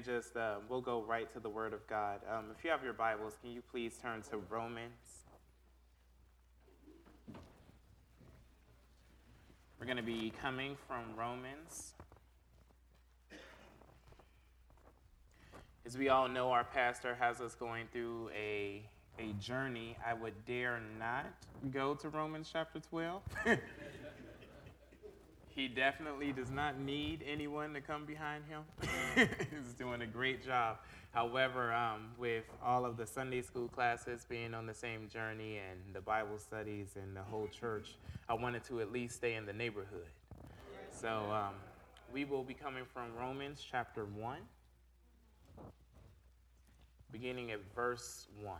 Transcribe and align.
just 0.00 0.36
uh, 0.36 0.56
we'll 0.68 0.80
go 0.80 1.02
right 1.02 1.30
to 1.32 1.40
the 1.40 1.48
Word 1.48 1.72
of 1.72 1.86
God. 1.86 2.20
Um, 2.30 2.46
if 2.56 2.64
you 2.64 2.70
have 2.70 2.82
your 2.82 2.92
Bibles, 2.92 3.36
can 3.40 3.50
you 3.50 3.62
please 3.70 3.98
turn 4.00 4.22
to 4.30 4.38
Romans? 4.48 5.24
We're 9.78 9.86
going 9.86 9.96
to 9.96 10.02
be 10.02 10.32
coming 10.40 10.76
from 10.86 11.16
Romans. 11.16 11.94
As 15.86 15.96
we 15.96 16.08
all 16.08 16.28
know, 16.28 16.50
our 16.50 16.64
pastor 16.64 17.14
has 17.14 17.40
us 17.40 17.54
going 17.54 17.86
through 17.92 18.30
a, 18.36 18.82
a 19.18 19.32
journey. 19.40 19.96
I 20.06 20.14
would 20.14 20.44
dare 20.44 20.80
not 20.98 21.26
go 21.70 21.94
to 21.94 22.08
Romans 22.08 22.48
chapter 22.52 22.80
12. 22.80 23.22
He 25.60 25.68
definitely 25.68 26.32
does 26.32 26.50
not 26.50 26.80
need 26.80 27.22
anyone 27.30 27.74
to 27.74 27.82
come 27.82 28.06
behind 28.06 28.44
him. 28.46 28.62
He's 29.14 29.74
doing 29.74 30.00
a 30.00 30.06
great 30.06 30.42
job. 30.42 30.78
However, 31.10 31.70
um, 31.74 32.12
with 32.16 32.44
all 32.64 32.86
of 32.86 32.96
the 32.96 33.06
Sunday 33.06 33.42
school 33.42 33.68
classes 33.68 34.24
being 34.26 34.54
on 34.54 34.64
the 34.64 34.72
same 34.72 35.06
journey 35.10 35.58
and 35.58 35.78
the 35.92 36.00
Bible 36.00 36.38
studies 36.38 36.96
and 36.96 37.14
the 37.14 37.22
whole 37.22 37.46
church, 37.48 37.96
I 38.26 38.32
wanted 38.32 38.64
to 38.68 38.80
at 38.80 38.90
least 38.90 39.16
stay 39.16 39.34
in 39.34 39.44
the 39.44 39.52
neighborhood. 39.52 40.08
So 40.98 41.30
um, 41.30 41.56
we 42.10 42.24
will 42.24 42.42
be 42.42 42.54
coming 42.54 42.84
from 42.94 43.14
Romans 43.14 43.62
chapter 43.70 44.06
1, 44.06 44.38
beginning 47.12 47.50
at 47.50 47.60
verse 47.74 48.28
1. 48.42 48.56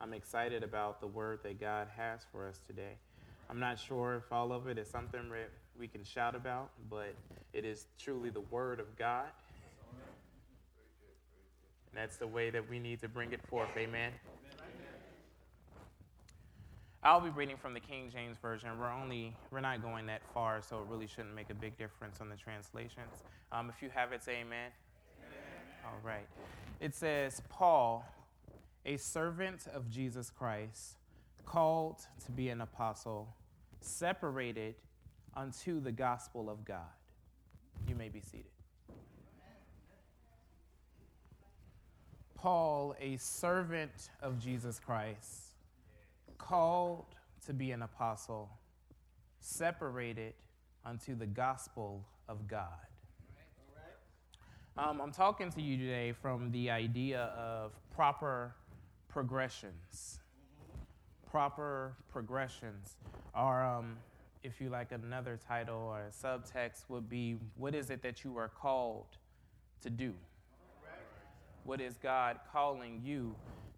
I'm 0.00 0.14
excited 0.14 0.62
about 0.62 1.00
the 1.00 1.06
word 1.06 1.40
that 1.42 1.60
God 1.60 1.88
has 1.96 2.20
for 2.32 2.48
us 2.48 2.60
today. 2.66 2.94
I'm 3.50 3.60
not 3.60 3.78
sure 3.78 4.14
if 4.16 4.32
all 4.32 4.52
of 4.52 4.66
it 4.66 4.78
is 4.78 4.88
something 4.88 5.20
we 5.78 5.88
can 5.88 6.04
shout 6.04 6.34
about, 6.34 6.70
but 6.88 7.14
it 7.52 7.64
is 7.66 7.86
truly 7.98 8.30
the 8.30 8.40
word 8.40 8.80
of 8.80 8.96
God. 8.96 9.26
And 11.90 12.00
that's 12.00 12.16
the 12.16 12.26
way 12.26 12.48
that 12.50 12.68
we 12.70 12.78
need 12.78 13.00
to 13.00 13.08
bring 13.08 13.32
it 13.32 13.40
forth. 13.48 13.68
Amen. 13.76 14.12
I'll 17.02 17.20
be 17.20 17.30
reading 17.30 17.56
from 17.56 17.74
the 17.74 17.80
King 17.80 18.10
James 18.12 18.36
Version. 18.40 18.70
We're 18.78 18.92
only, 18.92 19.34
we're 19.50 19.60
not 19.60 19.82
going 19.82 20.06
that 20.06 20.22
far, 20.32 20.62
so 20.62 20.76
it 20.78 20.84
really 20.88 21.06
shouldn't 21.06 21.34
make 21.34 21.50
a 21.50 21.54
big 21.54 21.76
difference 21.76 22.20
on 22.20 22.28
the 22.28 22.36
translations. 22.36 23.24
Um, 23.52 23.70
if 23.74 23.82
you 23.82 23.90
have 23.94 24.12
it, 24.12 24.22
say 24.22 24.32
amen. 24.32 24.70
amen. 25.18 25.30
All 25.84 25.98
right. 26.02 26.26
It 26.78 26.94
says, 26.94 27.42
Paul 27.48 28.04
a 28.84 28.96
servant 28.96 29.66
of 29.72 29.90
Jesus 29.90 30.30
Christ, 30.30 30.96
called 31.44 32.06
to 32.24 32.32
be 32.32 32.48
an 32.48 32.60
apostle, 32.60 33.34
separated 33.80 34.74
unto 35.36 35.80
the 35.80 35.92
gospel 35.92 36.48
of 36.48 36.64
God. 36.64 36.78
You 37.88 37.94
may 37.94 38.08
be 38.08 38.20
seated. 38.20 38.46
Paul, 42.34 42.94
a 42.98 43.16
servant 43.18 44.10
of 44.22 44.38
Jesus 44.38 44.78
Christ, 44.78 45.52
called 46.38 47.04
to 47.46 47.52
be 47.52 47.72
an 47.72 47.82
apostle, 47.82 48.48
separated 49.40 50.32
unto 50.84 51.14
the 51.14 51.26
gospel 51.26 52.02
of 52.28 52.48
God. 52.48 52.68
Um, 54.78 55.00
I'm 55.02 55.12
talking 55.12 55.50
to 55.50 55.60
you 55.60 55.76
today 55.76 56.12
from 56.12 56.50
the 56.52 56.70
idea 56.70 57.24
of 57.36 57.72
proper 57.94 58.54
progressions. 59.10 60.20
Proper 61.30 61.94
progressions 62.08 62.96
are, 63.34 63.66
um, 63.66 63.96
if 64.42 64.60
you 64.60 64.68
like, 64.68 64.92
another 64.92 65.38
title 65.46 65.78
or 65.78 66.06
a 66.06 66.10
subtext 66.10 66.84
would 66.88 67.08
be 67.08 67.36
what 67.56 67.74
is 67.74 67.90
it 67.90 68.02
that 68.02 68.24
you 68.24 68.36
are 68.36 68.48
called 68.48 69.16
to 69.82 69.90
do? 69.90 70.14
What 71.64 71.80
is 71.80 71.98
God 71.98 72.38
calling 72.52 73.00
you 73.04 73.34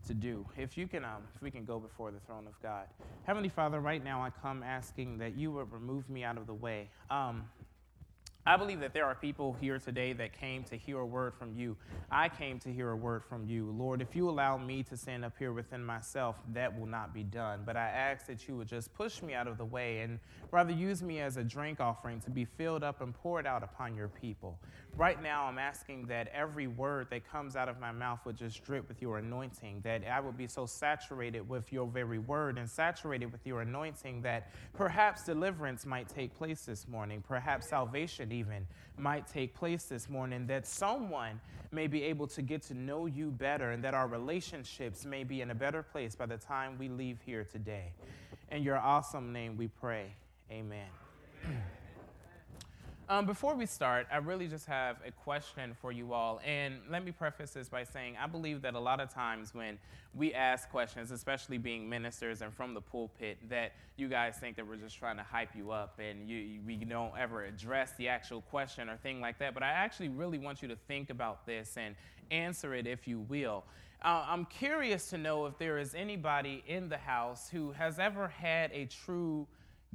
to 0.07 0.15
do? 0.15 0.47
If 0.57 0.79
you 0.79 0.87
can, 0.87 1.05
um, 1.05 1.25
if 1.35 1.43
we 1.43 1.51
can 1.51 1.65
go 1.65 1.79
before 1.79 2.11
the 2.11 2.21
throne 2.21 2.47
of 2.47 2.61
God. 2.63 2.87
Heavenly 3.25 3.49
Father, 3.49 3.81
right 3.81 4.03
now 4.03 4.23
I 4.23 4.31
come 4.31 4.63
asking 4.63 5.19
that 5.19 5.37
you 5.37 5.51
would 5.53 5.73
remove 5.73 6.09
me 6.09 6.25
out 6.25 6.39
of 6.39 6.47
the 6.47 6.55
way. 6.55 6.89
Um, 7.11 7.45
I 8.45 8.57
believe 8.57 8.81
that 8.81 8.93
there 8.93 9.05
are 9.05 9.15
people 9.15 9.57
here 9.61 9.79
today 9.79 10.13
that 10.15 10.33
came 10.33 10.65
to 10.65 10.77
hear 10.77 10.99
a 10.99 11.07
word 11.07 11.33
from 11.33 11.55
you. 11.55 11.77
I 12.11 12.29
came 12.29 12.59
to 12.61 12.73
hear 12.73 12.91
a 12.91 12.97
word 12.97 13.23
from 13.23 13.47
you. 13.47 13.71
Lord, 13.71 14.03
if 14.03 14.17
you 14.17 14.29
allow 14.29 14.59
me 14.59 14.83
to 14.85 14.97
stand 14.97 15.25
up 15.25 15.35
here 15.39 15.53
within 15.53 15.85
myself, 15.85 16.35
that 16.53 16.77
will 16.77 16.89
not 16.89 17.15
be 17.15 17.23
done. 17.23 17.61
But 17.65 17.77
I 17.77 17.89
ask 17.89 18.27
that 18.27 18.49
you 18.49 18.57
would 18.57 18.67
just 18.67 18.93
push 18.95 19.23
me 19.23 19.33
out 19.33 19.47
of 19.47 19.59
the 19.59 19.65
way 19.65 20.01
and 20.01 20.19
rather 20.51 20.73
use 20.73 21.05
me 21.05 21.21
as 21.21 21.37
a 21.37 21.45
drink 21.45 21.79
offering 21.79 22.21
to 22.23 22.31
be 22.31 22.45
filled 22.45 22.83
up 22.83 23.01
and 23.01 23.15
poured 23.15 23.47
out 23.47 23.63
upon 23.63 23.95
your 23.95 24.09
people. 24.09 24.59
Right 24.95 25.23
now, 25.23 25.47
I'm 25.47 25.59
asking 25.59 26.07
that 26.09 26.29
every 26.35 26.67
word 26.67 27.09
that 27.11 27.27
comes 27.27 27.57
out 27.57 27.71
of 27.71 27.81
my 27.81 27.93
mouth 27.93 28.21
would 28.27 28.37
just 28.37 28.63
drip 28.63 28.89
with 28.89 29.01
your 29.01 29.19
anointing, 29.19 29.81
that 29.85 30.03
I 30.07 30.21
would 30.21 30.37
be 30.37 30.47
so 30.47 30.67
saturated 30.67 31.49
with 31.49 31.73
your 31.73 31.87
very 31.87 32.19
word 32.19 32.59
and 32.59 32.69
saturated 32.69 33.33
with 33.33 33.47
your 33.47 33.63
anointing 33.63 34.21
that 34.23 34.51
perhaps 34.75 35.25
deliverance 35.25 35.87
might 35.87 36.11
take 36.11 36.37
place 36.37 36.67
this 36.67 36.87
morning, 36.87 37.25
perhaps 37.27 37.71
salvation 37.71 38.33
even 38.33 38.67
might 38.99 39.27
take 39.27 39.55
place 39.55 39.85
this 39.85 40.11
morning, 40.11 40.47
that 40.49 40.67
someone 40.67 41.41
may 41.71 41.87
be 41.87 42.03
able 42.03 42.27
to 42.27 42.43
get 42.43 42.61
to 42.65 42.75
know 42.75 43.07
you 43.07 43.31
better 43.31 43.71
and 43.71 43.83
that 43.83 43.95
our 43.95 44.07
relationships 44.07 45.07
may 45.07 45.25
be 45.25 45.41
in 45.41 45.51
a 45.51 45.55
better 45.55 45.83
place 45.83 46.15
by 46.15 46.27
the 46.27 46.37
time 46.37 46.77
we 46.79 46.91
leave 46.91 47.19
here 47.25 47.45
today. 47.51 47.93
In 48.51 48.63
your 48.63 48.77
awesome 48.77 49.33
name 49.33 49.57
we 49.57 49.69
pray. 49.69 50.15
Amen. 50.51 50.89
Um, 53.09 53.27
before 53.27 53.55
we 53.55 53.67
start, 53.67 54.07
I 54.13 54.19
really 54.19 54.47
just 54.47 54.67
have 54.67 54.97
a 55.05 55.11
question 55.11 55.75
for 55.81 55.91
you 55.91 56.13
all. 56.13 56.41
And 56.47 56.77
let 56.89 57.05
me 57.05 57.11
preface 57.11 57.51
this 57.51 57.69
by 57.69 57.83
saying 57.85 58.17
I 58.17 58.27
believe 58.27 58.63
that 58.63 58.75
a 58.75 58.81
lot 58.81 59.01
of 59.01 59.13
times 59.13 59.53
when 59.53 59.79
we 60.15 60.33
ask 60.33 60.71
questions, 60.71 61.11
especially 61.11 61.59
being 61.59 61.89
ministers 61.89 62.43
and 62.43 62.55
from 62.55 62.75
the 62.75 62.81
pulpit, 62.81 63.39
that 63.51 63.73
you 63.97 64.09
guys 64.09 64.37
think 64.37 64.57
that 64.57 64.67
we're 64.67 64.77
just 64.77 64.99
trying 64.99 65.17
to 65.17 65.23
hype 65.25 65.55
you 65.57 65.73
up 65.73 65.99
and 65.99 66.29
you, 66.29 66.61
we 66.65 66.77
don't 66.77 67.13
ever 67.19 67.45
address 67.45 67.93
the 67.99 68.09
actual 68.09 68.41
question 68.43 68.89
or 68.89 68.97
thing 68.97 69.21
like 69.21 69.39
that. 69.41 69.53
But 69.53 69.65
I 69.65 69.71
actually 69.71 70.09
really 70.09 70.39
want 70.39 70.63
you 70.63 70.69
to 70.69 70.77
think 70.87 71.11
about 71.11 71.45
this 71.45 71.77
and 71.77 71.97
answer 72.31 72.73
it 72.73 72.87
if 72.87 73.09
you 73.09 73.19
will. 73.21 73.65
Uh, 74.05 74.25
I'm 74.29 74.45
curious 74.47 75.11
to 75.11 75.19
know 75.19 75.47
if 75.47 75.59
there 75.59 75.79
is 75.79 75.95
anybody 75.95 76.63
in 76.67 76.89
the 76.89 76.99
house 76.99 77.49
who 77.51 77.73
has 77.73 77.99
ever 77.99 78.29
had 78.29 78.71
a 78.73 78.87
true 78.87 79.47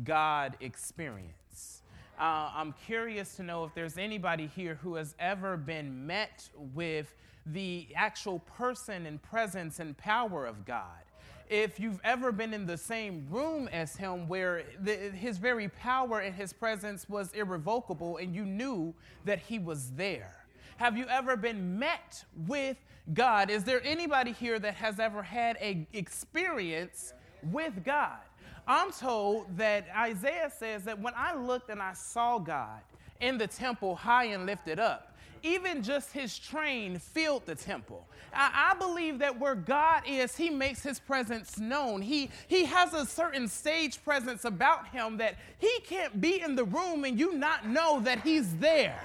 God 0.03 0.57
experience. 0.59 1.84
Uh, 2.19 2.50
I'm 2.55 2.73
curious 2.88 3.35
to 3.35 3.44
know 3.44 3.63
if 3.63 3.75
there's 3.75 4.00
anybody 4.00 4.50
here 4.55 4.79
who 4.81 4.95
has 4.95 5.13
ever 5.19 5.55
been 5.55 6.07
met 6.07 6.50
with 6.73 7.13
the 7.45 7.88
actual 7.95 8.39
person 8.39 9.05
and 9.05 9.22
presence 9.22 9.79
and 9.79 9.95
power 9.97 10.47
of 10.47 10.66
God. 10.66 11.03
If 11.47 11.79
you've 11.79 12.01
ever 12.03 12.31
been 12.31 12.55
in 12.55 12.66
the 12.66 12.78
same 12.78 13.28
room 13.29 13.69
as 13.72 13.95
Him 13.95 14.28
where 14.28 14.63
the, 14.81 14.95
His 14.95 15.38
very 15.38 15.69
power 15.69 16.22
and 16.22 16.33
His 16.33 16.53
presence 16.53 17.07
was 17.07 17.31
irrevocable 17.33 18.17
and 18.17 18.34
you 18.34 18.45
knew 18.45 18.95
that 19.25 19.38
He 19.38 19.59
was 19.59 19.91
there. 19.91 20.44
Have 20.78 20.97
you 20.97 21.05
ever 21.09 21.38
been 21.38 21.78
met 21.78 22.23
with 22.47 22.78
God? 23.13 23.51
Is 23.51 23.63
there 23.63 23.81
anybody 23.84 24.31
here 24.31 24.57
that 24.57 24.73
has 24.73 24.99
ever 24.99 25.22
had 25.22 25.55
an 25.57 25.85
experience 25.94 27.13
with 27.44 27.84
God? 27.85 28.27
I'm 28.67 28.91
told 28.91 29.57
that 29.57 29.88
Isaiah 29.95 30.51
says 30.55 30.83
that 30.83 31.00
when 31.00 31.13
I 31.16 31.35
looked 31.35 31.69
and 31.69 31.81
I 31.81 31.94
saw 31.94 32.38
God 32.38 32.81
in 33.22 33.38
the 33.38 33.47
temple 33.47 33.95
high 33.95 34.25
and 34.25 34.45
lifted 34.45 34.78
up, 34.78 35.16
even 35.44 35.83
just 35.83 36.11
his 36.11 36.38
train 36.38 37.00
filled 37.00 37.45
the 37.45 37.55
temple. 37.55 38.05
I, 38.33 38.72
I, 38.72 38.78
believe 38.78 39.19
that 39.19 39.39
where 39.39 39.55
God 39.55 40.03
is, 40.05 40.35
he 40.35 40.50
makes 40.50 40.83
his 40.83 41.00
presence 41.00 41.57
known. 41.57 42.01
He, 42.01 42.29
he 42.47 42.66
has 42.66 42.94
a 42.94 43.05
certain 43.05 43.47
stage 43.47 44.03
presence 44.03 44.45
about 44.45 44.88
him 44.89 45.17
that 45.17 45.35
he 45.59 45.79
can't 45.85 46.19
be 46.19 46.41
in 46.41 46.55
the 46.55 46.66
room 46.66 47.05
and 47.05 47.20
you 47.20 47.34
not 47.34 47.67
know 47.67 47.99
that 48.02 48.22
he's 48.22 48.55
there. 48.58 48.99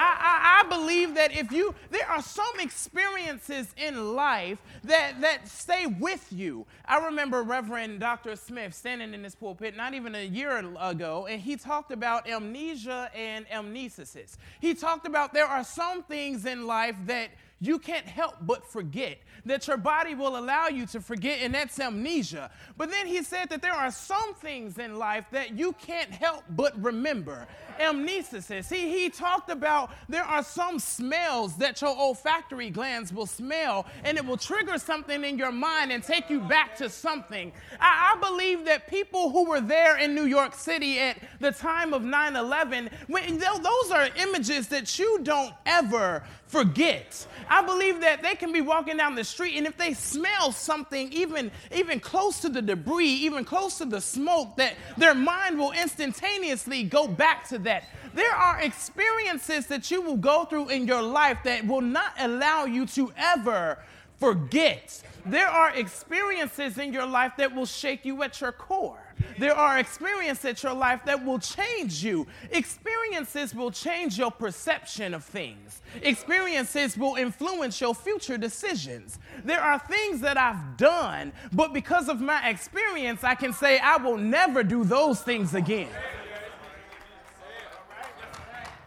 I, 0.00 0.62
I, 0.62 0.64
I, 0.64 0.68
believe 0.68 1.14
that 1.16 1.30
if 1.36 1.52
you, 1.52 1.74
there 1.90 2.08
are 2.08 2.22
some 2.22 2.58
experiences 2.58 3.74
in 3.76 4.14
life 4.14 4.56
that, 4.84 5.20
that 5.20 5.46
stay 5.46 5.84
with 5.84 6.26
you. 6.30 6.64
I 6.86 7.04
remember 7.04 7.42
Reverend 7.42 8.00
Dr. 8.00 8.34
Smith 8.36 8.74
standing 8.74 9.12
in 9.12 9.20
this 9.20 9.34
pulpit 9.34 9.76
not 9.76 9.92
even 9.92 10.14
a 10.14 10.24
year 10.24 10.56
ago, 10.80 11.26
and 11.26 11.38
he 11.38 11.56
talked 11.56 11.92
about 11.92 12.26
amnesia 12.26 13.10
and 13.14 13.46
amnesis. 13.48 14.38
He 14.60 14.72
talked 14.72 15.06
about 15.06 15.34
there 15.34 15.46
are 15.46 15.64
some 15.64 16.02
things 16.02 16.46
in 16.46 16.66
life 16.66 16.96
that 17.04 17.28
you 17.60 17.78
can't 17.78 18.06
help 18.06 18.36
but 18.40 18.66
forget, 18.66 19.18
that 19.44 19.68
your 19.68 19.76
body 19.76 20.14
will 20.14 20.38
allow 20.38 20.68
you 20.68 20.86
to 20.86 21.00
forget, 21.00 21.40
and 21.42 21.54
that's 21.54 21.78
amnesia. 21.78 22.50
But 22.76 22.90
then 22.90 23.06
he 23.06 23.22
said 23.22 23.50
that 23.50 23.60
there 23.60 23.74
are 23.74 23.90
some 23.90 24.34
things 24.34 24.78
in 24.78 24.98
life 24.98 25.26
that 25.32 25.58
you 25.58 25.72
can't 25.74 26.10
help 26.10 26.44
but 26.50 26.80
remember. 26.82 27.46
Amnesis. 27.78 28.70
He, 28.70 28.90
he 28.90 29.08
talked 29.08 29.50
about 29.50 29.90
there 30.08 30.24
are 30.24 30.42
some 30.42 30.78
smells 30.78 31.56
that 31.56 31.80
your 31.80 31.96
olfactory 31.96 32.70
glands 32.70 33.12
will 33.12 33.26
smell, 33.26 33.86
and 34.04 34.16
it 34.16 34.24
will 34.24 34.36
trigger 34.36 34.78
something 34.78 35.24
in 35.24 35.38
your 35.38 35.52
mind 35.52 35.92
and 35.92 36.02
take 36.02 36.30
you 36.30 36.40
back 36.40 36.76
to 36.76 36.88
something. 36.88 37.52
I, 37.78 38.14
I 38.14 38.20
believe 38.20 38.64
that 38.66 38.88
people 38.88 39.30
who 39.30 39.48
were 39.48 39.60
there 39.60 39.98
in 39.98 40.14
New 40.14 40.26
York 40.26 40.54
City 40.54 40.98
at 40.98 41.18
the 41.40 41.52
time 41.52 41.92
of 41.92 42.02
9 42.02 42.36
11, 42.36 42.90
those 43.08 43.90
are 43.90 44.08
images 44.16 44.68
that 44.68 44.98
you 44.98 45.20
don't 45.22 45.54
ever 45.66 46.22
forget. 46.46 47.26
I 47.50 47.62
believe 47.62 48.00
that 48.02 48.22
they 48.22 48.36
can 48.36 48.52
be 48.52 48.60
walking 48.60 48.96
down 48.96 49.16
the 49.16 49.24
street 49.24 49.56
and 49.56 49.66
if 49.66 49.76
they 49.76 49.92
smell 49.92 50.52
something 50.52 51.12
even 51.12 51.50
even 51.74 51.98
close 51.98 52.40
to 52.40 52.48
the 52.48 52.62
debris, 52.62 53.08
even 53.08 53.44
close 53.44 53.78
to 53.78 53.84
the 53.84 54.00
smoke 54.00 54.56
that 54.56 54.74
their 54.96 55.14
mind 55.14 55.58
will 55.58 55.72
instantaneously 55.72 56.84
go 56.84 57.08
back 57.08 57.48
to 57.48 57.58
that. 57.58 57.88
There 58.14 58.32
are 58.32 58.60
experiences 58.60 59.66
that 59.66 59.90
you 59.90 60.00
will 60.00 60.16
go 60.16 60.44
through 60.44 60.68
in 60.68 60.86
your 60.86 61.02
life 61.02 61.38
that 61.44 61.66
will 61.66 61.80
not 61.80 62.12
allow 62.20 62.66
you 62.66 62.86
to 62.86 63.12
ever 63.16 63.78
forget. 64.18 65.02
There 65.26 65.48
are 65.48 65.74
experiences 65.74 66.78
in 66.78 66.92
your 66.92 67.06
life 67.06 67.32
that 67.38 67.54
will 67.54 67.66
shake 67.66 68.04
you 68.04 68.22
at 68.22 68.40
your 68.40 68.52
core. 68.52 69.02
There 69.38 69.54
are 69.54 69.78
experiences 69.78 70.62
in 70.62 70.68
your 70.68 70.76
life 70.76 71.00
that 71.06 71.24
will 71.24 71.38
change 71.38 72.04
you. 72.04 72.26
Experiences 72.50 73.54
will 73.54 73.70
change 73.70 74.18
your 74.18 74.30
perception 74.30 75.14
of 75.14 75.24
things. 75.24 75.80
Experiences 76.02 76.96
will 76.96 77.16
influence 77.16 77.80
your 77.80 77.94
future 77.94 78.38
decisions. 78.38 79.18
There 79.44 79.60
are 79.60 79.78
things 79.78 80.20
that 80.20 80.36
I've 80.36 80.76
done, 80.76 81.32
but 81.52 81.72
because 81.72 82.08
of 82.08 82.20
my 82.20 82.48
experience, 82.48 83.24
I 83.24 83.34
can 83.34 83.52
say 83.52 83.78
I 83.78 83.96
will 83.96 84.18
never 84.18 84.62
do 84.62 84.84
those 84.84 85.20
things 85.20 85.54
again. 85.54 85.90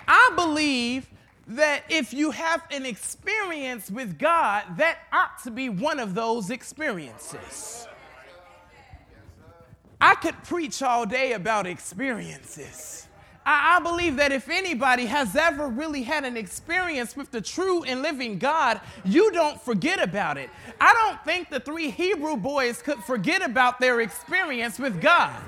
I 0.08 0.32
believe 0.36 1.10
that 1.48 1.84
if 1.90 2.14
you 2.14 2.32
have 2.32 2.64
an 2.72 2.86
experience 2.86 3.92
with 3.92 4.18
God, 4.18 4.64
that 4.78 5.00
ought 5.12 5.42
to 5.44 5.52
be 5.52 5.70
one 5.70 6.00
of 6.00 6.16
those 6.16 6.50
experiences. 6.50 7.88
I 10.04 10.16
could 10.16 10.36
preach 10.44 10.82
all 10.82 11.06
day 11.06 11.32
about 11.32 11.66
experiences. 11.66 13.08
I, 13.46 13.78
I, 13.78 13.80
believe 13.80 14.18
that 14.18 14.34
if 14.34 14.50
anybody 14.50 15.06
has 15.06 15.34
ever 15.34 15.70
really 15.70 16.04
had 16.04 16.26
an 16.26 16.36
experience 16.36 17.16
with 17.16 17.32
the 17.32 17.40
true 17.40 17.84
and 17.86 18.02
living 18.02 18.38
God, 18.38 18.82
you 19.06 19.32
don't 19.32 19.62
forget 19.62 20.04
about 20.04 20.38
it. 20.38 20.50
I 20.82 20.92
don't 20.94 21.24
think 21.24 21.50
the 21.50 21.62
three 21.62 21.90
Hebrew 21.90 22.36
boys 22.36 22.82
could 22.82 23.02
forget 23.06 23.42
about 23.42 23.80
their 23.80 24.02
experience 24.02 24.78
with 24.78 25.00
God. 25.00 25.42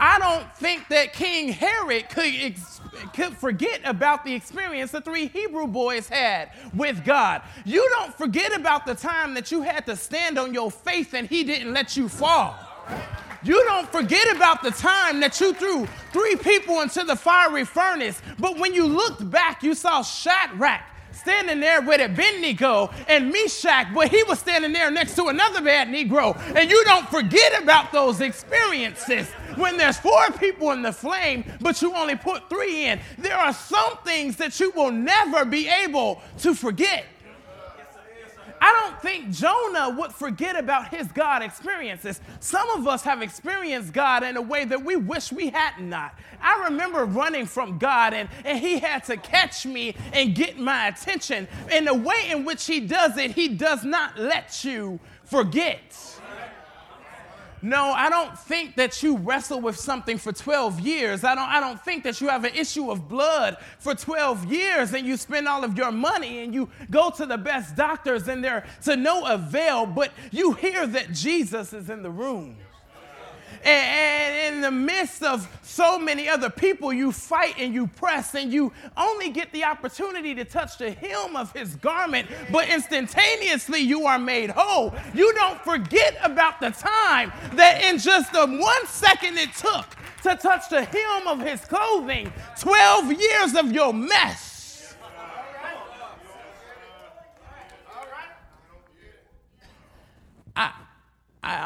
I 0.00 0.18
don't 0.18 0.52
think 0.56 0.88
that 0.88 1.12
King 1.12 1.50
Herod 1.50 2.08
could, 2.08 2.34
ex- 2.34 2.80
could 3.14 3.36
forget 3.36 3.82
about 3.84 4.24
the 4.24 4.34
experience 4.34 4.90
the 4.90 5.00
three 5.00 5.28
Hebrew 5.28 5.68
boys 5.68 6.08
had 6.08 6.50
with 6.74 7.04
God. 7.04 7.42
You 7.64 7.88
don't 7.90 8.12
forget 8.18 8.52
about 8.52 8.84
the 8.84 8.96
time 8.96 9.32
that 9.34 9.52
you 9.52 9.62
had 9.62 9.86
to 9.86 9.94
stand 9.94 10.40
on 10.40 10.52
your 10.54 10.72
faith 10.72 11.14
and 11.14 11.28
he 11.28 11.44
didn't 11.44 11.72
let 11.72 11.96
you 11.96 12.08
fall. 12.08 12.58
You 13.42 13.64
don't 13.64 13.90
forget 13.90 14.36
about 14.36 14.62
the 14.62 14.70
time 14.70 15.20
that 15.20 15.40
you 15.40 15.54
threw 15.54 15.86
three 16.12 16.36
people 16.36 16.82
into 16.82 17.04
the 17.04 17.16
fiery 17.16 17.64
furnace, 17.64 18.20
but 18.38 18.58
when 18.58 18.74
you 18.74 18.86
looked 18.86 19.28
back, 19.30 19.62
you 19.62 19.74
saw 19.74 20.02
Shadrach 20.02 20.82
standing 21.12 21.60
there 21.60 21.80
with 21.80 22.00
Abednego 22.00 22.90
and 23.08 23.30
Meshach, 23.30 23.88
but 23.94 24.08
he 24.08 24.22
was 24.24 24.38
standing 24.38 24.72
there 24.72 24.90
next 24.90 25.14
to 25.16 25.28
another 25.28 25.62
bad 25.62 25.88
Negro. 25.88 26.36
And 26.54 26.70
you 26.70 26.84
don't 26.84 27.08
forget 27.08 27.62
about 27.62 27.92
those 27.92 28.20
experiences 28.20 29.28
when 29.56 29.76
there's 29.76 29.96
four 29.96 30.30
people 30.38 30.70
in 30.72 30.82
the 30.82 30.92
flame, 30.92 31.44
but 31.60 31.80
you 31.82 31.94
only 31.94 32.16
put 32.16 32.48
three 32.48 32.86
in. 32.86 33.00
There 33.18 33.36
are 33.36 33.52
some 33.52 33.96
things 34.04 34.36
that 34.36 34.58
you 34.60 34.70
will 34.72 34.92
never 34.92 35.44
be 35.44 35.68
able 35.68 36.22
to 36.38 36.54
forget. 36.54 37.04
I 38.60 38.72
don't 38.72 39.00
think 39.00 39.30
Jonah 39.30 39.90
would 39.98 40.12
forget 40.12 40.56
about 40.56 40.88
his 40.88 41.06
God 41.08 41.42
experiences. 41.42 42.20
Some 42.40 42.68
of 42.70 42.86
us 42.86 43.02
have 43.02 43.22
experienced 43.22 43.92
God 43.92 44.22
in 44.22 44.36
a 44.36 44.42
way 44.42 44.64
that 44.66 44.84
we 44.84 44.96
wish 44.96 45.32
we 45.32 45.48
had 45.48 45.78
not. 45.80 46.14
I 46.42 46.64
remember 46.64 47.04
running 47.04 47.46
from 47.46 47.78
God 47.78 48.12
and, 48.12 48.28
and 48.44 48.58
he 48.58 48.78
had 48.78 49.04
to 49.04 49.16
catch 49.16 49.64
me 49.64 49.96
and 50.12 50.34
get 50.34 50.58
my 50.58 50.88
attention. 50.88 51.48
In 51.72 51.86
the 51.86 51.94
way 51.94 52.28
in 52.30 52.44
which 52.44 52.66
he 52.66 52.80
does 52.80 53.16
it, 53.16 53.32
he 53.32 53.48
does 53.48 53.84
not 53.84 54.18
let 54.18 54.64
you 54.64 55.00
forget. 55.24 56.09
No, 57.62 57.92
I 57.92 58.08
don't 58.08 58.38
think 58.38 58.76
that 58.76 59.02
you 59.02 59.18
wrestle 59.18 59.60
with 59.60 59.78
something 59.78 60.16
for 60.16 60.32
12 60.32 60.80
years. 60.80 61.24
I 61.24 61.34
don't, 61.34 61.48
I 61.48 61.60
don't 61.60 61.80
think 61.80 62.04
that 62.04 62.20
you 62.20 62.28
have 62.28 62.44
an 62.44 62.54
issue 62.54 62.90
of 62.90 63.08
blood 63.08 63.58
for 63.78 63.94
12 63.94 64.50
years 64.50 64.94
and 64.94 65.06
you 65.06 65.16
spend 65.16 65.46
all 65.46 65.62
of 65.62 65.76
your 65.76 65.92
money 65.92 66.42
and 66.42 66.54
you 66.54 66.70
go 66.90 67.10
to 67.10 67.26
the 67.26 67.36
best 67.36 67.76
doctors 67.76 68.28
and 68.28 68.42
they're 68.42 68.64
to 68.84 68.96
no 68.96 69.26
avail, 69.26 69.84
but 69.84 70.12
you 70.30 70.52
hear 70.54 70.86
that 70.86 71.12
Jesus 71.12 71.72
is 71.72 71.90
in 71.90 72.02
the 72.02 72.10
room. 72.10 72.56
And, 73.64 74.54
in 74.54 74.60
the 74.62 74.70
midst 74.70 75.22
of 75.22 75.48
so 75.62 75.98
many 75.98 76.28
other 76.28 76.50
people, 76.50 76.92
you 76.92 77.12
fight 77.12 77.54
and 77.58 77.72
you 77.72 77.86
press, 77.86 78.34
and 78.34 78.52
you 78.52 78.72
only 78.96 79.30
get 79.30 79.52
the 79.52 79.64
opportunity 79.64 80.34
to 80.34 80.44
touch 80.44 80.78
the 80.78 80.90
hem 80.90 81.36
of 81.36 81.52
his 81.52 81.76
garment, 81.76 82.28
but 82.50 82.68
instantaneously 82.68 83.80
you 83.80 84.06
are 84.06 84.18
made 84.18 84.50
whole. 84.50 84.94
You 85.14 85.32
don't 85.34 85.60
forget 85.62 86.18
about 86.22 86.60
the 86.60 86.70
time 86.70 87.32
that 87.54 87.82
in 87.82 87.98
just 87.98 88.32
the 88.32 88.46
one 88.46 88.86
second 88.86 89.38
it 89.38 89.54
took 89.54 89.86
to 90.22 90.36
touch 90.36 90.68
the 90.68 90.84
hem 90.84 91.28
of 91.28 91.40
his 91.40 91.60
clothing, 91.64 92.32
12 92.58 93.12
years 93.12 93.54
of 93.54 93.72
your 93.72 93.94
mess 93.94 94.49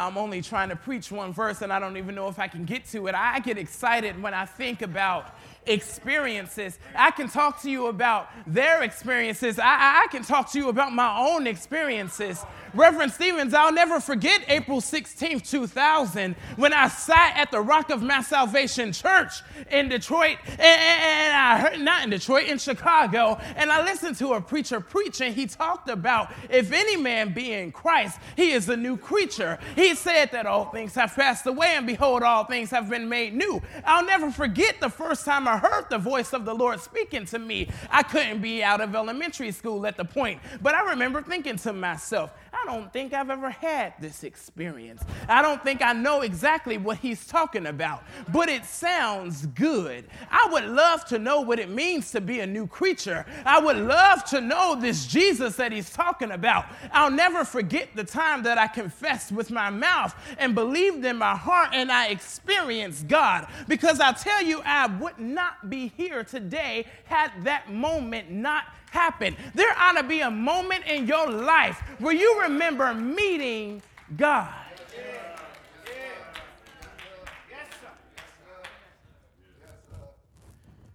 I, 0.05 0.07
am 0.07 0.19
only 0.19 0.43
trying 0.43 0.69
to 0.69 0.77
preach 0.77 1.11
one 1.11 1.33
verse 1.33 1.63
and 1.63 1.73
I 1.73 1.79
don't 1.79 1.97
even 1.97 2.15
know 2.15 2.29
if 2.29 2.39
I 2.39 2.47
can 2.47 2.67
get 2.67 2.85
to 2.89 3.07
it. 3.07 3.15
I 3.15 3.41
get 3.41 3.57
excited 3.57 4.23
when 4.23 4.35
I 4.35 4.45
think 4.45 4.83
about 4.83 5.35
experiences. 5.67 6.79
I 6.95 7.11
can 7.11 7.29
talk 7.29 7.63
to 7.63 7.71
you 7.71 7.87
about 7.87 8.29
their 8.47 8.83
experiences. 8.83 9.59
I, 9.59 10.05
I, 10.05 10.07
can 10.11 10.23
talk 10.23 10.51
to 10.53 10.59
you 10.59 10.69
about 10.69 10.93
my 10.93 11.19
own 11.19 11.47
experiences. 11.47 12.45
Reverend 12.75 13.13
Stevens, 13.13 13.55
I'll 13.55 13.73
never 13.73 14.01
forget 14.01 14.43
April 14.49 14.81
16th, 14.81 15.49
2000, 15.49 16.35
when 16.57 16.73
I 16.73 16.89
sat 16.89 17.37
at 17.37 17.53
the 17.53 17.61
Rock 17.61 17.91
of 17.91 18.03
Mass 18.03 18.29
Salvation 18.29 18.93
Church 18.93 19.43
in 19.71 19.89
Detroit, 19.89 20.39
and, 20.49 20.61
and 20.61 21.37
I 21.37 21.59
heard, 21.59 21.81
not 21.81 22.03
in 22.03 22.11
Detroit, 22.11 22.49
in 22.49 22.59
Chicago, 22.59 23.39
and 23.55 23.71
I 23.71 23.85
listened 23.85 24.17
to 24.19 24.33
a 24.33 24.41
preacher 24.41 24.81
preach, 24.81 25.21
and 25.21 25.35
he 25.35 25.47
talked 25.47 25.89
about 25.89 26.33
if 26.51 26.73
any 26.73 26.97
man 26.97 27.33
be 27.33 27.53
in 27.53 27.71
Christ, 27.71 28.19
he 28.37 28.51
is 28.51 28.69
a 28.69 28.77
new 28.77 28.97
creature. 28.97 29.59
He 29.77 29.95
said 29.95 30.33
that 30.33 30.47
all 30.47 30.67
things 30.67 30.97
have 30.97 31.15
passed 31.15 31.47
away, 31.47 31.75
and 31.77 31.87
behold, 31.87 32.25
all 32.25 32.45
things 32.45 32.71
have 32.71 32.91
been 32.91 33.09
made 33.09 33.35
new. 33.35 33.63
I'll 33.85 34.05
never 34.05 34.33
forget 34.33 34.81
the 34.81 34.91
first 34.91 35.25
time 35.25 35.47
I 35.47 35.54
heard 35.59 35.89
the 35.91 35.99
voice 35.99 36.33
of 36.33 36.45
the 36.45 36.55
Lord 36.55 36.81
speaking 36.81 37.25
to 37.27 37.39
me. 37.39 37.69
I 37.91 38.03
couldn't 38.03 38.41
be 38.41 38.63
out 38.63 38.81
of 38.81 38.95
elementary 38.95 39.53
school 39.53 39.87
at 39.87 39.97
the 39.97 40.05
point, 40.05 40.41
but 40.63 40.75
I 40.75 40.91
remember 40.91 41.23
thinking 41.23 41.57
to 41.59 41.73
myself, 41.73 42.33
I 42.53 42.65
don't 42.67 42.93
think 42.93 43.13
I've 43.13 43.31
ever 43.31 43.51
had 43.51 43.95
this 44.01 44.25
experience. 44.25 45.03
I 45.29 45.43
don't 45.43 45.63
think 45.63 45.83
I 45.83 45.93
know 45.93 46.23
exactly 46.23 46.79
what 46.79 46.99
he's 46.99 47.27
talking 47.27 47.67
about, 47.67 48.05
but 48.33 48.49
it 48.49 48.65
sounds 48.65 49.47
good. 49.47 50.07
I 50.31 50.49
would 50.51 50.65
love 50.65 51.05
to 51.07 51.19
know 51.19 51.41
what 51.41 51.59
it 51.59 51.69
means 51.69 52.11
to 52.13 52.21
be 52.21 52.41
a 52.41 52.47
new 52.47 52.67
creature. 52.67 53.27
I 53.45 53.61
would 53.61 53.77
love 53.77 54.25
to 54.27 54.41
know 54.41 54.77
this 54.81 55.07
Jesus 55.07 55.57
that 55.57 55.73
he's 55.73 55.91
talking 55.91 56.31
about. 56.31 56.67
I'll 56.93 57.11
never 57.11 57.45
forget 57.45 57.89
the 57.95 58.05
time 58.05 58.43
that 58.45 58.57
I 58.57 58.67
confessed 58.67 59.33
with 59.33 59.51
my 59.51 59.71
mouth 59.71 60.15
and 60.39 60.55
believed 60.55 61.05
in 61.05 61.19
my 61.19 61.37
heart 61.37 61.71
and 61.73 61.91
I 61.93 62.09
experienced 62.09 63.09
God. 63.09 63.47
Because 63.69 64.01
I 64.01 64.13
tell 64.13 64.43
you, 64.43 64.63
I 64.65 64.87
would 64.87 65.19
not 65.19 65.44
be 65.69 65.93
here 65.97 66.25
today 66.25 66.87
had 67.05 67.33
that 67.45 67.73
moment 67.73 68.31
not 68.31 68.65
happened. 68.91 69.37
There 69.55 69.75
ought 69.79 70.01
to 70.01 70.03
be 70.03 70.21
a 70.21 70.31
moment 70.31 70.87
in 70.87 71.07
your 71.07 71.31
life 71.31 71.83
where 71.99 72.15
you 72.15 72.43
remember 72.43 72.93
meeting 72.95 73.83
God. 74.17 74.55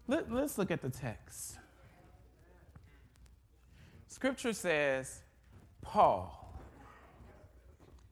Let, 0.10 0.32
us 0.32 0.58
look 0.58 0.72
at 0.72 0.82
the 0.82 0.90
text. 0.90 1.60
Scripture 4.08 4.54
says, 4.54 5.22
Paul. 5.84 6.36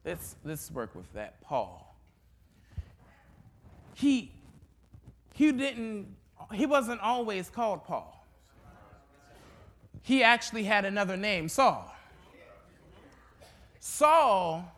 Let's, 0.06 0.36
let's 0.46 0.70
work 0.70 0.94
with 0.94 1.12
that. 1.14 1.42
Paul. 1.42 1.96
He, 3.96 4.32
he 5.34 5.52
didn't, 5.52 6.16
he 6.54 6.66
wasn't 6.66 7.02
always 7.02 7.50
called 7.50 7.84
Paul. 7.84 8.14
he 10.04 10.24
actually 10.24 10.64
had 10.64 10.86
another 10.86 11.18
name, 11.18 11.50
Saul. 11.50 11.94
Saul 13.80 14.72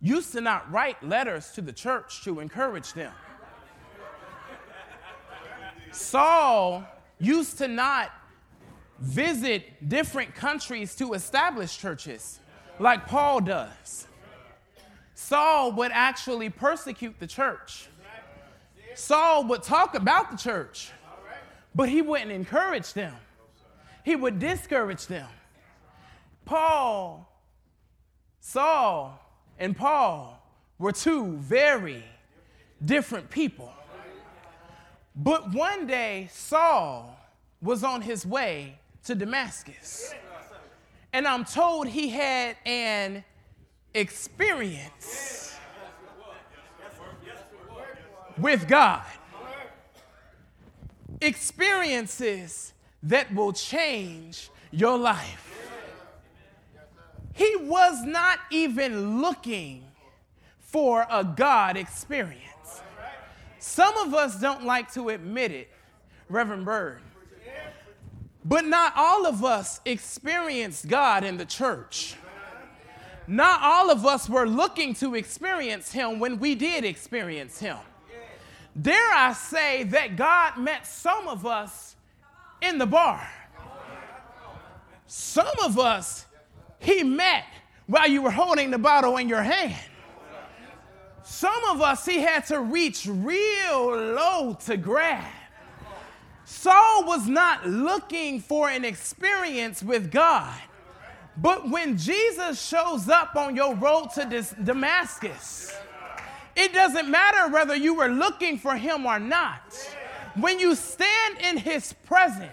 used 0.00 0.32
to 0.32 0.40
not 0.40 0.70
write 0.70 1.02
letters 1.02 1.50
to 1.52 1.62
the 1.62 1.72
church 1.72 2.22
to 2.24 2.40
encourage 2.40 2.92
them. 2.92 3.12
Saul 5.92 6.84
used 7.18 7.58
to 7.58 7.68
not 7.68 8.12
visit 8.98 9.88
different 9.88 10.34
countries 10.34 10.94
to 10.96 11.14
establish 11.14 11.78
churches 11.78 12.40
like 12.78 13.06
Paul 13.06 13.40
does. 13.40 14.06
Saul 15.14 15.72
would 15.72 15.90
actually 15.92 16.48
persecute 16.48 17.18
the 17.18 17.26
church. 17.26 17.88
Saul 18.98 19.44
would 19.44 19.62
talk 19.62 19.94
about 19.94 20.32
the 20.32 20.36
church, 20.36 20.90
but 21.72 21.88
he 21.88 22.02
wouldn't 22.02 22.32
encourage 22.32 22.94
them. 22.94 23.14
He 24.04 24.16
would 24.16 24.40
discourage 24.40 25.06
them. 25.06 25.28
Paul, 26.44 27.32
Saul, 28.40 29.20
and 29.56 29.76
Paul 29.76 30.42
were 30.80 30.90
two 30.90 31.36
very 31.36 32.02
different 32.84 33.30
people. 33.30 33.72
But 35.14 35.54
one 35.54 35.86
day, 35.86 36.28
Saul 36.32 37.16
was 37.62 37.84
on 37.84 38.02
his 38.02 38.26
way 38.26 38.80
to 39.04 39.14
Damascus. 39.14 40.12
And 41.12 41.26
I'm 41.26 41.44
told 41.44 41.86
he 41.86 42.08
had 42.08 42.56
an 42.66 43.24
experience 43.94 45.47
with 48.40 48.68
God. 48.68 49.02
Experiences 51.20 52.72
that 53.02 53.34
will 53.34 53.52
change 53.52 54.50
your 54.70 54.98
life. 54.98 55.44
He 57.34 57.54
was 57.60 58.02
not 58.04 58.38
even 58.50 59.20
looking 59.20 59.84
for 60.58 61.06
a 61.10 61.24
God 61.24 61.76
experience. 61.76 62.42
Some 63.58 63.96
of 63.98 64.14
us 64.14 64.40
don't 64.40 64.64
like 64.64 64.92
to 64.94 65.10
admit 65.10 65.52
it, 65.52 65.70
Reverend 66.28 66.64
Bird. 66.64 67.00
But 68.44 68.64
not 68.64 68.92
all 68.96 69.26
of 69.26 69.44
us 69.44 69.80
experienced 69.84 70.88
God 70.88 71.22
in 71.22 71.36
the 71.36 71.44
church. 71.44 72.16
Not 73.26 73.60
all 73.62 73.90
of 73.90 74.06
us 74.06 74.28
were 74.28 74.48
looking 74.48 74.94
to 74.94 75.14
experience 75.14 75.92
Him 75.92 76.18
when 76.18 76.38
we 76.38 76.54
did 76.54 76.84
experience 76.84 77.60
Him. 77.60 77.76
Dare 78.80 79.12
I 79.12 79.32
say 79.32 79.82
that 79.84 80.16
God 80.16 80.58
met 80.58 80.86
some 80.86 81.26
of 81.26 81.44
us 81.44 81.96
in 82.62 82.78
the 82.78 82.86
bar? 82.86 83.28
Some 85.06 85.58
of 85.64 85.78
us 85.78 86.26
He 86.78 87.02
met 87.02 87.44
while 87.86 88.08
you 88.08 88.22
were 88.22 88.30
holding 88.30 88.70
the 88.70 88.78
bottle 88.78 89.16
in 89.16 89.28
your 89.28 89.42
hand. 89.42 89.82
Some 91.24 91.64
of 91.70 91.80
us 91.82 92.04
He 92.04 92.20
had 92.20 92.46
to 92.46 92.60
reach 92.60 93.06
real 93.06 93.96
low 93.96 94.56
to 94.66 94.76
grab. 94.76 95.24
Saul 96.44 97.04
was 97.04 97.26
not 97.28 97.66
looking 97.66 98.40
for 98.40 98.70
an 98.70 98.84
experience 98.84 99.82
with 99.82 100.10
God. 100.10 100.54
But 101.36 101.70
when 101.70 101.96
Jesus 101.96 102.66
shows 102.66 103.08
up 103.08 103.36
on 103.36 103.54
your 103.54 103.74
road 103.74 104.08
to 104.14 104.46
Damascus, 104.64 105.72
it 106.58 106.72
doesn't 106.72 107.08
matter 107.08 107.52
whether 107.52 107.76
you 107.76 107.94
were 107.94 108.08
looking 108.08 108.58
for 108.58 108.76
him 108.76 109.06
or 109.06 109.18
not. 109.20 109.74
When 110.34 110.58
you 110.58 110.74
stand 110.74 111.38
in 111.40 111.56
his 111.56 111.92
presence, 112.04 112.50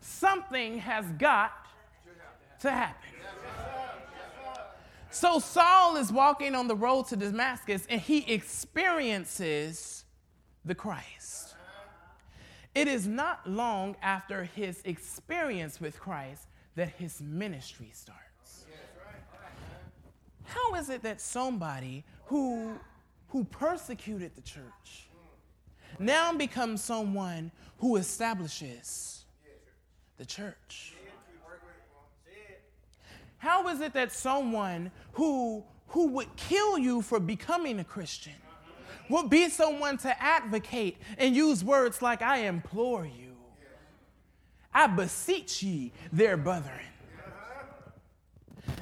something 0.00 0.78
has 0.78 1.04
got 1.18 1.52
to 2.60 2.70
happen. 2.70 3.10
So 5.10 5.40
Saul 5.40 5.96
is 5.96 6.12
walking 6.12 6.54
on 6.54 6.68
the 6.68 6.76
road 6.76 7.08
to 7.08 7.16
Damascus 7.16 7.84
and 7.90 8.00
he 8.00 8.30
experiences 8.32 10.04
the 10.64 10.74
Christ. 10.74 11.56
It 12.74 12.86
is 12.86 13.08
not 13.08 13.48
long 13.48 13.96
after 14.02 14.44
his 14.44 14.80
experience 14.84 15.80
with 15.80 15.98
Christ 15.98 16.46
that 16.76 16.90
his 16.90 17.20
ministry 17.20 17.90
starts. 17.92 18.66
How 20.44 20.74
is 20.76 20.88
it 20.88 21.02
that 21.02 21.20
somebody 21.20 22.04
who, 22.28 22.78
who 23.28 23.44
persecuted 23.44 24.32
the 24.36 24.42
church 24.42 25.08
now 25.98 26.32
becomes 26.32 26.84
someone 26.84 27.50
who 27.78 27.96
establishes 27.96 29.24
the 30.18 30.26
church? 30.26 30.94
How 33.38 33.68
is 33.68 33.80
it 33.80 33.94
that 33.94 34.12
someone 34.12 34.90
who, 35.12 35.64
who 35.88 36.08
would 36.08 36.34
kill 36.36 36.76
you 36.76 37.00
for 37.02 37.18
becoming 37.18 37.78
a 37.78 37.84
Christian 37.84 38.34
would 39.08 39.30
be 39.30 39.48
someone 39.48 39.96
to 39.98 40.22
advocate 40.22 40.98
and 41.16 41.34
use 41.34 41.64
words 41.64 42.02
like, 42.02 42.20
I 42.20 42.40
implore 42.40 43.06
you, 43.06 43.36
I 44.74 44.86
beseech 44.86 45.62
ye, 45.62 45.92
their 46.12 46.36
brethren. 46.36 46.87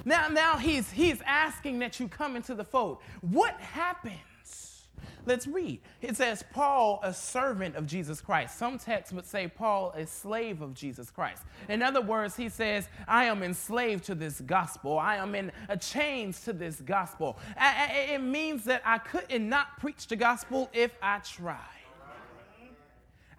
Now, 0.07 0.29
now 0.29 0.57
he's, 0.57 0.91
he's 0.93 1.21
asking 1.27 1.81
that 1.81 1.99
you 1.99 2.07
come 2.07 2.37
into 2.37 2.55
the 2.55 2.65
fold. 2.65 2.99
What 3.23 3.61
happens? 3.61 4.87
Let's 5.27 5.49
read. 5.49 5.81
It 6.01 6.17
says, 6.17 6.45
Paul, 6.53 7.01
a 7.03 7.13
servant 7.13 7.75
of 7.75 7.89
Jesus 7.89 8.21
Christ. 8.21 8.57
Some 8.57 8.79
texts 8.79 9.13
would 9.13 9.27
say, 9.27 9.49
Paul, 9.49 9.93
a 9.97 10.07
slave 10.07 10.63
of 10.63 10.75
Jesus 10.75 11.11
Christ. 11.11 11.43
In 11.69 11.83
other 11.83 12.01
words, 12.01 12.37
he 12.37 12.49
says, 12.49 12.89
I 13.09 13.25
am 13.25 13.43
enslaved 13.43 14.05
to 14.05 14.15
this 14.15 14.41
gospel. 14.41 14.97
I 14.97 15.17
am 15.17 15.35
in 15.35 15.51
a 15.69 15.77
chains 15.77 16.41
to 16.43 16.53
this 16.53 16.81
gospel. 16.81 17.37
It 17.59 18.23
means 18.23 18.63
that 18.67 18.83
I 18.85 18.99
couldn't 18.99 19.49
not 19.49 19.81
preach 19.81 20.07
the 20.07 20.15
gospel 20.15 20.71
if 20.73 20.93
I 21.03 21.19
tried. 21.19 21.59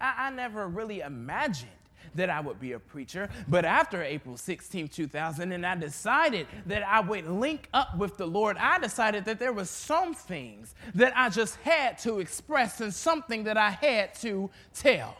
I, 0.01 0.27
I 0.27 0.31
never 0.31 0.67
really 0.67 0.99
imagined 0.99 1.71
that 2.15 2.29
I 2.29 2.39
would 2.39 2.59
be 2.59 2.73
a 2.73 2.79
preacher. 2.79 3.29
But 3.47 3.65
after 3.65 4.01
April 4.01 4.37
16, 4.37 4.87
2000, 4.89 5.51
and 5.51 5.65
I 5.65 5.75
decided 5.75 6.47
that 6.65 6.83
I 6.83 6.99
would 6.99 7.27
link 7.27 7.69
up 7.73 7.97
with 7.97 8.17
the 8.17 8.25
Lord, 8.25 8.57
I 8.57 8.79
decided 8.79 9.25
that 9.25 9.39
there 9.39 9.53
were 9.53 9.65
some 9.65 10.13
things 10.13 10.75
that 10.95 11.13
I 11.15 11.29
just 11.29 11.55
had 11.57 11.97
to 11.99 12.19
express 12.19 12.81
and 12.81 12.93
something 12.93 13.43
that 13.45 13.57
I 13.57 13.71
had 13.71 14.15
to 14.15 14.49
tell. 14.73 15.17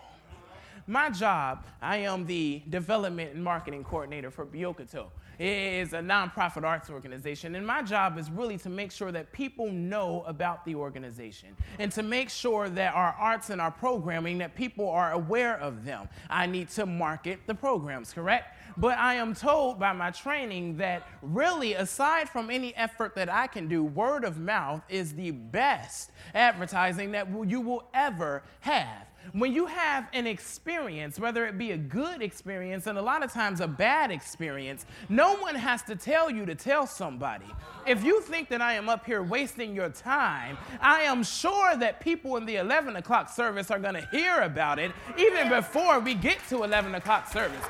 My 0.89 1.10
job, 1.10 1.65
I 1.82 1.98
am 1.98 2.25
the 2.25 2.62
development 2.70 3.34
and 3.34 3.44
marketing 3.44 3.84
coordinator 3.84 4.32
for 4.32 4.46
Bi-Okoto 4.46 5.08
is 5.39 5.94
a 5.94 6.00
nonprofit 6.00 6.63
arts 6.63 6.89
organization, 6.89 7.56
and 7.56 7.65
my 7.65 7.82
job 7.82 8.17
is 8.17 8.29
really 8.32 8.58
to 8.60 8.70
make 8.70 8.91
sure 8.91 9.12
that 9.12 9.32
people 9.32 9.72
know 9.72 10.24
about 10.27 10.65
the 10.65 10.75
organization 10.75 11.50
and 11.79 11.91
to 11.91 12.03
make 12.03 12.29
sure 12.29 12.70
that 12.70 12.94
our 12.94 13.15
arts 13.20 13.50
and 13.50 13.62
our 13.62 13.72
programming 13.72 14.38
that 14.39 14.56
people 14.56 14.89
are 14.89 15.12
aware 15.12 15.58
of 15.60 15.86
them. 15.86 16.10
I 16.29 16.46
need 16.48 16.70
to 16.70 16.86
market 16.86 17.39
the 17.46 17.56
programs, 17.56 18.13
correct? 18.13 18.56
But 18.77 18.98
I 18.98 19.15
am 19.15 19.34
told 19.34 19.79
by 19.79 19.94
my 19.94 20.12
training 20.12 20.77
that 20.77 21.08
really, 21.22 21.74
aside 21.74 22.29
from 22.29 22.50
any 22.50 22.75
effort 22.75 23.15
that 23.15 23.29
I 23.29 23.48
can 23.48 23.67
do, 23.67 23.84
word 23.84 24.24
of 24.24 24.38
mouth 24.38 24.82
is 24.89 25.13
the 25.13 25.32
best 25.32 26.12
advertising 26.34 27.12
that 27.12 27.27
you 27.48 27.62
will 27.62 27.89
ever 27.94 28.44
have 28.62 29.06
when 29.34 29.53
you 29.53 29.65
have 29.65 30.07
an 30.13 30.27
experience, 30.27 31.19
whether 31.19 31.46
it 31.46 31.57
be 31.57 31.72
a 31.72 31.77
good 31.77 32.22
experience 32.22 32.88
and 32.88 32.98
a 32.98 33.01
lot 33.01 33.24
of 33.24 33.31
times 33.31 33.62
a 33.62 33.67
bad 33.67 34.12
experience, 34.12 34.86
no 35.10 35.36
one 35.36 35.55
has 35.55 35.81
to 35.84 35.96
tell 35.96 36.29
you 36.29 36.46
to 36.46 36.55
tell 36.55 36.88
somebody. 36.88 37.46
If 37.86 38.03
you 38.03 38.22
think 38.22 38.50
that 38.50 38.62
I 38.62 38.74
am 38.74 38.89
up 38.89 39.05
here 39.05 39.24
wasting 39.24 39.74
your 39.74 39.89
time, 39.89 40.57
I 40.81 41.01
am 41.01 41.24
sure 41.24 41.75
that 41.77 42.01
people 42.01 42.36
in 42.36 42.46
the 42.46 42.57
11 42.57 42.98
o'clock 42.98 43.29
service 43.29 43.72
are 43.72 43.79
going 43.79 43.93
to 43.93 44.07
hear 44.12 44.41
about 44.41 44.77
it 44.77 44.91
even 45.17 45.50
before 45.50 46.00
we 46.00 46.13
get 46.13 46.38
to 46.50 46.63
11 46.63 46.96
o'clock 46.96 47.31
service. 47.31 47.63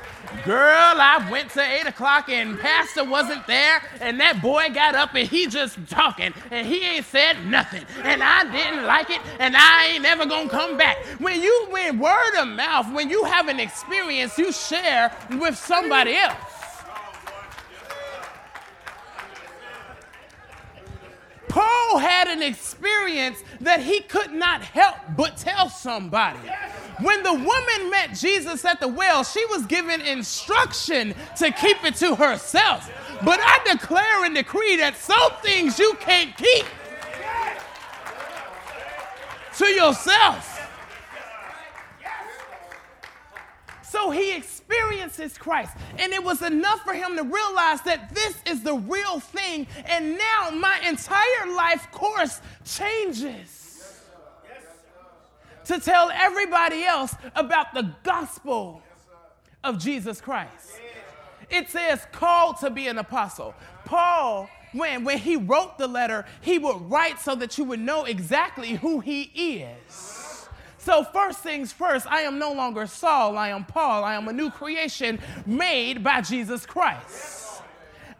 Girl, 0.44 0.56
I 0.74 1.26
went 1.30 1.50
to 1.50 1.62
8 1.62 1.86
o'clock 1.86 2.28
and 2.28 2.58
Pastor 2.58 3.04
wasn't 3.04 3.46
there, 3.46 3.80
and 4.00 4.18
that 4.20 4.42
boy 4.42 4.68
got 4.74 4.94
up 4.94 5.14
and 5.14 5.28
he 5.28 5.46
just 5.46 5.78
talking, 5.88 6.34
and 6.50 6.66
he 6.66 6.84
ain't 6.84 7.06
said 7.06 7.46
nothing, 7.46 7.84
and 8.02 8.22
I 8.22 8.50
didn't 8.50 8.84
like 8.86 9.10
it, 9.10 9.20
and 9.38 9.56
I 9.56 9.92
ain't 9.92 10.02
never 10.02 10.26
going 10.26 10.48
to 10.48 10.54
come 10.54 10.76
back. 10.76 10.98
When 11.18 11.40
you, 11.40 11.47
when 11.70 11.98
word 11.98 12.34
of 12.38 12.48
mouth, 12.48 12.92
when 12.92 13.10
you 13.10 13.24
have 13.24 13.48
an 13.48 13.60
experience, 13.60 14.36
you 14.38 14.52
share 14.52 15.12
with 15.32 15.56
somebody 15.56 16.12
mm. 16.12 16.28
else. 16.28 16.58
Paul 21.48 21.98
had 21.98 22.28
an 22.28 22.42
experience 22.42 23.42
that 23.60 23.80
he 23.80 24.00
could 24.00 24.32
not 24.32 24.62
help 24.62 24.96
but 25.16 25.36
tell 25.36 25.68
somebody. 25.68 26.38
When 27.00 27.22
the 27.22 27.32
woman 27.32 27.90
met 27.90 28.14
Jesus 28.14 28.64
at 28.64 28.80
the 28.80 28.88
well, 28.88 29.24
she 29.24 29.44
was 29.46 29.64
given 29.66 30.00
instruction 30.00 31.14
to 31.36 31.50
keep 31.50 31.82
it 31.84 31.94
to 31.96 32.14
herself. 32.14 32.90
But 33.24 33.40
I 33.42 33.60
declare 33.64 34.24
and 34.24 34.34
decree 34.34 34.76
that 34.76 34.96
some 34.96 35.32
things 35.42 35.78
you 35.78 35.94
can't 36.00 36.36
keep 36.36 36.66
to 39.56 39.66
yourself. 39.66 40.57
So 43.98 44.10
he 44.10 44.36
experiences 44.36 45.36
Christ. 45.36 45.76
And 45.98 46.12
it 46.12 46.22
was 46.22 46.40
enough 46.42 46.82
for 46.84 46.92
him 46.92 47.16
to 47.16 47.24
realize 47.24 47.80
that 47.82 48.14
this 48.14 48.36
is 48.46 48.62
the 48.62 48.74
real 48.74 49.18
thing. 49.18 49.66
And 49.86 50.16
now 50.16 50.50
my 50.54 50.80
entire 50.86 51.52
life 51.56 51.90
course 51.90 52.40
changes 52.64 54.04
to 55.64 55.80
tell 55.80 56.10
everybody 56.12 56.84
else 56.84 57.14
about 57.34 57.74
the 57.74 57.92
gospel 58.04 58.82
of 59.64 59.80
Jesus 59.80 60.20
Christ. 60.20 60.80
It 61.50 61.68
says, 61.68 62.06
called 62.12 62.58
to 62.60 62.70
be 62.70 62.86
an 62.86 62.98
apostle. 62.98 63.54
Paul, 63.84 64.48
when, 64.72 65.02
when 65.02 65.18
he 65.18 65.34
wrote 65.34 65.76
the 65.76 65.88
letter, 65.88 66.24
he 66.40 66.58
would 66.58 66.88
write 66.88 67.18
so 67.18 67.34
that 67.34 67.58
you 67.58 67.64
would 67.64 67.80
know 67.80 68.04
exactly 68.04 68.74
who 68.74 69.00
he 69.00 69.22
is. 69.22 70.17
So, 70.88 71.04
first 71.04 71.40
things 71.40 71.70
first, 71.70 72.06
I 72.06 72.22
am 72.22 72.38
no 72.38 72.50
longer 72.50 72.86
Saul, 72.86 73.36
I 73.36 73.50
am 73.50 73.66
Paul. 73.66 74.04
I 74.04 74.14
am 74.14 74.26
a 74.26 74.32
new 74.32 74.50
creation 74.50 75.18
made 75.44 76.02
by 76.02 76.22
Jesus 76.22 76.64
Christ. 76.64 77.60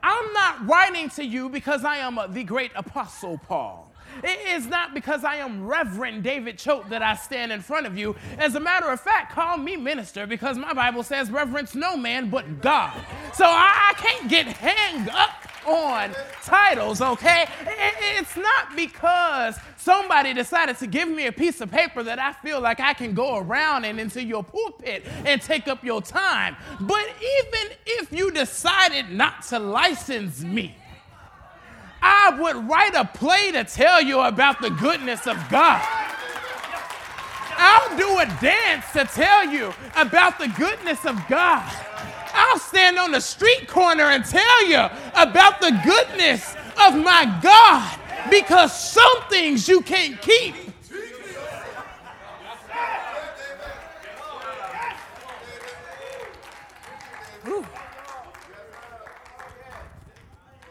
I'm 0.02 0.34
not 0.34 0.68
writing 0.68 1.08
to 1.12 1.24
you 1.24 1.48
because 1.48 1.82
I 1.82 1.96
am 1.96 2.20
the 2.28 2.44
great 2.44 2.70
apostle 2.76 3.38
Paul. 3.38 3.90
It 4.22 4.38
is 4.48 4.66
not 4.66 4.92
because 4.92 5.24
I 5.24 5.36
am 5.36 5.66
Reverend 5.66 6.24
David 6.24 6.58
Choate 6.58 6.90
that 6.90 7.02
I 7.02 7.14
stand 7.14 7.52
in 7.52 7.62
front 7.62 7.86
of 7.86 7.96
you. 7.96 8.14
As 8.36 8.54
a 8.54 8.60
matter 8.60 8.90
of 8.90 9.00
fact, 9.00 9.32
call 9.32 9.56
me 9.56 9.78
minister 9.78 10.26
because 10.26 10.58
my 10.58 10.74
Bible 10.74 11.02
says 11.02 11.30
reverence 11.30 11.74
no 11.74 11.96
man 11.96 12.28
but 12.28 12.60
God. 12.60 12.92
So 13.32 13.46
I, 13.46 13.92
I 13.92 13.94
can't 13.94 14.28
get 14.28 14.46
hung 14.46 15.08
up 15.08 15.30
on 15.68 16.14
titles, 16.42 17.00
okay? 17.00 17.46
It's 18.18 18.36
not 18.36 18.74
because 18.74 19.56
somebody 19.76 20.34
decided 20.34 20.78
to 20.78 20.86
give 20.86 21.08
me 21.08 21.26
a 21.26 21.32
piece 21.32 21.60
of 21.60 21.70
paper 21.70 22.02
that 22.02 22.18
I 22.18 22.32
feel 22.32 22.60
like 22.60 22.80
I 22.80 22.94
can 22.94 23.14
go 23.14 23.36
around 23.38 23.84
and 23.84 24.00
into 24.00 24.22
your 24.22 24.42
pulpit 24.42 25.04
and 25.24 25.40
take 25.40 25.68
up 25.68 25.84
your 25.84 26.02
time. 26.02 26.56
But 26.80 27.06
even 27.06 27.76
if 27.86 28.12
you 28.12 28.30
decided 28.30 29.10
not 29.10 29.42
to 29.44 29.58
license 29.58 30.42
me, 30.42 30.74
I 32.00 32.36
would 32.38 32.68
write 32.68 32.94
a 32.94 33.04
play 33.04 33.52
to 33.52 33.64
tell 33.64 34.00
you 34.00 34.20
about 34.20 34.60
the 34.60 34.70
goodness 34.70 35.26
of 35.26 35.36
God. 35.50 35.84
I'll 37.60 37.96
do 37.96 38.18
a 38.18 38.26
dance 38.40 38.84
to 38.92 39.04
tell 39.04 39.44
you 39.46 39.74
about 39.96 40.38
the 40.38 40.48
goodness 40.48 41.04
of 41.04 41.20
God. 41.28 41.68
I'll 42.48 42.58
stand 42.58 42.98
on 42.98 43.12
the 43.12 43.20
street 43.20 43.68
corner 43.68 44.04
and 44.04 44.24
tell 44.24 44.66
you 44.66 44.86
about 45.14 45.60
the 45.60 45.78
goodness 45.84 46.54
of 46.82 46.96
my 46.96 47.38
God 47.42 47.98
because 48.30 48.72
some 48.72 49.22
things 49.28 49.68
you 49.68 49.82
can't 49.82 50.20
keep. 50.22 50.54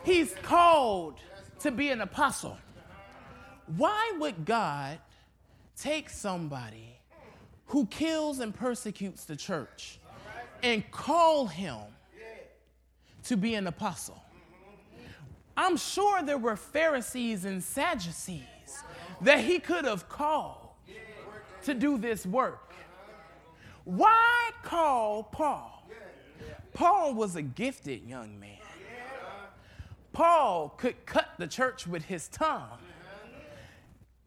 He's 0.03 0.34
called 0.41 1.19
to 1.60 1.69
be 1.69 1.89
an 1.89 2.01
apostle. 2.01 2.57
Why 3.75 4.13
would 4.19 4.46
God 4.46 4.98
take 5.75 6.10
somebody 6.10 6.98
who 7.67 7.86
kills 7.86 8.39
and 8.39 8.55
persecutes 8.55 9.25
the 9.25 9.36
church 9.36 10.00
and 10.63 10.89
call 10.91 11.47
him 11.47 11.79
to 13.23 13.37
be 13.37 13.55
an 13.55 13.67
apostle? 13.67 14.21
I'm 15.55 15.77
sure 15.77 16.21
there 16.21 16.37
were 16.37 16.55
Pharisees 16.55 17.45
and 17.45 17.63
Sadducees 17.63 18.43
that 19.21 19.39
he 19.39 19.59
could 19.59 19.85
have 19.85 20.07
called 20.07 20.69
to 21.63 21.73
do 21.73 21.97
this 21.97 22.25
work. 22.25 22.73
Why 23.83 24.51
call 24.63 25.23
Paul? 25.23 25.73
Paul 26.73 27.15
was 27.15 27.35
a 27.35 27.41
gifted 27.41 28.03
young 28.03 28.39
man. 28.39 28.59
Paul 30.13 30.69
could 30.77 31.05
cut 31.05 31.29
the 31.37 31.47
church 31.47 31.87
with 31.87 32.05
his 32.05 32.27
tongue. 32.27 32.79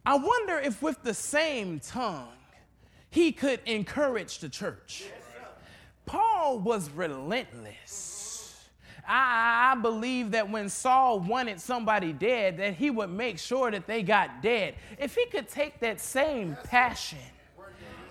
I 0.05 0.17
wonder 0.17 0.59
if, 0.59 0.83
with 0.83 1.03
the 1.03 1.15
same 1.15 1.79
tongue, 1.81 2.29
he 3.11 3.33
could 3.33 3.61
encourage 3.67 4.39
the 4.39 4.49
church. 4.49 5.05
Paul 6.07 6.59
was 6.59 6.91
relentless. 6.91 8.11
I, 9.07 9.73
I, 9.73 9.81
believe 9.81 10.33
that 10.33 10.51
when 10.51 10.69
Saul 10.69 11.21
wanted 11.21 11.61
somebody 11.61 12.13
dead, 12.13 12.59
that 12.59 12.75
he 12.75 12.91
would 12.91 13.11
make 13.11 13.39
sure 13.39 13.71
that 13.71 13.87
they 13.87 14.03
got 14.03 14.43
dead. 14.43 14.75
If 14.99 15.15
he 15.15 15.27
could 15.27 15.49
take 15.49 15.81
that 15.81 16.01
same 16.01 16.57
passion 16.65 17.19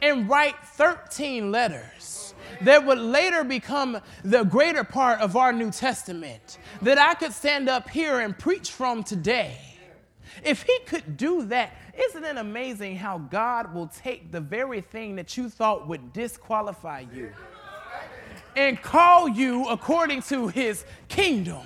and 0.01 0.29
write 0.29 0.55
13 0.63 1.51
letters 1.51 2.33
that 2.61 2.85
would 2.85 2.97
later 2.97 3.43
become 3.43 3.99
the 4.23 4.43
greater 4.43 4.83
part 4.83 5.19
of 5.21 5.35
our 5.35 5.51
New 5.53 5.71
Testament 5.71 6.57
that 6.81 6.97
I 6.97 7.13
could 7.13 7.33
stand 7.33 7.69
up 7.69 7.89
here 7.89 8.19
and 8.19 8.37
preach 8.37 8.71
from 8.71 9.03
today. 9.03 9.57
If 10.43 10.63
he 10.63 10.79
could 10.85 11.17
do 11.17 11.43
that, 11.45 11.75
isn't 12.07 12.23
it 12.23 12.37
amazing 12.37 12.95
how 12.95 13.17
God 13.17 13.73
will 13.73 13.87
take 13.87 14.31
the 14.31 14.39
very 14.39 14.81
thing 14.81 15.15
that 15.17 15.35
you 15.35 15.49
thought 15.49 15.87
would 15.87 16.13
disqualify 16.13 17.05
you 17.13 17.31
and 18.55 18.81
call 18.81 19.27
you 19.27 19.67
according 19.67 20.21
to 20.23 20.47
his 20.47 20.85
kingdom? 21.07 21.61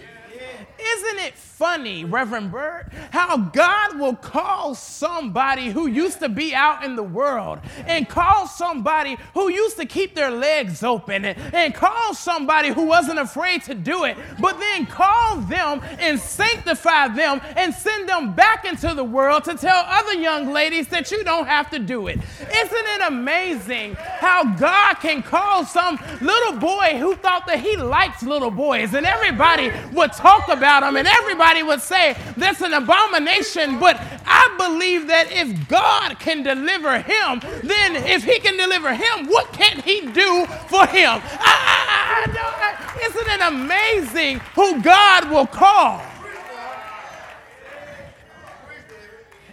Isn't 0.96 1.20
it 1.20 1.34
funny, 1.36 2.04
Reverend 2.04 2.52
Bird, 2.52 2.92
how 3.12 3.38
God 3.38 3.98
will 3.98 4.16
call 4.16 4.76
somebody 4.76 5.70
who 5.70 5.88
used 5.88 6.20
to 6.20 6.28
be 6.28 6.54
out 6.54 6.84
in 6.84 6.96
the 6.96 7.04
world 7.04 7.60
and 7.86 8.10
call 8.10 8.48
somebody 8.48 9.18
who 9.34 9.50
used 9.50 9.78
to 9.78 9.86
keep 9.86 10.14
their 10.14 10.30
legs 10.30 10.84
open 10.84 11.24
and, 11.24 11.40
and 11.54 11.74
call 11.74 12.14
somebody 12.14 12.70
who 12.70 12.86
wasn't 12.86 13.18
afraid 13.18 13.64
to 13.64 13.76
do 13.76 14.04
it, 14.04 14.18
but 14.40 14.60
then 14.60 14.86
call 14.86 15.38
them 15.38 15.82
and 16.00 16.20
sanctify 16.20 17.08
them 17.08 17.40
and 17.56 17.74
send 17.74 18.10
them 18.10 18.34
back 18.34 18.66
into 18.66 18.94
the 18.94 19.04
world 19.04 19.46
to 19.46 19.56
tell 19.56 19.86
other 19.88 20.14
young 20.16 20.52
ladies 20.52 20.90
that 20.90 21.12
you 21.12 21.24
don't 21.24 21.48
have 21.48 21.70
to 21.70 21.80
do 21.80 22.08
it. 22.08 22.20
Isn't 22.42 22.86
it 22.88 23.08
amazing 23.08 23.96
how 23.96 24.44
God 24.56 24.96
can 24.96 25.24
call 25.24 25.66
some 25.66 25.98
little 26.20 26.60
boy 26.60 26.98
who 26.98 27.16
thought 27.16 27.48
that 27.48 27.62
he 27.62 27.78
liked 27.78 28.22
little 28.24 28.52
boys 28.52 28.94
and 28.94 29.06
everybody 29.06 29.72
would 29.94 30.12
talk 30.12 30.50
about 30.50 30.83
and 30.84 31.08
everybody 31.08 31.44
Everybody 31.44 31.64
would 31.64 31.82
say 31.82 32.16
that's 32.38 32.62
an 32.62 32.74
abomination, 32.74 33.80
but 33.80 34.00
I 34.26 34.56
believe 34.58 35.08
that 35.08 35.32
if 35.32 35.68
God 35.68 36.18
can 36.20 36.42
deliver 36.42 37.00
him, 37.00 37.42
then 37.64 37.96
if 37.96 38.24
he 38.24 38.40
can 38.40 38.56
deliver 38.56 38.94
him, 38.94 39.28
what 39.28 39.52
can 39.52 39.82
he 39.82 40.02
do 40.02 40.46
for 40.68 40.86
him? 40.88 41.22
I, 41.24 41.56
I, 42.00 42.28
I, 42.30 43.06
isn't 43.06 43.28
it 43.28 43.42
amazing 43.42 44.40
who 44.56 44.82
God 44.82 45.30
will 45.30 45.48
call? 45.48 46.02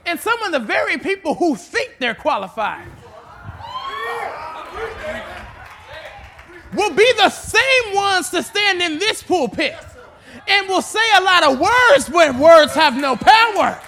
And 0.07 0.21
some 0.21 0.43
of 0.43 0.53
the 0.53 0.61
very 0.61 0.99
people 0.99 1.35
who 1.35 1.57
think 1.57 1.97
they're 1.99 2.15
qualified 2.15 2.87
will 6.75 6.95
be 6.95 7.13
the 7.17 7.31
same 7.31 7.95
ones 7.95 8.31
to 8.31 8.43
stand 8.43 8.81
in 8.81 8.99
this 8.99 9.23
pulpit 9.23 9.75
and 10.49 10.69
will 10.69 10.83
say 10.83 11.01
a 11.19 11.23
lot 11.23 11.45
of 11.45 11.61
words 11.61 12.11
when 12.11 12.39
words 12.39 12.75
have 12.75 12.97
no 12.97 13.17
power. 13.17 13.81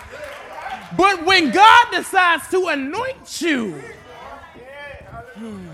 But 0.97 1.25
when 1.25 1.51
God 1.51 1.87
decides 1.91 2.49
to 2.49 2.67
anoint 2.69 3.41
you, 3.41 3.83
hmm. 5.35 5.69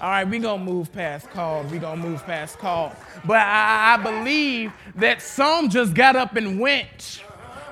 all 0.00 0.10
right, 0.10 0.24
we're 0.24 0.40
going 0.40 0.64
to 0.64 0.72
move 0.72 0.92
past 0.92 1.28
called. 1.30 1.70
We're 1.70 1.80
going 1.80 2.00
to 2.00 2.08
move 2.08 2.24
past 2.24 2.58
called. 2.58 2.92
But 3.24 3.40
I, 3.40 3.94
I 3.94 4.02
believe 4.02 4.72
that 4.96 5.20
some 5.20 5.68
just 5.68 5.94
got 5.94 6.16
up 6.16 6.36
and 6.36 6.58
went. 6.58 7.22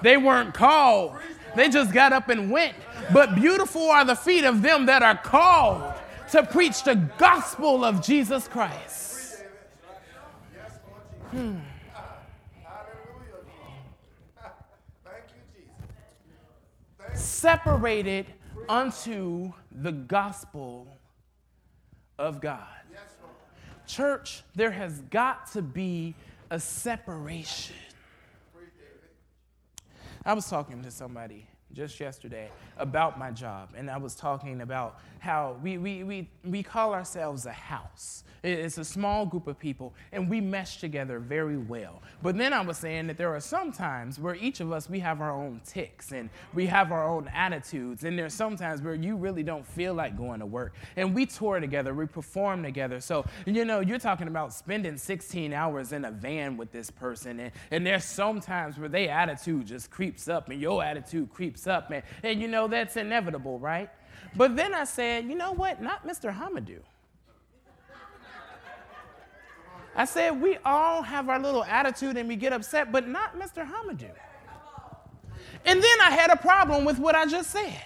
They 0.02 0.16
weren't 0.16 0.54
called, 0.54 1.16
they 1.56 1.68
just 1.68 1.92
got 1.92 2.12
up 2.12 2.28
and 2.28 2.50
went. 2.50 2.74
But 3.12 3.34
beautiful 3.34 3.90
are 3.90 4.04
the 4.04 4.14
feet 4.14 4.44
of 4.44 4.62
them 4.62 4.86
that 4.86 5.02
are 5.02 5.16
called 5.16 5.94
to 6.32 6.42
preach 6.44 6.84
the 6.84 6.94
gospel 6.94 7.84
of 7.84 8.02
Jesus 8.02 8.46
Christ. 8.46 9.09
Separated 17.14 18.26
unto 18.68 19.52
the 19.72 19.92
gospel 19.92 20.86
of 22.18 22.40
God. 22.40 22.66
Church, 23.86 24.42
there 24.54 24.70
has 24.70 25.00
got 25.10 25.50
to 25.52 25.62
be 25.62 26.14
a 26.50 26.60
separation. 26.60 27.76
I 30.24 30.34
was 30.34 30.48
talking 30.48 30.82
to 30.82 30.90
somebody 30.90 31.46
just 31.72 31.98
yesterday 31.98 32.50
about 32.76 33.18
my 33.18 33.30
job, 33.30 33.70
and 33.76 33.90
I 33.90 33.96
was 33.96 34.14
talking 34.14 34.60
about 34.60 35.00
how 35.18 35.56
we, 35.62 35.78
we, 35.78 36.04
we, 36.04 36.28
we 36.44 36.62
call 36.62 36.92
ourselves 36.92 37.46
a 37.46 37.52
house. 37.52 38.24
It's 38.42 38.78
a 38.78 38.84
small 38.84 39.26
group 39.26 39.46
of 39.46 39.58
people, 39.58 39.92
and 40.12 40.30
we 40.30 40.40
mesh 40.40 40.78
together 40.78 41.18
very 41.18 41.58
well. 41.58 42.00
But 42.22 42.38
then 42.38 42.54
I 42.54 42.62
was 42.62 42.78
saying 42.78 43.08
that 43.08 43.18
there 43.18 43.34
are 43.34 43.40
some 43.40 43.70
times 43.70 44.18
where 44.18 44.34
each 44.34 44.60
of 44.60 44.72
us, 44.72 44.88
we 44.88 44.98
have 45.00 45.20
our 45.20 45.30
own 45.30 45.60
tics, 45.66 46.12
and 46.12 46.30
we 46.54 46.66
have 46.66 46.90
our 46.90 47.06
own 47.06 47.28
attitudes, 47.34 48.04
and 48.04 48.18
there's 48.18 48.32
sometimes 48.32 48.80
where 48.80 48.94
you 48.94 49.16
really 49.16 49.42
don't 49.42 49.66
feel 49.66 49.92
like 49.92 50.16
going 50.16 50.40
to 50.40 50.46
work. 50.46 50.74
And 50.96 51.14
we 51.14 51.26
tour 51.26 51.60
together, 51.60 51.92
we 51.92 52.06
perform 52.06 52.62
together. 52.62 53.00
So, 53.00 53.26
you 53.44 53.66
know, 53.66 53.80
you're 53.80 53.98
talking 53.98 54.28
about 54.28 54.54
spending 54.54 54.96
16 54.96 55.52
hours 55.52 55.92
in 55.92 56.06
a 56.06 56.10
van 56.10 56.56
with 56.56 56.72
this 56.72 56.90
person, 56.90 57.40
and, 57.40 57.52
and 57.70 57.86
there's 57.86 58.04
sometimes 58.04 58.78
where 58.78 58.88
their 58.88 59.10
attitude 59.10 59.66
just 59.66 59.90
creeps 59.90 60.28
up, 60.28 60.48
and 60.48 60.58
your 60.58 60.82
attitude 60.82 61.30
creeps 61.30 61.66
up, 61.66 61.90
and, 61.90 62.02
and 62.22 62.40
you 62.40 62.48
know, 62.48 62.68
that's 62.68 62.96
inevitable, 62.96 63.58
right? 63.58 63.90
But 64.34 64.56
then 64.56 64.72
I 64.72 64.84
said, 64.84 65.26
you 65.26 65.34
know 65.34 65.52
what? 65.52 65.82
Not 65.82 66.06
Mr. 66.06 66.34
Hamadou. 66.34 66.80
I 69.94 70.04
said, 70.04 70.40
we 70.40 70.56
all 70.64 71.02
have 71.02 71.28
our 71.28 71.38
little 71.38 71.64
attitude 71.64 72.16
and 72.16 72.28
we 72.28 72.36
get 72.36 72.52
upset, 72.52 72.92
but 72.92 73.08
not 73.08 73.38
Mr. 73.38 73.68
Hamadou. 73.68 74.10
And 75.64 75.82
then 75.82 76.00
I 76.00 76.10
had 76.10 76.30
a 76.30 76.36
problem 76.36 76.84
with 76.84 76.98
what 76.98 77.14
I 77.14 77.26
just 77.26 77.50
said. 77.50 77.82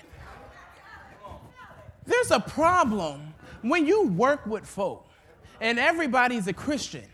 There's 2.07 2.31
a 2.31 2.41
problem 2.41 3.35
when 3.63 3.87
you 3.87 4.09
work 4.09 4.45
with 4.47 4.67
folk 4.67 5.07
and 5.61 5.79
everybody's 5.79 6.47
a 6.47 6.53
Christian, 6.53 7.05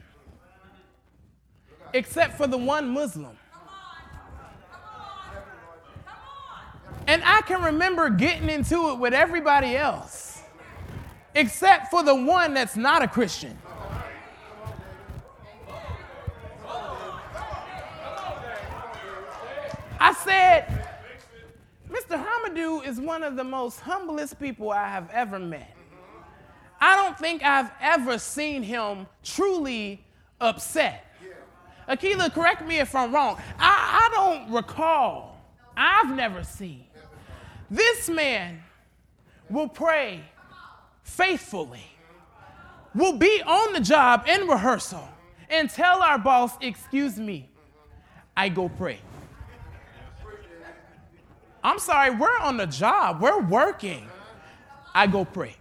except 1.94 2.36
for 2.36 2.46
the 2.46 2.58
one 2.58 2.88
Muslim. 2.88 3.36
And 7.06 7.22
I 7.24 7.40
can 7.42 7.62
remember 7.62 8.10
getting 8.10 8.48
into 8.48 8.90
it 8.90 8.98
with 8.98 9.14
everybody 9.14 9.76
else, 9.76 10.42
except 11.34 11.90
for 11.90 12.02
the 12.02 12.14
one 12.14 12.54
that's 12.54 12.76
not 12.76 13.02
a 13.02 13.08
Christian. 13.08 13.56
I 20.00 20.14
said, 20.14 20.86
Mr. 21.90 22.24
Hamadou 22.24 22.86
is 22.86 22.98
one 22.98 23.22
of 23.22 23.36
the 23.36 23.44
most 23.44 23.80
humblest 23.80 24.40
people 24.40 24.70
I 24.70 24.88
have 24.88 25.10
ever 25.10 25.38
met. 25.38 25.76
I 26.80 26.96
don't 26.96 27.18
think 27.18 27.44
I've 27.44 27.70
ever 27.82 28.18
seen 28.18 28.62
him 28.62 29.06
truly 29.22 30.02
upset. 30.40 31.04
Akila, 31.86 32.32
correct 32.32 32.66
me 32.66 32.78
if 32.78 32.94
I'm 32.94 33.14
wrong. 33.14 33.38
I, 33.58 34.08
I 34.10 34.14
don't 34.14 34.54
recall, 34.54 35.38
I've 35.76 36.14
never 36.16 36.44
seen. 36.44 36.86
This 37.70 38.08
man 38.08 38.62
will 39.50 39.68
pray 39.68 40.22
faithfully, 41.02 41.84
will 42.94 43.18
be 43.18 43.42
on 43.44 43.74
the 43.74 43.80
job 43.80 44.24
in 44.26 44.48
rehearsal, 44.48 45.06
and 45.50 45.68
tell 45.68 46.02
our 46.02 46.18
boss, 46.18 46.52
Excuse 46.62 47.18
me, 47.18 47.50
I 48.34 48.48
go 48.48 48.70
pray. 48.70 49.00
I'm 51.62 51.78
sorry, 51.78 52.10
we're 52.10 52.38
on 52.38 52.56
the 52.56 52.66
job, 52.66 53.20
we're 53.20 53.40
working. 53.40 54.08
I 54.94 55.06
go 55.06 55.24
pray. 55.24 55.56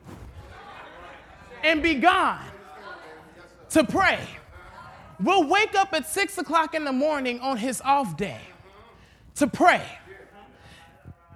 And 1.63 1.83
be 1.83 1.95
gone 1.95 2.45
to 3.71 3.83
pray. 3.83 4.19
We'll 5.21 5.47
wake 5.47 5.75
up 5.75 5.93
at 5.93 6.07
six 6.07 6.37
o'clock 6.37 6.73
in 6.73 6.85
the 6.85 6.93
morning 6.93 7.41
on 7.41 7.57
his 7.57 7.81
off 7.81 8.15
day 8.15 8.39
to 9.35 9.47
pray. 9.47 9.85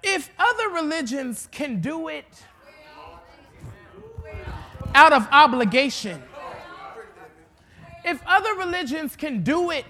If 0.01 0.29
other 0.39 0.69
religions 0.69 1.47
can 1.51 1.81
do 1.81 2.07
it 2.07 2.25
out 4.95 5.11
of 5.11 5.27
obligation, 5.31 6.21
if 8.05 8.21
other 8.25 8.53
religions 8.55 9.15
can 9.15 9.43
do 9.43 9.71
it 9.71 9.85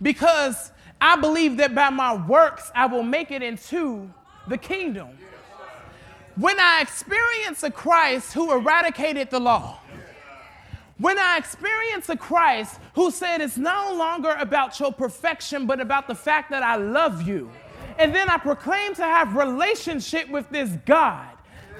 because 0.00 0.72
I 1.04 1.16
believe 1.16 1.58
that 1.58 1.74
by 1.74 1.90
my 1.90 2.14
works 2.14 2.72
I 2.74 2.86
will 2.86 3.02
make 3.02 3.30
it 3.30 3.42
into 3.42 4.10
the 4.48 4.56
kingdom. 4.56 5.10
When 6.36 6.58
I 6.58 6.80
experience 6.80 7.62
a 7.62 7.70
Christ 7.70 8.32
who 8.32 8.50
eradicated 8.50 9.28
the 9.28 9.38
law, 9.38 9.80
when 10.96 11.18
I 11.18 11.36
experience 11.36 12.08
a 12.08 12.16
Christ 12.16 12.80
who 12.94 13.10
said 13.10 13.42
it's 13.42 13.58
no 13.58 13.94
longer 13.94 14.34
about 14.38 14.80
your 14.80 14.94
perfection, 14.94 15.66
but 15.66 15.78
about 15.78 16.08
the 16.08 16.14
fact 16.14 16.50
that 16.52 16.62
I 16.62 16.76
love 16.76 17.28
you, 17.28 17.50
and 17.98 18.14
then 18.14 18.30
I 18.30 18.38
proclaim 18.38 18.94
to 18.94 19.02
have 19.02 19.36
relationship 19.36 20.30
with 20.30 20.48
this 20.48 20.70
God 20.86 21.33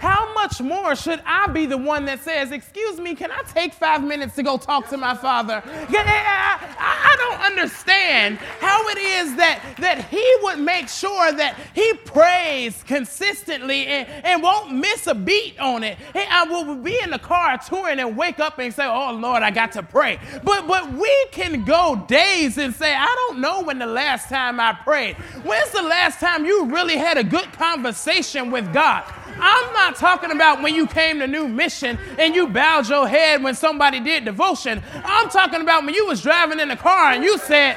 how 0.04 0.34
much 0.34 0.60
more 0.60 0.94
should 0.94 1.22
I 1.24 1.46
be 1.46 1.64
the 1.64 1.78
one 1.78 2.04
that 2.04 2.20
says, 2.22 2.52
Excuse 2.52 3.00
me, 3.00 3.14
can 3.14 3.30
I 3.30 3.40
take 3.54 3.72
five 3.72 4.04
minutes 4.04 4.34
to 4.34 4.42
go 4.42 4.58
talk 4.58 4.90
to 4.90 4.98
my 4.98 5.14
father? 5.14 5.62
I, 5.64 6.58
I 6.78 7.16
don't 7.16 7.40
understand 7.40 8.36
how 8.36 8.86
it 8.88 8.98
is 8.98 9.36
that, 9.36 9.62
that 9.78 10.04
he 10.08 10.36
would 10.42 10.58
make 10.58 10.90
sure 10.90 11.32
that 11.32 11.58
he 11.74 11.94
prays 11.94 12.82
consistently 12.82 13.86
and, 13.86 14.06
and 14.26 14.42
won't 14.42 14.74
miss 14.74 15.06
a 15.06 15.14
beat 15.14 15.58
on 15.58 15.82
it. 15.82 15.96
I 16.14 16.44
will 16.44 16.74
be 16.74 17.00
in 17.02 17.08
the 17.08 17.18
car 17.18 17.56
touring 17.56 17.98
and 17.98 18.14
wake 18.14 18.40
up 18.40 18.58
and 18.58 18.74
say, 18.74 18.84
Oh 18.84 19.12
Lord, 19.14 19.42
I 19.42 19.50
got 19.50 19.72
to 19.72 19.82
pray. 19.82 20.18
But, 20.42 20.66
but 20.68 20.92
we 20.92 21.26
can 21.32 21.64
go 21.64 22.04
days 22.06 22.58
and 22.58 22.74
say, 22.74 22.94
I 22.94 23.06
don't 23.28 23.40
know 23.40 23.62
when 23.62 23.78
the 23.78 23.86
last 23.86 24.28
time 24.28 24.60
I 24.60 24.74
prayed. 24.74 25.16
When's 25.44 25.70
the 25.70 25.82
last 25.82 26.20
time 26.20 26.44
you 26.44 26.66
really 26.66 26.98
had 26.98 27.16
a 27.16 27.24
good 27.24 27.50
conversation 27.54 28.50
with 28.50 28.70
God? 28.74 29.04
I'm 29.38 29.72
not 29.72 29.96
talking 29.96 30.30
about 30.30 30.62
when 30.62 30.74
you 30.74 30.86
came 30.86 31.18
to 31.20 31.26
New 31.26 31.48
Mission 31.48 31.98
and 32.18 32.34
you 32.34 32.48
bowed 32.48 32.88
your 32.88 33.08
head 33.08 33.42
when 33.42 33.54
somebody 33.54 34.00
did 34.00 34.24
devotion. 34.24 34.82
I'm 35.04 35.28
talking 35.28 35.60
about 35.60 35.84
when 35.84 35.94
you 35.94 36.06
was 36.06 36.22
driving 36.22 36.60
in 36.60 36.68
the 36.68 36.76
car 36.76 37.12
and 37.12 37.24
you 37.24 37.38
said, 37.38 37.76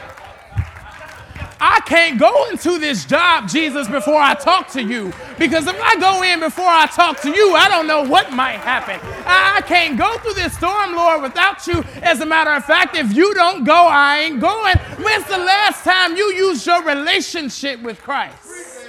I 1.60 1.80
can't 1.82 2.20
go 2.20 2.50
into 2.50 2.78
this 2.78 3.06
job, 3.06 3.50
Jesus, 3.50 3.88
before 3.88 4.22
I 4.22 4.36
talk 4.36 4.70
to 4.74 4.84
you. 4.84 5.12
Because 5.40 5.66
if 5.66 5.80
I 5.82 5.96
go 6.00 6.22
in 6.22 6.40
before 6.40 6.68
I 6.68 6.86
talk 6.86 7.20
to 7.22 7.32
you, 7.32 7.56
I 7.56 7.68
don't 7.68 7.88
know 7.88 8.04
what 8.04 8.32
might 8.32 8.60
happen. 8.60 9.00
I 9.26 9.62
can't 9.66 9.98
go 9.98 10.18
through 10.20 10.36
this 10.36 10.56
storm, 10.56 10.96
Lord, 10.96 11.24
without 11.24 11.66
you. 11.66 11.84
As 12.04 12.22
a 12.22 12.26
matter 12.26 12.52
of 12.52 12.64
fact, 12.66 12.96
if 12.96 13.16
you 13.16 13.34
don't 13.34 13.64
go, 13.64 13.74
I 13.74 14.20
ain't 14.20 14.40
going. 14.40 14.78
When's 15.04 15.26
the 15.26 15.38
last 15.40 15.84
time 15.84 16.16
you 16.16 16.32
used 16.34 16.66
your 16.66 16.84
relationship 16.84 17.82
with 17.82 18.02
Christ? 18.02 18.87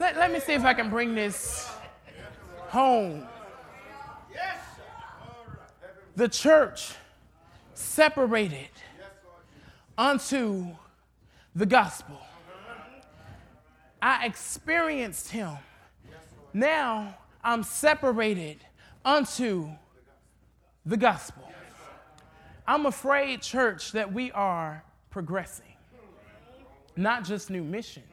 Let, 0.00 0.16
let 0.16 0.32
me 0.32 0.40
see 0.40 0.54
if 0.54 0.64
I 0.64 0.72
can 0.72 0.88
bring 0.88 1.14
this 1.14 1.70
home. 2.68 3.28
The 6.16 6.26
church 6.26 6.94
separated 7.74 8.70
unto 9.98 10.68
the 11.54 11.66
gospel. 11.66 12.18
I 14.00 14.24
experienced 14.24 15.32
him. 15.32 15.52
Now 16.54 17.18
I'm 17.44 17.62
separated 17.62 18.64
unto 19.04 19.68
the 20.86 20.96
gospel. 20.96 21.46
I'm 22.66 22.86
afraid, 22.86 23.42
church, 23.42 23.92
that 23.92 24.10
we 24.10 24.32
are 24.32 24.82
progressing, 25.10 25.74
not 26.96 27.24
just 27.24 27.50
new 27.50 27.62
mission 27.62 28.04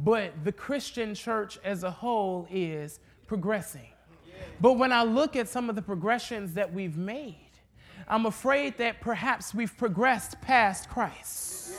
but 0.00 0.32
the 0.44 0.52
Christian 0.52 1.14
church 1.14 1.58
as 1.64 1.82
a 1.82 1.90
whole 1.90 2.46
is 2.50 3.00
progressing. 3.26 3.88
But 4.60 4.74
when 4.74 4.92
I 4.92 5.02
look 5.02 5.36
at 5.36 5.48
some 5.48 5.68
of 5.68 5.76
the 5.76 5.82
progressions 5.82 6.54
that 6.54 6.72
we've 6.72 6.96
made, 6.96 7.36
I'm 8.06 8.26
afraid 8.26 8.78
that 8.78 9.00
perhaps 9.00 9.54
we've 9.54 9.76
progressed 9.76 10.40
past 10.40 10.88
Christ. 10.88 11.72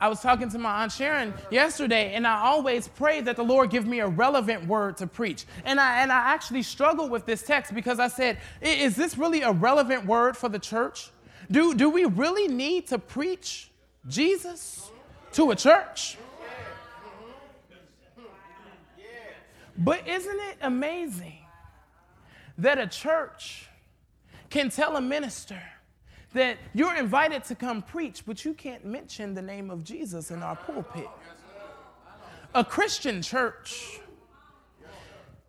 I 0.00 0.08
was 0.08 0.20
talking 0.20 0.48
to 0.50 0.58
my 0.58 0.82
Aunt 0.82 0.92
Sharon 0.92 1.34
yesterday, 1.50 2.14
and 2.14 2.24
I 2.24 2.42
always 2.42 2.86
pray 2.86 3.20
that 3.22 3.34
the 3.34 3.42
Lord 3.42 3.70
give 3.70 3.84
me 3.84 3.98
a 3.98 4.06
relevant 4.06 4.66
word 4.68 4.96
to 4.98 5.08
preach. 5.08 5.44
And 5.64 5.80
I, 5.80 6.02
and 6.02 6.12
I 6.12 6.18
actually 6.32 6.62
struggled 6.62 7.10
with 7.10 7.26
this 7.26 7.42
text 7.42 7.74
because 7.74 7.98
I 7.98 8.06
said, 8.06 8.38
Is 8.60 8.94
this 8.94 9.18
really 9.18 9.42
a 9.42 9.50
relevant 9.50 10.06
word 10.06 10.36
for 10.36 10.48
the 10.48 10.58
church? 10.60 11.10
Do, 11.50 11.74
do 11.74 11.90
we 11.90 12.04
really 12.04 12.46
need 12.46 12.86
to 12.88 12.98
preach 12.98 13.72
Jesus? 14.06 14.88
To 15.38 15.52
a 15.52 15.54
church. 15.54 16.18
But 19.78 20.08
isn't 20.08 20.40
it 20.50 20.56
amazing 20.62 21.38
that 22.58 22.80
a 22.80 22.88
church 22.88 23.68
can 24.50 24.68
tell 24.68 24.96
a 24.96 25.00
minister 25.00 25.62
that 26.32 26.56
you're 26.74 26.96
invited 26.96 27.44
to 27.44 27.54
come 27.54 27.82
preach, 27.82 28.26
but 28.26 28.44
you 28.44 28.52
can't 28.52 28.84
mention 28.84 29.34
the 29.34 29.42
name 29.42 29.70
of 29.70 29.84
Jesus 29.84 30.32
in 30.32 30.42
our 30.42 30.56
pulpit? 30.56 31.06
A 32.56 32.64
Christian 32.64 33.22
church. 33.22 34.00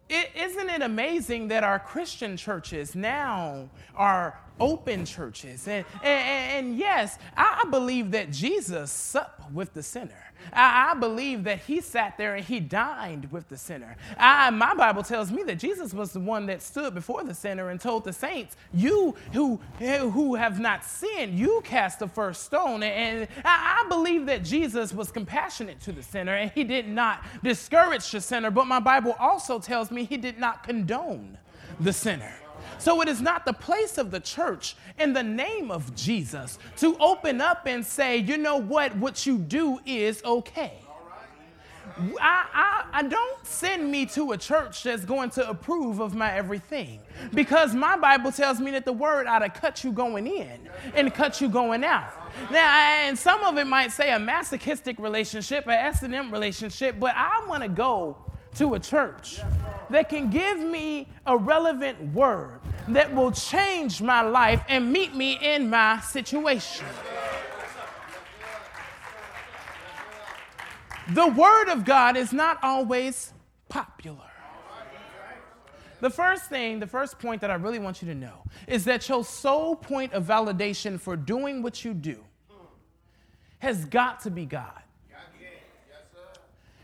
is 0.07 0.55
not 0.55 0.67
it 0.67 0.83
amazing 0.83 1.47
that 1.47 1.63
our 1.63 1.79
Christian 1.79 2.37
churches 2.37 2.93
now 2.93 3.67
are 3.95 4.39
open 4.59 5.05
churches. 5.05 5.67
And, 5.67 5.85
and, 6.03 6.67
and 6.67 6.77
yes, 6.77 7.17
I 7.35 7.65
believe 7.69 8.11
that 8.11 8.31
Jesus 8.31 8.91
supped 8.91 9.51
with 9.51 9.73
the 9.73 9.83
sinner. 9.83 10.29
I, 10.53 10.93
believe 10.95 11.43
that 11.45 11.59
he 11.59 11.81
sat 11.81 12.17
there 12.17 12.35
and 12.35 12.45
he 12.45 12.59
dined 12.59 13.31
with 13.31 13.47
the 13.49 13.57
sinner. 13.57 13.95
I, 14.17 14.49
my 14.49 14.73
Bible 14.73 15.03
tells 15.03 15.31
me 15.31 15.43
that 15.43 15.59
Jesus 15.59 15.93
was 15.93 16.11
the 16.11 16.19
one 16.19 16.45
that 16.47 16.61
stood 16.61 16.93
before 16.93 17.23
the 17.23 17.33
sinner 17.33 17.69
and 17.69 17.79
told 17.79 18.03
the 18.03 18.13
saints, 18.13 18.55
You 18.73 19.15
who, 19.33 19.59
who 19.79 20.35
have 20.35 20.59
not 20.59 20.83
sinned, 20.83 21.37
you 21.37 21.61
cast 21.63 21.99
the 21.99 22.07
first 22.07 22.43
stone. 22.43 22.83
And 22.83 23.27
I 23.45 23.85
believe 23.89 24.25
that 24.27 24.43
Jesus 24.43 24.93
was 24.93 25.11
compassionate 25.11 25.79
to 25.81 25.91
the 25.91 26.03
sinner 26.03 26.35
and 26.35 26.51
he 26.51 26.63
did 26.63 26.87
not 26.87 27.23
discourage 27.43 28.09
the 28.11 28.21
sinner. 28.21 28.51
But 28.51 28.65
my 28.65 28.79
Bible 28.79 29.15
also 29.19 29.59
tells 29.59 29.91
me 29.91 30.03
he 30.03 30.17
did 30.17 30.39
not 30.39 30.63
condone 30.63 31.37
the 31.79 31.93
sinner. 31.93 32.33
So 32.79 33.01
it 33.01 33.09
is 33.09 33.21
not 33.21 33.45
the 33.45 33.53
place 33.53 33.97
of 33.97 34.09
the 34.09 34.19
church 34.19 34.75
in 34.97 35.13
the 35.13 35.23
name 35.23 35.69
of 35.69 35.93
Jesus 35.95 36.57
to 36.77 36.97
open 36.97 37.41
up 37.41 37.67
and 37.67 37.85
say, 37.85 38.17
you 38.17 38.37
know 38.37 38.57
what, 38.57 38.95
what 38.95 39.25
you 39.25 39.37
do 39.37 39.79
is 39.85 40.23
okay. 40.23 40.73
I, 42.21 42.45
I, 42.53 42.85
I, 42.93 43.03
don't 43.03 43.45
send 43.45 43.91
me 43.91 44.05
to 44.07 44.31
a 44.31 44.37
church 44.37 44.83
that's 44.83 45.03
going 45.03 45.31
to 45.31 45.49
approve 45.49 45.99
of 45.99 46.15
my 46.15 46.31
everything 46.31 47.01
because 47.33 47.73
my 47.73 47.97
Bible 47.97 48.31
tells 48.31 48.61
me 48.61 48.71
that 48.71 48.85
the 48.85 48.93
word 48.93 49.27
ought 49.27 49.39
to 49.39 49.49
cut 49.49 49.83
you 49.83 49.91
going 49.91 50.25
in 50.25 50.69
and 50.93 51.13
cut 51.13 51.41
you 51.41 51.49
going 51.49 51.83
out. 51.83 52.13
Now, 52.51 52.73
and 53.03 53.17
some 53.17 53.43
of 53.43 53.57
it 53.57 53.65
might 53.65 53.91
say 53.91 54.13
a 54.13 54.19
masochistic 54.19 54.97
relationship, 54.99 55.67
a 55.67 55.73
S&M 55.73 56.31
relationship, 56.31 56.99
but 56.99 57.13
I 57.17 57.43
want 57.47 57.63
to 57.63 57.69
go 57.69 58.15
to 58.55 58.73
a 58.73 58.79
church 58.79 59.39
that 59.89 60.09
can 60.09 60.29
give 60.29 60.59
me 60.59 61.07
a 61.25 61.37
relevant 61.37 62.13
word 62.13 62.59
that 62.89 63.13
will 63.13 63.31
change 63.31 64.01
my 64.01 64.21
life 64.21 64.63
and 64.67 64.91
meet 64.91 65.15
me 65.15 65.39
in 65.41 65.69
my 65.69 65.99
situation. 65.99 66.85
The 71.13 71.27
Word 71.27 71.69
of 71.69 71.85
God 71.85 72.17
is 72.17 72.31
not 72.31 72.59
always 72.61 73.33
popular. 73.67 74.29
The 76.01 76.09
first 76.09 76.45
thing, 76.45 76.79
the 76.79 76.87
first 76.87 77.19
point 77.19 77.41
that 77.41 77.49
I 77.49 77.55
really 77.55 77.79
want 77.79 78.01
you 78.01 78.07
to 78.07 78.15
know 78.15 78.43
is 78.67 78.85
that 78.85 79.09
your 79.09 79.25
sole 79.25 79.75
point 79.75 80.13
of 80.13 80.23
validation 80.23 80.99
for 80.99 81.17
doing 81.17 81.61
what 81.61 81.83
you 81.83 81.93
do 81.93 82.23
has 83.59 83.85
got 83.85 84.21
to 84.21 84.31
be 84.31 84.45
God. 84.45 84.81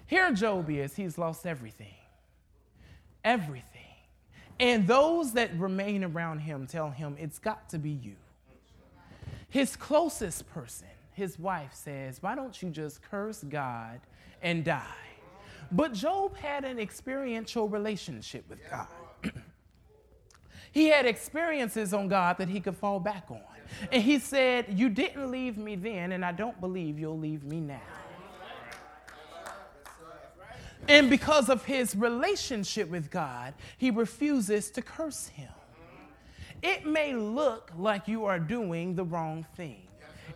Here 0.08 0.32
Job 0.34 0.70
is, 0.70 0.96
he's 0.96 1.18
lost 1.18 1.46
everything. 1.46 1.96
Everything. 3.24 3.82
And 4.60 4.88
those 4.88 5.34
that 5.34 5.58
remain 5.58 6.04
around 6.04 6.40
him 6.40 6.68
tell 6.68 6.90
him, 6.90 7.16
It's 7.20 7.40
got 7.40 7.70
to 7.70 7.80
be 7.80 7.90
you. 7.90 8.16
His 9.50 9.76
closest 9.76 10.50
person, 10.54 10.88
his 11.14 11.40
wife, 11.40 11.74
says, 11.74 12.22
Why 12.22 12.36
don't 12.36 12.62
you 12.62 12.70
just 12.70 13.02
curse 13.02 13.44
God 13.44 14.00
and 14.42 14.64
die? 14.64 14.84
But 15.72 15.94
Job 15.94 16.38
had 16.38 16.64
an 16.64 16.80
experiential 16.80 17.68
relationship 17.68 18.46
with 18.50 18.60
God. 18.70 18.88
he 20.72 20.88
had 20.88 21.06
experiences 21.06 21.94
on 21.94 22.08
God 22.08 22.38
that 22.38 22.50
he 22.50 22.60
could 22.60 22.78
fall 22.78 23.00
back 23.00 23.26
on. 23.30 23.42
And 23.92 24.04
he 24.04 24.20
said, 24.20 24.68
You 24.78 24.90
didn't 24.90 25.32
leave 25.32 25.58
me 25.58 25.76
then, 25.76 26.12
and 26.12 26.24
I 26.24 26.32
don't 26.32 26.60
believe 26.62 27.00
you'll 27.00 27.20
leave 27.20 27.44
me 27.44 27.60
now. 27.60 27.82
And 30.88 31.10
because 31.10 31.50
of 31.50 31.66
his 31.66 31.96
relationship 31.96 32.90
with 32.90 33.10
God, 33.10 33.54
he 33.78 33.92
refuses 33.92 34.70
to 34.72 34.82
curse 34.82 35.28
him. 35.28 35.50
It 36.62 36.86
may 36.86 37.14
look 37.14 37.72
like 37.78 38.08
you 38.08 38.26
are 38.26 38.40
doing 38.40 38.96
the 38.96 39.04
wrong 39.04 39.46
thing. 39.56 39.82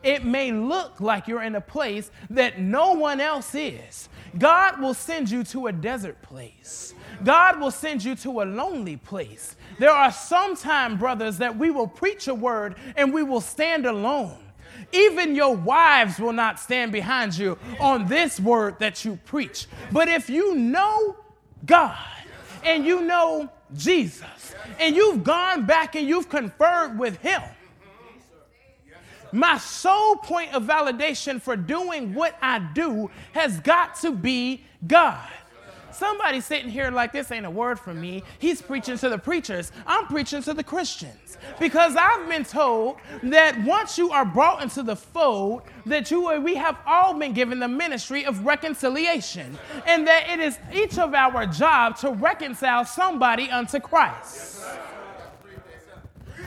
It 0.01 0.23
may 0.23 0.51
look 0.51 1.01
like 1.01 1.27
you're 1.27 1.43
in 1.43 1.55
a 1.55 1.62
place 1.62 2.09
that 2.29 2.59
no 2.59 2.93
one 2.93 3.19
else 3.19 3.53
is. 3.53 4.07
God 4.38 4.79
will 4.79 4.93
send 4.93 5.29
you 5.29 5.43
to 5.45 5.67
a 5.67 5.73
desert 5.73 6.21
place. 6.21 6.93
God 7.23 7.59
will 7.59 7.71
send 7.71 8.03
you 8.03 8.15
to 8.15 8.41
a 8.41 8.45
lonely 8.45 8.95
place. 8.95 9.57
There 9.77 9.91
are 9.91 10.12
some 10.12 10.55
time, 10.55 10.97
brothers, 10.97 11.38
that 11.39 11.57
we 11.57 11.69
will 11.69 11.88
preach 11.88 12.27
a 12.27 12.33
word 12.33 12.75
and 12.95 13.13
we 13.13 13.23
will 13.23 13.41
stand 13.41 13.85
alone. 13.85 14.38
Even 14.91 15.36
your 15.36 15.56
wives 15.56 16.19
will 16.19 16.34
not 16.34 16.60
stand 16.60 16.91
behind 16.91 17.38
you 17.38 17.58
on 17.80 18.08
this 18.08 18.39
word 18.39 18.80
that 18.80 19.06
you 19.06 19.19
preach. 19.25 19.67
But 19.91 20.08
if 20.08 20.30
you 20.30 20.56
know 20.56 21.15
God 21.65 21.97
and 22.63 22.86
you 22.86 23.02
know 23.02 23.49
Jesus 23.75 24.56
and 24.80 24.95
you've 24.95 25.23
gone 25.23 25.65
back 25.65 25.95
and 25.95 26.08
you've 26.08 26.30
conferred 26.30 26.97
with 26.97 27.17
Him, 27.17 27.41
my 29.32 29.58
sole 29.58 30.15
point 30.15 30.54
of 30.54 30.63
validation 30.63 31.39
for 31.39 31.56
doing 31.56 32.13
what 32.13 32.36
I 32.41 32.60
do 32.60 33.12
has 33.34 33.60
got 33.60 33.95
to 34.02 34.12
be 34.12 34.63
God. 34.88 35.30
Somebody 35.99 36.39
sitting 36.39 36.69
here 36.69 36.91
like 36.91 37.12
this 37.12 37.29
ain't 37.29 37.45
a 37.45 37.51
word 37.51 37.77
from 37.77 37.99
me. 37.99 38.23
He's 38.39 38.62
preaching 38.62 38.97
to 38.99 39.09
the 39.09 39.17
preachers. 39.17 39.73
I'm 39.85 40.05
preaching 40.07 40.41
to 40.43 40.53
the 40.53 40.63
Christians. 40.63 41.38
Because 41.59 41.97
I've 41.97 42.29
been 42.29 42.45
told 42.45 42.95
that 43.23 43.62
once 43.65 43.97
you 43.97 44.09
are 44.12 44.23
brought 44.23 44.63
into 44.63 44.81
the 44.81 44.95
fold, 44.95 45.63
that 45.85 46.09
you 46.09 46.39
we 46.39 46.55
have 46.55 46.77
all 46.88 47.13
been 47.15 47.33
given 47.33 47.59
the 47.59 47.67
ministry 47.67 48.23
of 48.23 48.45
reconciliation. 48.45 49.57
And 49.85 50.07
that 50.07 50.29
it 50.29 50.39
is 50.39 50.57
each 50.73 50.97
of 50.97 51.13
our 51.13 51.45
job 51.45 51.97
to 51.97 52.12
reconcile 52.12 52.85
somebody 52.85 53.51
unto 53.51 53.81
Christ. 53.81 54.63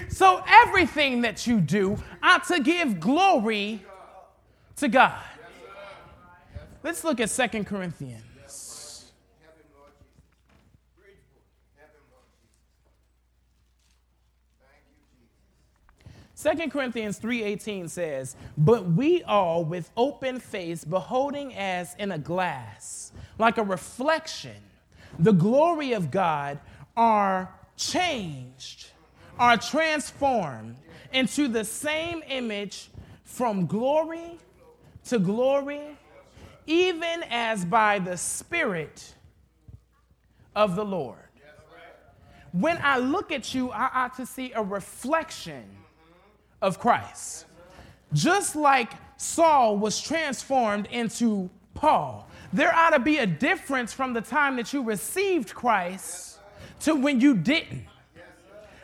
So 0.09 0.43
everything 0.49 1.21
that 1.23 1.47
you 1.47 1.61
do 1.61 1.99
ought 2.23 2.45
to 2.49 2.59
give 2.61 3.01
glory 3.01 3.85
to 4.77 4.89
God. 4.89 5.23
Let's 6.83 7.05
look 7.05 7.21
at 7.21 7.29
Second 7.29 7.67
Corinthians. 7.67 8.25
2 16.43 16.71
Corinthians 16.71 17.19
3:18 17.19 17.89
says, 17.89 18.35
"But 18.59 18.85
we 18.85 19.23
all 19.23 19.65
with 19.65 19.93
open 19.97 20.41
face 20.41 20.85
beholding 20.85 21.55
as 21.55 21.95
in 22.01 22.11
a 22.11 22.19
glass, 22.19 23.13
like 23.39 23.59
a 23.59 23.63
reflection, 23.63 24.61
the 25.21 25.33
glory 25.33 25.93
of 25.93 26.11
God 26.11 26.59
are 26.97 27.55
changed, 27.77 28.91
are 29.39 29.57
transformed 29.57 30.79
into 31.13 31.47
the 31.47 31.65
same 31.65 32.25
image 32.27 32.91
from 33.23 33.67
glory 33.67 34.39
to 35.05 35.21
glory, 35.21 35.97
even 36.67 37.23
as 37.31 37.65
by 37.65 38.01
the 38.01 38.17
Spirit 38.17 39.15
of 40.57 40.75
the 40.75 40.85
Lord." 40.85 41.19
When 42.51 42.79
I 42.83 42.99
look 42.99 43.31
at 43.31 43.55
you, 43.55 43.71
I 43.71 43.91
ought 43.95 44.17
to 44.17 44.27
see 44.27 44.53
a 44.53 44.63
reflection 44.63 45.82
of 46.63 46.79
Christ. 46.79 47.45
Just 48.15 48.57
like 48.57 48.93
Saul 49.19 49.77
was 49.77 50.01
transformed 50.01 50.87
into 50.91 51.51
Paul, 51.75 52.29
there 52.53 52.75
ought 52.75 52.91
to 52.91 53.01
be 53.01 53.19
a 53.19 53.27
difference 53.27 53.93
from 53.93 54.13
the 54.13 54.21
time 54.21 54.57
that 54.57 54.73
you 54.73 54.83
received 54.83 55.55
Christ 55.55 56.39
to 56.81 56.95
when 56.95 57.21
you 57.21 57.35
didn't. 57.37 57.85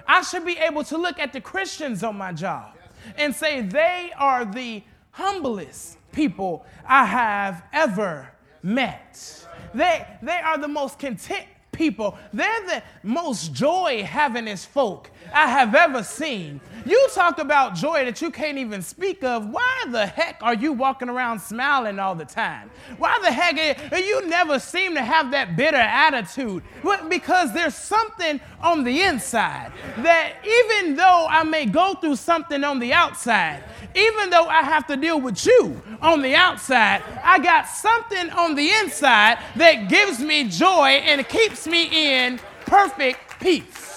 I 0.07 0.23
should 0.23 0.45
be 0.45 0.57
able 0.57 0.85
to 0.85 0.97
look 0.97 1.19
at 1.19 1.33
the 1.33 1.41
Christians 1.41 2.03
on 2.03 2.17
my 2.17 2.33
job 2.33 2.75
and 3.17 3.35
say 3.35 3.61
they 3.61 4.11
are 4.17 4.45
the 4.45 4.83
humblest 5.11 5.99
people 6.13 6.65
I 6.87 7.05
have 7.05 7.63
ever 7.73 8.33
met. 8.63 9.47
They, 9.75 10.07
they 10.23 10.39
are 10.39 10.59
the 10.59 10.69
most 10.69 10.99
content 10.99 11.45
people. 11.73 12.19
They're 12.33 12.67
the 12.67 12.83
most 13.03 13.53
joy 13.53 14.03
havingest 14.03 14.67
folk 14.67 15.11
I 15.33 15.49
have 15.49 15.75
ever 15.75 16.03
seen. 16.03 16.61
You 16.87 17.09
talk 17.13 17.39
about 17.39 17.75
joy 17.75 18.05
that 18.05 18.23
you 18.23 18.31
can't 18.31 18.57
even 18.57 18.81
speak 18.83 19.23
of. 19.23 19.49
Why 19.51 19.85
the 19.91 20.07
heck 20.07 20.39
are 20.43 20.55
you 20.55 20.73
walking 20.73 21.09
around 21.09 21.41
smiling 21.41 21.99
all 21.99 22.15
the 22.15 22.25
time? 22.25 22.71
Why 22.97 23.19
the 23.23 23.31
heck 23.31 23.93
are 23.93 23.99
you 23.99 24.27
never 24.27 24.59
seem 24.59 24.95
to 24.95 25.03
have 25.03 25.31
that 25.33 25.57
bitter 25.57 25.77
attitude? 25.77 26.63
Because 27.09 27.53
there's 27.53 27.75
something 27.75 28.41
on 28.61 28.85
the 28.85 29.03
inside 29.03 29.73
that 29.99 30.35
even 30.45 30.97
though 30.97 31.27
I 31.29 31.43
may 31.43 31.67
go 31.67 31.95
through 31.95 32.17
something 32.17 32.65
on 32.65 32.79
the 32.79 32.93
outside, 32.93 33.65
even 33.95 34.31
though 34.31 34.47
I 34.47 34.63
have 34.63 34.87
to 34.87 34.97
deal 34.97 35.21
with 35.21 35.45
you 35.45 35.83
on 36.01 36.23
the 36.23 36.35
outside, 36.35 37.03
I 37.23 37.39
got 37.39 37.69
something 37.69 38.31
on 38.31 38.55
the 38.55 38.71
inside 38.71 39.39
that 39.57 39.89
gives 39.89 40.21
me 40.21 40.49
joy 40.49 41.03
and 41.05 41.29
keeps 41.29 41.67
me 41.67 41.89
in 41.93 42.39
perfect 42.65 43.41
peace. 43.41 43.88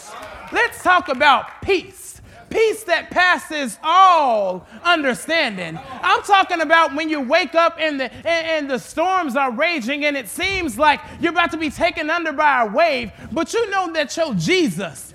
Let's 0.52 0.82
talk 0.84 1.10
about 1.10 1.62
peace 1.62 2.10
peace 2.50 2.84
that 2.84 3.10
passes 3.10 3.80
all 3.82 4.68
understanding. 4.84 5.80
I'm 6.02 6.22
talking 6.24 6.60
about 6.60 6.94
when 6.94 7.08
you 7.08 7.22
wake 7.22 7.56
up 7.56 7.78
and 7.80 7.98
the, 7.98 8.14
and, 8.14 8.28
and, 8.28 8.70
the 8.70 8.78
storms 8.78 9.38
are 9.38 9.54
raging 9.54 10.04
and 10.04 10.18
it 10.18 10.28
seems 10.28 10.78
like 10.78 11.00
you're 11.22 11.32
about 11.32 11.52
to 11.52 11.58
be 11.58 11.70
taken 11.70 12.10
under 12.10 12.34
by 12.34 12.64
a 12.64 12.70
wave, 12.70 13.14
but 13.32 13.54
you 13.54 13.70
know 13.70 13.94
that 13.94 14.18
your 14.18 14.34
Jesus 14.34 15.14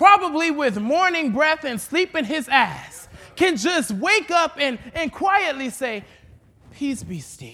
probably 0.00 0.50
with 0.50 0.78
morning 0.78 1.30
breath 1.30 1.62
and 1.62 1.78
sleep 1.78 2.16
in 2.16 2.24
his 2.24 2.48
ass, 2.48 3.06
can 3.36 3.54
just 3.54 3.90
wake 3.90 4.30
up 4.30 4.56
and, 4.58 4.78
and 4.94 5.12
quietly 5.12 5.68
say, 5.68 6.02
Peace 6.72 7.02
be 7.02 7.20
still. 7.20 7.52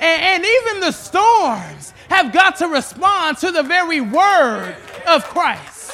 And, 0.00 0.44
and 0.44 0.44
even 0.44 0.80
the 0.80 0.92
storms 0.92 1.92
have 2.08 2.32
got 2.32 2.56
to 2.56 2.68
respond 2.68 3.38
to 3.38 3.50
the 3.50 3.62
very 3.62 4.00
word 4.00 4.76
of 5.06 5.24
Christ. 5.24 5.92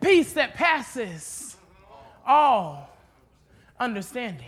Peace 0.00 0.32
that 0.32 0.54
passes 0.54 1.56
all 2.26 2.90
understanding. 3.78 4.46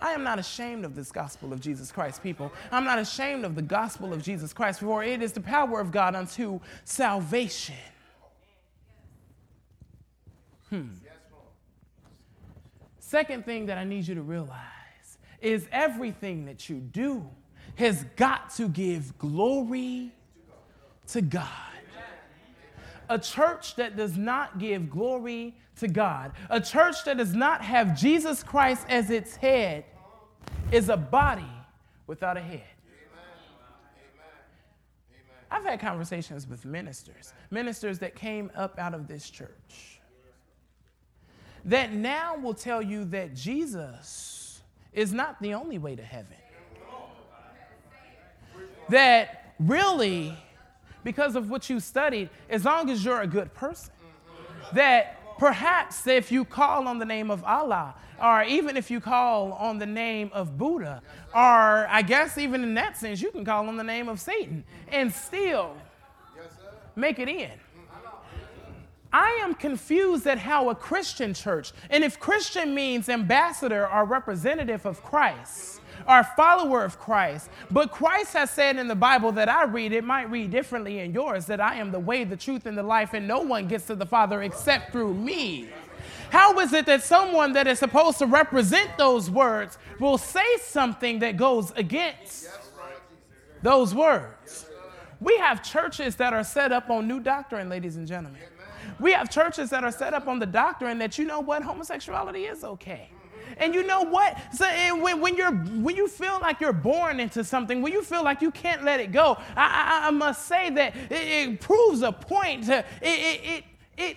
I 0.00 0.12
am 0.12 0.22
not 0.22 0.38
ashamed 0.38 0.84
of 0.84 0.94
this 0.94 1.10
gospel 1.10 1.52
of 1.52 1.60
Jesus 1.60 1.90
Christ, 1.90 2.22
people. 2.22 2.52
I'm 2.70 2.84
not 2.84 2.98
ashamed 2.98 3.44
of 3.44 3.54
the 3.54 3.62
gospel 3.62 4.12
of 4.12 4.22
Jesus 4.22 4.52
Christ, 4.52 4.80
for 4.80 5.02
it 5.02 5.22
is 5.22 5.32
the 5.32 5.40
power 5.40 5.80
of 5.80 5.90
God 5.90 6.14
unto 6.14 6.60
salvation. 6.84 7.76
Hmm. 10.68 10.88
Second 12.98 13.44
thing 13.44 13.66
that 13.66 13.78
I 13.78 13.84
need 13.84 14.06
you 14.06 14.14
to 14.16 14.22
realize 14.22 14.75
is 15.46 15.68
everything 15.70 16.44
that 16.46 16.68
you 16.68 16.76
do 16.76 17.24
has 17.76 18.04
got 18.16 18.50
to 18.50 18.68
give 18.68 19.16
glory 19.16 20.12
to 21.06 21.22
God. 21.22 21.46
A 23.08 23.16
church 23.16 23.76
that 23.76 23.96
does 23.96 24.16
not 24.16 24.58
give 24.58 24.90
glory 24.90 25.54
to 25.76 25.86
God, 25.86 26.32
a 26.50 26.60
church 26.60 27.04
that 27.04 27.18
does 27.18 27.32
not 27.32 27.62
have 27.62 27.96
Jesus 27.96 28.42
Christ 28.42 28.86
as 28.88 29.10
its 29.10 29.36
head, 29.36 29.84
is 30.72 30.88
a 30.88 30.96
body 30.96 31.44
without 32.08 32.36
a 32.36 32.40
head. 32.40 32.64
I've 35.48 35.62
had 35.62 35.78
conversations 35.78 36.48
with 36.48 36.64
ministers, 36.64 37.32
ministers 37.52 38.00
that 38.00 38.16
came 38.16 38.50
up 38.56 38.80
out 38.80 38.94
of 38.94 39.06
this 39.06 39.30
church, 39.30 40.00
that 41.64 41.92
now 41.92 42.36
will 42.36 42.54
tell 42.54 42.82
you 42.82 43.04
that 43.04 43.32
Jesus 43.34 44.35
is 44.96 45.12
not 45.12 45.40
the 45.40 45.54
only 45.54 45.78
way 45.78 45.94
to 45.94 46.02
heaven. 46.02 46.36
That 48.88 49.54
really, 49.60 50.36
because 51.04 51.36
of 51.36 51.48
what 51.48 51.70
you 51.70 51.78
studied, 51.78 52.30
as 52.50 52.64
long 52.64 52.90
as 52.90 53.04
you're 53.04 53.20
a 53.20 53.26
good 53.28 53.54
person, 53.54 53.92
that 54.72 55.16
Perhaps 55.38 56.06
if 56.06 56.32
you 56.32 56.44
call 56.44 56.88
on 56.88 56.98
the 56.98 57.04
name 57.04 57.30
of 57.30 57.44
Allah, 57.44 57.94
or 58.22 58.42
even 58.44 58.76
if 58.76 58.90
you 58.90 59.00
call 59.00 59.52
on 59.52 59.78
the 59.78 59.86
name 59.86 60.30
of 60.32 60.56
Buddha, 60.56 61.02
or 61.34 61.86
I 61.88 62.02
guess 62.02 62.38
even 62.38 62.62
in 62.62 62.74
that 62.74 62.96
sense, 62.96 63.20
you 63.20 63.30
can 63.30 63.44
call 63.44 63.68
on 63.68 63.76
the 63.76 63.84
name 63.84 64.08
of 64.08 64.18
Satan 64.18 64.64
and 64.88 65.12
still 65.12 65.76
make 66.94 67.18
it 67.18 67.28
in. 67.28 67.50
I 69.16 69.40
am 69.42 69.54
confused 69.54 70.26
at 70.26 70.36
how 70.36 70.68
a 70.68 70.74
Christian 70.74 71.32
church, 71.32 71.72
and 71.88 72.04
if 72.04 72.20
Christian 72.20 72.74
means 72.74 73.08
ambassador 73.08 73.88
or 73.88 74.04
representative 74.04 74.84
of 74.84 75.02
Christ, 75.02 75.80
a 76.06 76.22
follower 76.22 76.84
of 76.84 76.98
Christ. 76.98 77.48
But 77.70 77.92
Christ 77.92 78.34
has 78.34 78.50
said 78.50 78.76
in 78.76 78.88
the 78.88 78.94
Bible 78.94 79.32
that 79.32 79.48
I 79.48 79.64
read, 79.64 79.92
it 79.92 80.04
might 80.04 80.30
read 80.30 80.50
differently 80.50 80.98
in 80.98 81.14
yours, 81.14 81.46
that 81.46 81.62
I 81.62 81.76
am 81.76 81.92
the 81.92 81.98
way, 81.98 82.24
the 82.24 82.36
truth, 82.36 82.66
and 82.66 82.76
the 82.76 82.82
life, 82.82 83.14
and 83.14 83.26
no 83.26 83.40
one 83.40 83.68
gets 83.68 83.86
to 83.86 83.94
the 83.94 84.04
Father 84.04 84.42
except 84.42 84.92
through 84.92 85.14
me. 85.14 85.70
How 86.28 86.60
is 86.60 86.74
it 86.74 86.84
that 86.84 87.02
someone 87.02 87.54
that 87.54 87.66
is 87.66 87.78
supposed 87.78 88.18
to 88.18 88.26
represent 88.26 88.98
those 88.98 89.30
words 89.30 89.78
will 89.98 90.18
say 90.18 90.58
something 90.60 91.20
that 91.20 91.38
goes 91.38 91.70
against 91.70 92.50
those 93.62 93.94
words? 93.94 94.66
We 95.22 95.38
have 95.38 95.62
churches 95.62 96.16
that 96.16 96.34
are 96.34 96.44
set 96.44 96.70
up 96.70 96.90
on 96.90 97.08
new 97.08 97.20
doctrine, 97.20 97.70
ladies 97.70 97.96
and 97.96 98.06
gentlemen. 98.06 98.42
We 98.98 99.12
have 99.12 99.30
churches 99.30 99.70
that 99.70 99.84
are 99.84 99.92
set 99.92 100.14
up 100.14 100.26
on 100.26 100.38
the 100.38 100.46
doctrine 100.46 100.98
that 100.98 101.18
you 101.18 101.24
know 101.24 101.40
what 101.40 101.62
homosexuality 101.62 102.44
is 102.44 102.64
okay. 102.64 103.10
And 103.58 103.74
you 103.74 103.82
know 103.84 104.02
what? 104.02 104.36
So 104.52 104.66
when, 104.96 105.20
when, 105.20 105.36
you're 105.36 105.52
when 105.52 105.96
you 105.96 106.08
feel 106.08 106.38
like 106.40 106.60
you're 106.60 106.72
born 106.72 107.20
into 107.20 107.42
something, 107.44 107.80
when 107.80 107.92
you 107.92 108.02
feel 108.02 108.22
like 108.22 108.42
you 108.42 108.50
can't 108.50 108.84
let 108.84 109.00
it 109.00 109.12
go, 109.12 109.38
I, 109.56 110.02
I, 110.04 110.08
I 110.08 110.10
must 110.10 110.46
say 110.46 110.70
that 110.70 110.94
it, 111.10 111.12
it, 111.12 111.60
proves 111.60 112.02
a 112.02 112.12
point. 112.12 112.64
To, 112.64 112.78
it, 112.78 112.84
it, 113.02 113.64
it, 113.96 114.16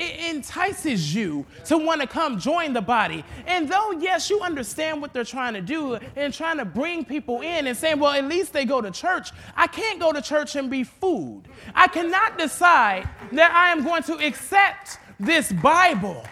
it 0.00 0.34
entices 0.34 1.14
you 1.14 1.44
to 1.66 1.76
want 1.76 2.00
to 2.00 2.06
come 2.06 2.38
join 2.38 2.72
the 2.72 2.80
body. 2.80 3.24
And 3.46 3.68
though, 3.68 3.92
yes, 3.92 4.30
you 4.30 4.40
understand 4.40 5.02
what 5.02 5.12
they're 5.12 5.24
trying 5.24 5.54
to 5.54 5.60
do 5.60 5.98
and 6.16 6.32
trying 6.32 6.58
to 6.58 6.64
bring 6.64 7.04
people 7.04 7.42
in 7.42 7.66
and 7.66 7.76
saying, 7.76 7.98
well, 7.98 8.12
at 8.12 8.24
least 8.24 8.52
they 8.52 8.64
go 8.64 8.80
to 8.80 8.90
church, 8.90 9.30
I 9.54 9.66
can't 9.66 10.00
go 10.00 10.12
to 10.12 10.22
church 10.22 10.56
and 10.56 10.70
be 10.70 10.84
fooled. 10.84 11.46
I 11.74 11.88
cannot 11.88 12.38
decide 12.38 13.08
that 13.32 13.52
I 13.52 13.70
am 13.70 13.84
going 13.84 14.02
to 14.04 14.14
accept 14.26 14.98
this 15.18 15.52
Bible, 15.52 16.24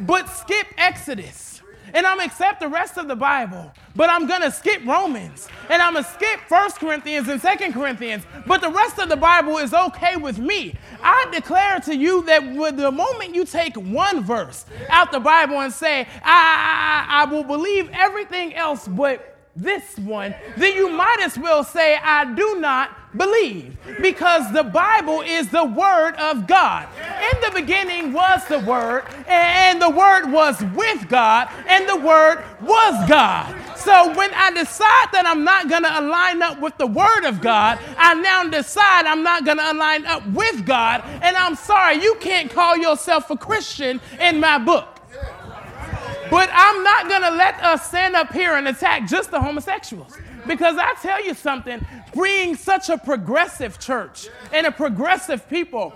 but 0.00 0.28
skip 0.28 0.66
Exodus 0.76 1.57
and 1.94 2.06
I'm 2.06 2.18
gonna 2.18 2.26
accept 2.26 2.60
the 2.60 2.68
rest 2.68 2.98
of 2.98 3.08
the 3.08 3.16
Bible, 3.16 3.72
but 3.96 4.10
I'm 4.10 4.26
gonna 4.26 4.50
skip 4.50 4.84
Romans 4.86 5.48
and 5.68 5.82
I'm 5.82 5.94
gonna 5.94 6.06
skip 6.06 6.40
First 6.48 6.76
Corinthians 6.76 7.28
and 7.28 7.40
Second 7.40 7.72
Corinthians, 7.72 8.24
but 8.46 8.60
the 8.60 8.70
rest 8.70 8.98
of 8.98 9.08
the 9.08 9.16
Bible 9.16 9.58
is 9.58 9.72
okay 9.74 10.16
with 10.16 10.38
me. 10.38 10.74
I 11.02 11.26
declare 11.32 11.80
to 11.80 11.96
you 11.96 12.22
that 12.24 12.54
with 12.54 12.76
the 12.76 12.90
moment 12.90 13.34
you 13.34 13.44
take 13.44 13.76
one 13.76 14.22
verse 14.24 14.66
out 14.88 15.12
the 15.12 15.20
Bible 15.20 15.60
and 15.60 15.72
say, 15.72 16.06
I, 16.22 17.06
I, 17.08 17.22
I 17.22 17.24
will 17.24 17.44
believe 17.44 17.90
everything 17.92 18.54
else 18.54 18.88
but 18.88 19.36
this 19.56 19.98
one, 19.98 20.34
then 20.56 20.74
you 20.76 20.88
might 20.88 21.18
as 21.20 21.36
well 21.36 21.64
say, 21.64 21.96
I 21.96 22.32
do 22.34 22.60
not 22.60 23.07
believe. 23.18 23.76
Because 24.00 24.52
the 24.52 24.62
Bible 24.62 25.22
is 25.22 25.48
the 25.48 25.64
Word 25.64 26.14
of 26.16 26.46
God. 26.46 26.88
In 27.32 27.40
the 27.40 27.60
beginning 27.60 28.12
was 28.12 28.44
the 28.46 28.60
Word, 28.60 29.04
and 29.26 29.82
the 29.82 29.90
Word 29.90 30.30
was 30.30 30.62
with 30.74 31.08
God, 31.08 31.50
and 31.66 31.88
the 31.88 31.96
Word 31.96 32.44
was 32.60 33.08
God. 33.08 33.54
So 33.76 34.14
when 34.14 34.32
I 34.34 34.50
decide 34.50 35.08
that 35.12 35.24
I'm 35.26 35.44
not 35.44 35.68
going 35.68 35.82
to 35.82 36.00
align 36.00 36.42
up 36.42 36.60
with 36.60 36.76
the 36.78 36.86
Word 36.86 37.24
of 37.24 37.40
God, 37.40 37.78
I 37.96 38.14
now 38.14 38.44
decide 38.44 39.06
I'm 39.06 39.22
not 39.22 39.44
going 39.44 39.58
to 39.58 39.72
align 39.72 40.04
up 40.06 40.26
with 40.28 40.66
God. 40.66 41.02
And 41.22 41.36
I'm 41.36 41.54
sorry, 41.54 42.02
you 42.02 42.16
can't 42.20 42.50
call 42.50 42.76
yourself 42.76 43.30
a 43.30 43.36
Christian 43.36 44.00
in 44.20 44.40
my 44.40 44.58
book. 44.58 44.86
But 46.30 46.50
I'm 46.52 46.84
not 46.84 47.08
going 47.08 47.22
to 47.22 47.30
let 47.30 47.62
us 47.62 47.88
stand 47.88 48.14
up 48.14 48.32
here 48.32 48.54
and 48.54 48.68
attack 48.68 49.08
just 49.08 49.30
the 49.30 49.40
homosexuals. 49.40 50.14
Because 50.46 50.76
I 50.78 50.94
tell 51.02 51.24
you 51.24 51.34
something, 51.34 51.84
being 52.14 52.54
such 52.54 52.88
a 52.88 52.98
progressive 52.98 53.78
church 53.78 54.28
and 54.52 54.66
a 54.66 54.72
progressive 54.72 55.48
people, 55.48 55.92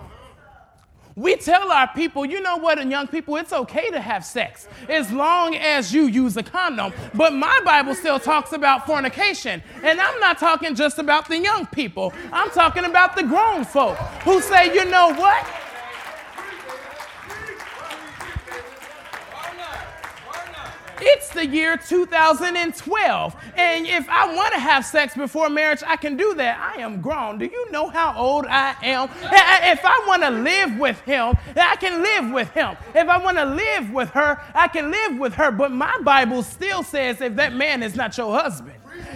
we 1.14 1.36
tell 1.36 1.70
our 1.70 1.88
people, 1.88 2.24
you 2.24 2.40
know 2.40 2.56
what, 2.56 2.78
and 2.78 2.90
young 2.90 3.06
people, 3.06 3.36
it's 3.36 3.52
okay 3.52 3.90
to 3.90 4.00
have 4.00 4.24
sex 4.24 4.66
as 4.88 5.10
long 5.12 5.54
as 5.56 5.92
you 5.92 6.06
use 6.06 6.36
a 6.38 6.42
condom. 6.42 6.92
But 7.14 7.34
my 7.34 7.60
Bible 7.64 7.94
still 7.94 8.18
talks 8.18 8.52
about 8.52 8.86
fornication. 8.86 9.62
And 9.82 10.00
I'm 10.00 10.18
not 10.20 10.38
talking 10.38 10.74
just 10.74 10.98
about 10.98 11.28
the 11.28 11.38
young 11.38 11.66
people, 11.66 12.14
I'm 12.32 12.50
talking 12.50 12.84
about 12.84 13.14
the 13.14 13.24
grown 13.24 13.64
folk 13.64 13.96
who 14.24 14.40
say, 14.40 14.74
you 14.74 14.86
know 14.86 15.12
what? 15.14 15.46
It's 21.00 21.30
the 21.30 21.46
year 21.46 21.76
2012. 21.76 23.36
And 23.56 23.86
if 23.86 24.08
I 24.08 24.34
want 24.34 24.54
to 24.54 24.60
have 24.60 24.84
sex 24.84 25.16
before 25.16 25.48
marriage, 25.48 25.82
I 25.86 25.96
can 25.96 26.16
do 26.16 26.34
that. 26.34 26.74
I 26.76 26.80
am 26.80 27.00
grown. 27.00 27.38
Do 27.38 27.46
you 27.46 27.70
know 27.70 27.88
how 27.88 28.14
old 28.16 28.46
I 28.46 28.74
am? 28.82 29.08
If 29.24 29.80
I 29.84 30.04
want 30.06 30.22
to 30.22 30.30
live 30.30 30.78
with 30.78 31.00
him, 31.02 31.36
I 31.56 31.76
can 31.76 32.02
live 32.02 32.32
with 32.32 32.50
him. 32.50 32.76
If 32.94 33.08
I 33.08 33.18
want 33.18 33.38
to 33.38 33.44
live 33.44 33.90
with 33.90 34.10
her, 34.10 34.40
I 34.54 34.68
can 34.68 34.90
live 34.90 35.18
with 35.18 35.34
her. 35.34 35.50
But 35.50 35.72
my 35.72 35.98
Bible 36.02 36.42
still 36.42 36.82
says 36.82 37.20
if 37.20 37.36
that 37.36 37.54
man 37.54 37.82
is 37.82 37.94
not 37.96 38.16
your 38.16 38.38
husband, 38.38 38.74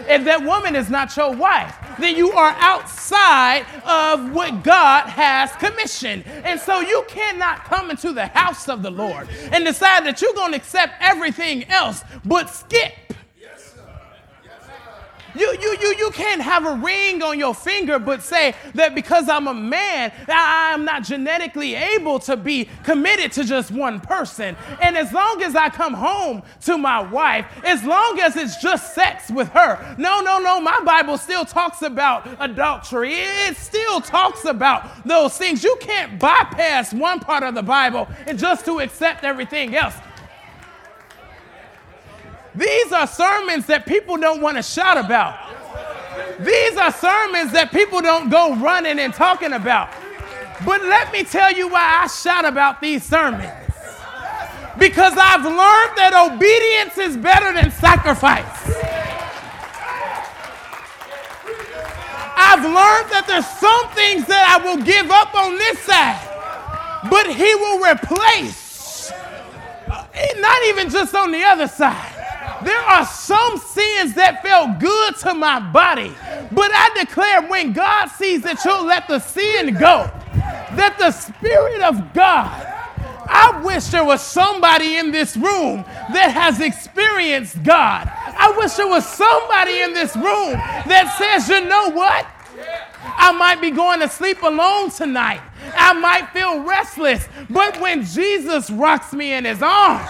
if 0.09 0.25
that 0.25 0.43
woman 0.43 0.75
is 0.75 0.91
not 0.91 1.17
your 1.17 1.35
wife, 1.35 1.77
then 1.99 2.17
you 2.17 2.33
are 2.33 2.55
outside 2.59 3.67
of 3.85 4.33
what 4.33 4.63
God 4.63 5.09
has 5.09 5.53
commissioned. 5.53 6.25
And 6.27 6.61
so 6.61 6.81
you 6.81 7.05
cannot 7.09 7.65
come 7.65 7.91
into 7.91 8.13
the 8.13 8.27
house 8.27 8.69
of 8.69 8.83
the 8.83 8.91
Lord 8.91 9.29
and 9.53 9.65
decide 9.65 10.05
that 10.07 10.21
you're 10.21 10.35
going 10.35 10.53
to 10.53 10.57
accept 10.57 10.95
everything 11.01 11.65
else 11.71 12.03
but 12.25 12.51
skip 12.51 12.93
you, 15.38 15.57
you, 15.61 15.77
you, 15.81 15.94
you 15.99 16.11
can't 16.11 16.40
have 16.40 16.66
a 16.66 16.75
ring 16.75 17.22
on 17.22 17.38
your 17.38 17.55
finger, 17.55 17.99
but 17.99 18.22
say 18.22 18.55
that 18.75 18.94
because 18.94 19.29
I'm 19.29 19.46
a 19.46 19.55
man, 19.55 20.12
I, 20.29 20.72
am 20.72 20.85
not 20.85 21.05
genetically 21.05 21.75
able 21.75 22.18
to 22.20 22.37
be 22.37 22.68
committed 22.85 23.33
to 23.33 23.44
just 23.44 23.70
one 23.70 24.01
person. 24.01 24.57
And 24.81 24.96
as 24.96 25.12
long 25.12 25.42
as 25.42 25.55
I 25.55 25.68
come 25.68 25.94
home 25.94 26.42
to 26.62 26.79
my 26.79 27.01
wife, 27.01 27.46
as 27.64 27.85
long 27.85 28.20
as 28.20 28.37
it's 28.37 28.57
just 28.57 28.94
sex 28.94 29.31
with 29.31 29.49
her, 29.51 29.94
no, 29.99 30.20
no, 30.20 30.38
no, 30.38 30.61
my 30.61 30.81
Bible 30.81 31.18
still 31.18 31.44
talks 31.44 31.83
about 31.83 32.29
adultery. 32.40 33.14
It 33.14 33.57
still 33.57 34.01
talks 34.01 34.44
about 34.44 35.07
those 35.07 35.37
things. 35.37 35.64
You 35.64 35.77
can't 35.81 36.18
bypass 36.18 36.92
one 36.92 37.20
part 37.20 37.42
of 37.42 37.55
the 37.55 37.62
Bible 37.62 38.09
and 38.27 38.38
just 38.38 38.64
to 38.66 38.81
accept 38.81 39.25
everything 39.25 39.75
else. 39.75 39.94
These 42.57 42.92
are 42.92 43.07
sermons 43.07 43.66
that 43.66 43.85
people 43.87 44.16
don't 44.16 44.40
want 44.40 44.57
to 44.57 44.62
shout 44.62 44.97
about. 44.97 45.38
These 46.40 46.77
are 46.77 46.90
sermons 46.90 47.53
that 47.53 47.71
people 47.71 48.01
don't 48.01 48.31
go 48.31 48.55
running 48.57 48.99
and 48.99 49.12
talking 49.12 49.53
about. 49.53 49.90
But 50.64 50.83
let 50.83 51.12
me 51.12 51.23
tell 51.23 51.53
you 51.53 51.69
why 51.69 52.03
I 52.03 52.07
shout 52.07 52.45
about 52.47 52.81
these 52.81 53.05
sermons. 53.05 53.53
Because 54.79 55.15
I've 55.17 55.44
learned 55.44 55.96
that 55.96 56.13
obedience 56.13 56.98
is 56.98 57.17
better 57.17 57.52
than 57.52 57.71
sacrifice. 57.71 58.44
I've 62.38 62.63
learned 62.63 63.11
that 63.13 63.25
there's 63.27 63.46
some 63.46 63.88
things 63.96 64.27
that 64.29 64.44
I 64.48 64.65
will 64.65 64.83
give 64.83 65.11
up 65.11 65.35
on 65.35 65.57
this 65.57 65.79
side, 65.81 66.21
but 67.11 67.27
He 67.33 67.54
will 67.54 67.81
replace, 67.81 68.65
not 70.38 70.62
even 70.64 70.90
just 70.90 71.14
on 71.14 71.33
the 71.33 71.42
other 71.42 71.69
side. 71.69 72.12
There 72.64 72.81
are 72.81 73.04
some 73.04 73.58
sins 73.58 74.14
that 74.14 74.42
felt 74.42 74.79
good 74.79 75.17
to 75.19 75.35
my 75.35 75.60
body, 75.60 76.12
but 76.52 76.71
I 76.73 76.90
declare 76.98 77.42
when 77.48 77.73
God 77.73 78.06
sees 78.08 78.42
that 78.42 78.64
you'll 78.64 78.85
let 78.87 79.08
the 79.08 79.19
sin 79.19 79.75
go, 79.75 80.10
that 80.77 80.96
the 80.98 81.10
Spirit 81.10 81.83
of 81.83 82.12
God, 82.14 82.50
I 83.29 83.60
wish 83.64 83.87
there 83.87 84.04
was 84.04 84.23
somebody 84.23 84.96
in 84.96 85.10
this 85.10 85.37
room 85.37 85.85
that 86.12 86.31
has 86.33 86.60
experienced 86.60 87.62
God. 87.62 88.10
I 88.12 88.54
wish 88.56 88.75
there 88.75 88.88
was 88.88 89.06
somebody 89.06 89.83
in 89.83 89.92
this 89.92 90.14
room 90.17 90.52
that 90.87 91.14
says, 91.19 91.48
you 91.48 91.67
know 91.69 91.90
what? 91.90 92.27
I 93.19 93.33
might 93.33 93.60
be 93.60 93.71
going 93.71 94.00
to 94.00 94.08
sleep 94.08 94.42
alone 94.42 94.90
tonight. 94.90 95.40
I 95.75 95.92
might 95.94 96.31
feel 96.31 96.63
restless. 96.63 97.29
But 97.48 97.81
when 97.81 98.04
Jesus 98.04 98.71
rocks 98.71 99.13
me 99.13 99.33
in 99.33 99.44
his 99.44 99.63
arms, 99.63 100.09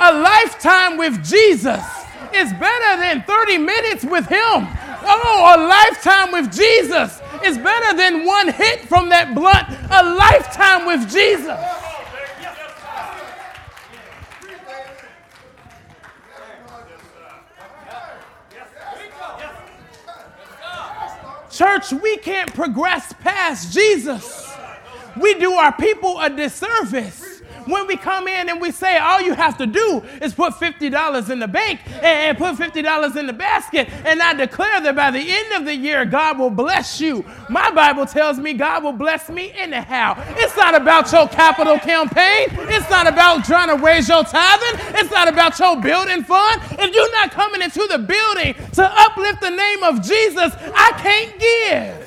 a 0.00 0.12
lifetime 0.12 0.96
with 0.96 1.24
Jesus 1.24 1.84
is 2.34 2.52
better 2.54 2.96
than 3.00 3.22
30 3.22 3.58
minutes 3.58 4.04
with 4.04 4.26
him. 4.26 4.68
Oh, 5.02 5.54
a 5.56 5.58
lifetime 5.66 6.32
with 6.32 6.52
Jesus 6.52 7.20
is 7.44 7.58
better 7.58 7.96
than 7.96 8.24
one 8.24 8.48
hit 8.48 8.88
from 8.88 9.08
that 9.08 9.34
blunt. 9.34 9.68
A 9.90 10.14
lifetime 10.14 10.86
with 10.86 11.10
Jesus. 11.10 11.58
Church, 21.60 21.92
we 21.92 22.16
can't 22.16 22.54
progress 22.54 23.12
past 23.20 23.74
Jesus. 23.74 24.50
We 25.20 25.34
do 25.34 25.52
our 25.52 25.76
people 25.76 26.18
a 26.18 26.30
disservice 26.30 27.29
when 27.66 27.86
we 27.86 27.96
come 27.96 28.28
in 28.28 28.48
and 28.48 28.60
we 28.60 28.70
say 28.70 28.98
all 28.98 29.20
you 29.20 29.34
have 29.34 29.56
to 29.58 29.66
do 29.66 30.02
is 30.20 30.34
put 30.34 30.54
$50 30.54 31.30
in 31.30 31.38
the 31.38 31.48
bank 31.48 31.80
and, 32.02 32.36
put 32.38 32.56
$50 32.56 33.16
in 33.16 33.26
the 33.26 33.32
basket, 33.32 33.88
and 34.04 34.22
I 34.22 34.34
declare 34.34 34.80
that 34.80 34.96
by 34.96 35.10
the 35.10 35.20
end 35.20 35.52
of 35.52 35.64
the 35.64 35.74
year, 35.74 36.04
God 36.04 36.38
will 36.38 36.50
bless 36.50 37.00
you. 37.00 37.24
My 37.48 37.70
Bible 37.70 38.06
tells 38.06 38.38
me 38.38 38.54
God 38.54 38.84
will 38.84 38.92
bless 38.92 39.28
me 39.28 39.52
anyhow. 39.54 40.14
It's 40.36 40.56
not 40.56 40.74
about 40.74 41.10
your 41.12 41.28
capital 41.28 41.78
campaign, 41.78 42.48
it's 42.70 42.88
not 42.90 43.06
about 43.06 43.44
trying 43.44 43.76
to 43.76 43.82
raise 43.82 44.08
your 44.08 44.24
tithing, 44.24 44.80
it's 44.94 45.10
not 45.10 45.28
about 45.28 45.58
your 45.58 45.80
building 45.80 46.22
fund. 46.22 46.62
If 46.72 46.94
you're 46.94 47.12
not 47.12 47.30
coming 47.30 47.62
into 47.62 47.86
the 47.86 47.98
building 47.98 48.54
to 48.72 48.82
uplift 48.84 49.40
the 49.40 49.50
name 49.50 49.82
of 49.82 50.02
Jesus, 50.02 50.54
I 50.74 50.92
can't 51.02 51.38
give. 51.38 52.00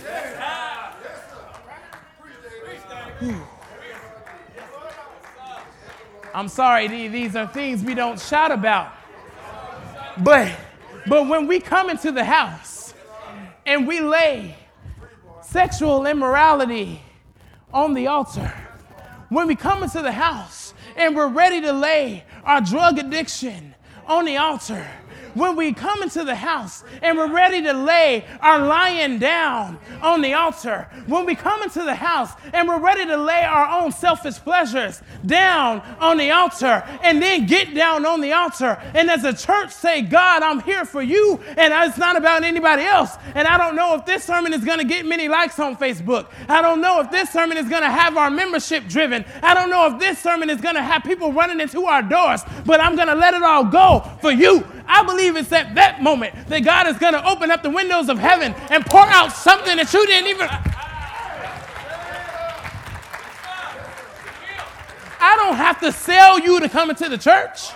I'm 6.33 6.47
sorry, 6.47 6.87
these 6.87 7.35
are 7.35 7.47
things 7.47 7.83
we 7.83 7.93
don't 7.93 8.19
shout 8.19 8.51
about. 8.51 8.91
But, 10.17 10.51
but 11.07 11.27
when 11.27 11.47
we 11.47 11.59
come 11.59 11.89
into 11.89 12.11
the 12.11 12.23
house 12.23 12.93
and 13.65 13.87
we 13.87 13.99
lay 13.99 14.55
sexual 15.41 16.05
immorality 16.07 17.01
on 17.71 17.93
the 17.93 18.07
altar, 18.07 18.51
when 19.29 19.47
we 19.47 19.55
come 19.55 19.83
into 19.83 20.01
the 20.01 20.11
house 20.11 20.73
and 20.95 21.15
we're 21.15 21.27
ready 21.27 21.61
to 21.61 21.71
lay 21.71 22.23
our 22.43 22.61
drug 22.61 22.97
addiction 22.97 23.75
on 24.07 24.25
the 24.25 24.37
altar, 24.37 24.87
when 25.33 25.55
we 25.55 25.73
come 25.73 26.03
into 26.03 26.23
the 26.23 26.35
house 26.35 26.83
and 27.01 27.17
we're 27.17 27.31
ready 27.31 27.61
to 27.63 27.73
lay 27.73 28.25
our 28.41 28.59
lying 28.59 29.19
down 29.19 29.79
on 30.01 30.21
the 30.21 30.33
altar, 30.33 30.87
when 31.07 31.25
we 31.25 31.35
come 31.35 31.63
into 31.63 31.83
the 31.83 31.95
house 31.95 32.31
and 32.53 32.67
we're 32.67 32.79
ready 32.79 33.05
to 33.05 33.17
lay 33.17 33.43
our 33.43 33.81
own 33.81 33.91
selfish 33.91 34.35
pleasures 34.35 35.01
down 35.25 35.81
on 35.99 36.17
the 36.17 36.31
altar 36.31 36.83
and 37.03 37.21
then 37.21 37.45
get 37.45 37.73
down 37.73 38.05
on 38.05 38.21
the 38.21 38.31
altar 38.31 38.81
and 38.93 39.09
as 39.09 39.23
a 39.23 39.33
church 39.33 39.71
say, 39.71 40.01
God, 40.01 40.43
I'm 40.43 40.61
here 40.61 40.85
for 40.85 41.01
you 41.01 41.39
and 41.57 41.73
it's 41.87 41.97
not 41.97 42.17
about 42.17 42.43
anybody 42.43 42.83
else. 42.83 43.15
And 43.35 43.47
I 43.47 43.57
don't 43.57 43.75
know 43.75 43.95
if 43.95 44.05
this 44.05 44.23
sermon 44.23 44.53
is 44.53 44.63
going 44.63 44.79
to 44.79 44.85
get 44.85 45.05
many 45.05 45.27
likes 45.27 45.59
on 45.59 45.75
Facebook. 45.75 46.27
I 46.47 46.61
don't 46.61 46.81
know 46.81 47.01
if 47.01 47.11
this 47.11 47.29
sermon 47.29 47.57
is 47.57 47.69
going 47.69 47.81
to 47.81 47.89
have 47.89 48.17
our 48.17 48.29
membership 48.29 48.87
driven. 48.87 49.25
I 49.41 49.53
don't 49.53 49.69
know 49.69 49.93
if 49.93 49.99
this 49.99 50.19
sermon 50.19 50.49
is 50.49 50.61
going 50.61 50.75
to 50.75 50.83
have 50.83 51.03
people 51.03 51.31
running 51.31 51.59
into 51.59 51.85
our 51.85 52.01
doors, 52.01 52.41
but 52.65 52.79
I'm 52.79 52.95
going 52.95 53.07
to 53.07 53.15
let 53.15 53.33
it 53.33 53.43
all 53.43 53.65
go 53.65 54.09
for 54.21 54.31
you. 54.31 54.65
I 54.87 55.03
believe 55.03 55.35
it's 55.35 55.51
at 55.51 55.75
that 55.75 56.01
moment 56.01 56.47
that 56.47 56.59
God 56.63 56.87
is 56.87 56.97
going 56.97 57.13
to 57.13 57.27
open 57.27 57.51
up 57.51 57.63
the 57.63 57.69
windows 57.69 58.09
of 58.09 58.19
heaven 58.19 58.53
and 58.69 58.85
pour 58.85 59.01
out 59.01 59.31
something 59.31 59.77
that 59.77 59.93
you 59.93 60.05
didn't 60.05 60.29
even. 60.29 60.47
I 65.25 65.35
don't 65.37 65.55
have 65.55 65.79
to 65.79 65.91
sell 65.91 66.39
you 66.39 66.59
to 66.59 66.69
come 66.69 66.89
into 66.89 67.07
the 67.07 67.17
church. 67.17 67.69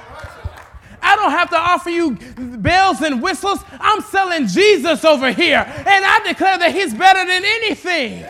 I 1.02 1.16
don't 1.16 1.32
have 1.32 1.50
to 1.52 1.58
offer 1.58 1.90
you 1.90 2.18
bells 2.36 3.02
and 3.02 3.22
whistles. 3.22 3.60
I'm 3.80 4.02
selling 4.02 4.48
Jesus 4.48 5.06
over 5.06 5.32
here. 5.32 5.64
And 5.66 6.06
I 6.06 6.20
declare 6.28 6.58
that 6.58 6.74
He's 6.74 6.94
better 6.94 7.26
than 7.26 7.46
anything. 7.46 8.26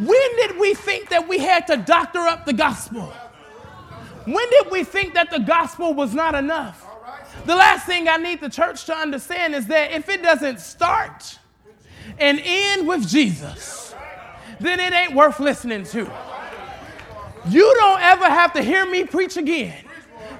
When 0.00 0.36
did 0.36 0.58
we 0.58 0.72
think 0.72 1.10
that 1.10 1.28
we 1.28 1.38
had 1.38 1.66
to 1.66 1.76
doctor 1.76 2.20
up 2.20 2.46
the 2.46 2.54
gospel? 2.54 3.12
When 4.24 4.50
did 4.50 4.70
we 4.70 4.82
think 4.82 5.12
that 5.12 5.30
the 5.30 5.40
gospel 5.40 5.92
was 5.92 6.14
not 6.14 6.34
enough? 6.34 6.86
The 7.44 7.54
last 7.54 7.84
thing 7.84 8.08
I 8.08 8.16
need 8.16 8.40
the 8.40 8.48
church 8.48 8.86
to 8.86 8.96
understand 8.96 9.54
is 9.54 9.66
that 9.66 9.92
if 9.92 10.08
it 10.08 10.22
doesn't 10.22 10.60
start 10.60 11.38
and 12.18 12.40
end 12.42 12.88
with 12.88 13.06
Jesus, 13.06 13.94
then 14.58 14.80
it 14.80 14.94
ain't 14.94 15.14
worth 15.14 15.38
listening 15.38 15.84
to. 15.84 16.10
You 17.48 17.74
don't 17.78 18.00
ever 18.00 18.24
have 18.24 18.54
to 18.54 18.62
hear 18.62 18.86
me 18.86 19.04
preach 19.04 19.36
again 19.36 19.84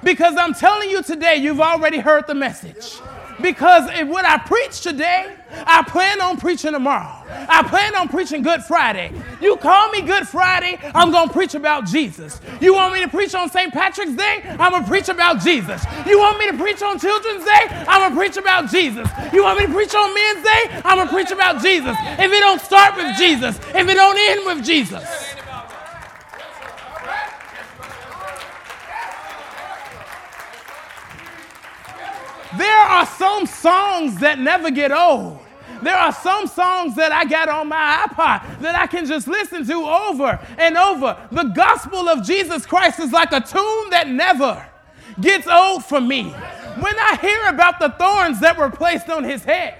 because 0.03 0.35
I'm 0.37 0.55
telling 0.55 0.89
you 0.89 1.03
today, 1.03 1.35
you've 1.35 1.61
already 1.61 1.99
heard 1.99 2.25
the 2.25 2.35
message. 2.35 2.99
Because 3.41 3.89
if 3.91 4.07
what 4.07 4.25
I 4.25 4.37
preach 4.37 4.81
today, 4.81 5.35
I 5.65 5.83
plan 5.83 6.21
on 6.21 6.37
preaching 6.37 6.71
tomorrow. 6.71 7.23
I 7.29 7.63
plan 7.63 7.95
on 7.95 8.07
preaching 8.07 8.41
Good 8.41 8.63
Friday. 8.63 9.11
You 9.41 9.57
call 9.57 9.89
me 9.89 10.01
Good 10.01 10.27
Friday, 10.27 10.79
I'm 10.95 11.11
going 11.11 11.27
to 11.27 11.33
preach 11.33 11.55
about 11.55 11.85
Jesus. 11.85 12.39
You 12.59 12.73
want 12.73 12.93
me 12.93 13.01
to 13.01 13.07
preach 13.07 13.33
on 13.35 13.49
St. 13.49 13.73
Patrick's 13.73 14.13
Day? 14.13 14.43
I'm 14.59 14.71
going 14.71 14.83
to 14.83 14.89
preach 14.89 15.09
about 15.09 15.41
Jesus. 15.41 15.83
You 16.05 16.19
want 16.19 16.39
me 16.39 16.51
to 16.51 16.57
preach 16.57 16.81
on 16.81 16.99
Children's 16.99 17.43
Day? 17.43 17.65
I'm 17.87 18.01
going 18.01 18.11
to 18.11 18.17
preach 18.17 18.37
about 18.37 18.69
Jesus. 18.69 19.07
You 19.33 19.43
want 19.43 19.59
me 19.59 19.65
to 19.67 19.73
preach 19.73 19.93
on 19.93 20.13
Men's 20.13 20.43
Day? 20.43 20.81
I'm 20.85 20.97
going 20.97 21.07
to 21.07 21.13
preach 21.13 21.31
about 21.31 21.61
Jesus. 21.61 21.95
If 21.99 22.31
it 22.31 22.39
don't 22.39 22.61
start 22.61 22.95
with 22.95 23.17
Jesus, 23.17 23.57
if 23.75 23.87
it 23.87 23.95
don't 23.95 24.17
end 24.17 24.45
with 24.45 24.65
Jesus. 24.65 25.31
There 32.57 32.67
are 32.67 33.05
some 33.05 33.45
songs 33.61 34.19
that 34.19 34.39
never 34.39 34.71
get 34.71 34.91
old. 34.91 35.39
There 35.81 35.95
are 35.95 36.13
some 36.13 36.47
songs 36.47 36.95
that 36.95 37.11
I 37.11 37.25
got 37.25 37.49
on 37.49 37.69
my 37.69 38.05
iPod 38.07 38.59
that 38.61 38.75
I 38.75 38.85
can 38.85 39.05
just 39.05 39.27
listen 39.27 39.65
to 39.65 39.73
over 39.83 40.39
and 40.57 40.77
over. 40.77 41.17
The 41.31 41.43
gospel 41.43 42.07
of 42.07 42.23
Jesus 42.23 42.65
Christ 42.65 42.99
is 42.99 43.11
like 43.11 43.31
a 43.31 43.41
tune 43.41 43.89
that 43.89 44.07
never 44.07 44.63
gets 45.19 45.47
old 45.47 45.83
for 45.83 45.99
me. 45.99 46.23
When 46.23 46.99
I 46.99 47.17
hear 47.19 47.47
about 47.47 47.79
the 47.79 47.89
thorns 47.89 48.39
that 48.41 48.57
were 48.57 48.69
placed 48.69 49.09
on 49.09 49.23
his 49.23 49.43
head, 49.43 49.73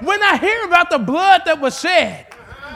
when 0.00 0.22
I 0.22 0.36
hear 0.36 0.64
about 0.64 0.90
the 0.90 0.98
blood 0.98 1.42
that 1.44 1.60
was 1.60 1.78
shed, 1.78 2.26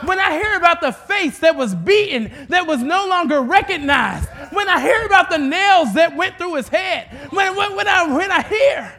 when 0.04 0.18
I 0.18 0.32
hear 0.32 0.56
about 0.56 0.80
the 0.80 0.92
face 0.92 1.38
that 1.38 1.56
was 1.56 1.74
beaten, 1.74 2.30
that 2.48 2.66
was 2.66 2.82
no 2.82 3.06
longer 3.06 3.40
recognized, 3.40 4.28
when 4.52 4.68
I 4.68 4.80
hear 4.80 5.06
about 5.06 5.30
the 5.30 5.38
nails 5.38 5.94
that 5.94 6.14
went 6.16 6.36
through 6.36 6.54
his 6.56 6.68
head, 6.68 7.08
when, 7.30 7.56
when, 7.56 7.76
when 7.76 7.88
I, 7.88 8.14
when 8.14 8.30
I 8.30 8.42
hear 8.42 8.92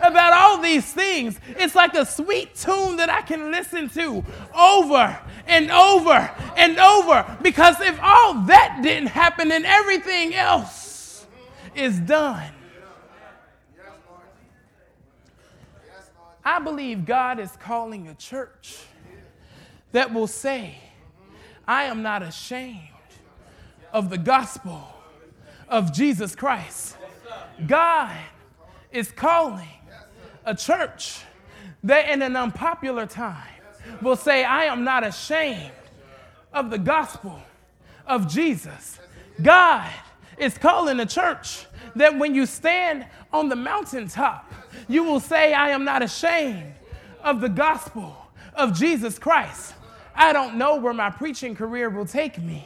about 0.00 0.32
all 0.32 0.62
these 0.62 0.90
things. 0.92 1.38
It's 1.48 1.74
like 1.74 1.94
a 1.94 2.06
sweet 2.06 2.54
tune 2.54 2.96
that 2.96 3.10
I 3.10 3.22
can 3.22 3.50
listen 3.50 3.88
to 3.90 4.24
over 4.54 5.18
and 5.46 5.70
over 5.70 6.30
and 6.56 6.78
over. 6.78 7.38
Because 7.42 7.80
if 7.80 7.98
all 8.02 8.34
that 8.46 8.80
didn't 8.82 9.08
happen, 9.08 9.48
then 9.48 9.64
everything 9.64 10.34
else 10.34 11.26
is 11.74 11.98
done. 12.00 12.50
I 16.44 16.58
believe 16.58 17.06
God 17.06 17.40
is 17.40 17.50
calling 17.60 18.08
a 18.08 18.14
church 18.14 18.78
that 19.92 20.12
will 20.12 20.26
say, 20.26 20.78
I 21.66 21.84
am 21.84 22.02
not 22.02 22.22
ashamed 22.22 22.80
of 23.92 24.10
the 24.10 24.18
gospel 24.18 24.86
of 25.68 25.92
Jesus 25.92 26.36
Christ. 26.36 26.96
God 27.66 28.14
is 28.94 29.10
calling 29.10 29.68
a 30.46 30.54
church 30.54 31.20
that 31.82 32.08
in 32.08 32.22
an 32.22 32.36
unpopular 32.36 33.06
time 33.06 33.48
will 34.00 34.16
say, 34.16 34.44
I 34.44 34.64
am 34.64 34.84
not 34.84 35.04
ashamed 35.04 35.72
of 36.52 36.70
the 36.70 36.78
gospel 36.78 37.42
of 38.06 38.28
Jesus. 38.28 39.00
God 39.42 39.90
is 40.38 40.56
calling 40.56 41.00
a 41.00 41.06
church 41.06 41.66
that 41.96 42.16
when 42.16 42.34
you 42.34 42.46
stand 42.46 43.04
on 43.32 43.48
the 43.48 43.56
mountaintop, 43.56 44.52
you 44.88 45.02
will 45.02 45.20
say, 45.20 45.52
I 45.52 45.70
am 45.70 45.84
not 45.84 46.02
ashamed 46.02 46.74
of 47.22 47.40
the 47.40 47.48
gospel 47.48 48.16
of 48.54 48.78
Jesus 48.78 49.18
Christ. 49.18 49.74
I 50.14 50.32
don't 50.32 50.56
know 50.56 50.76
where 50.76 50.94
my 50.94 51.10
preaching 51.10 51.56
career 51.56 51.90
will 51.90 52.06
take 52.06 52.38
me. 52.38 52.64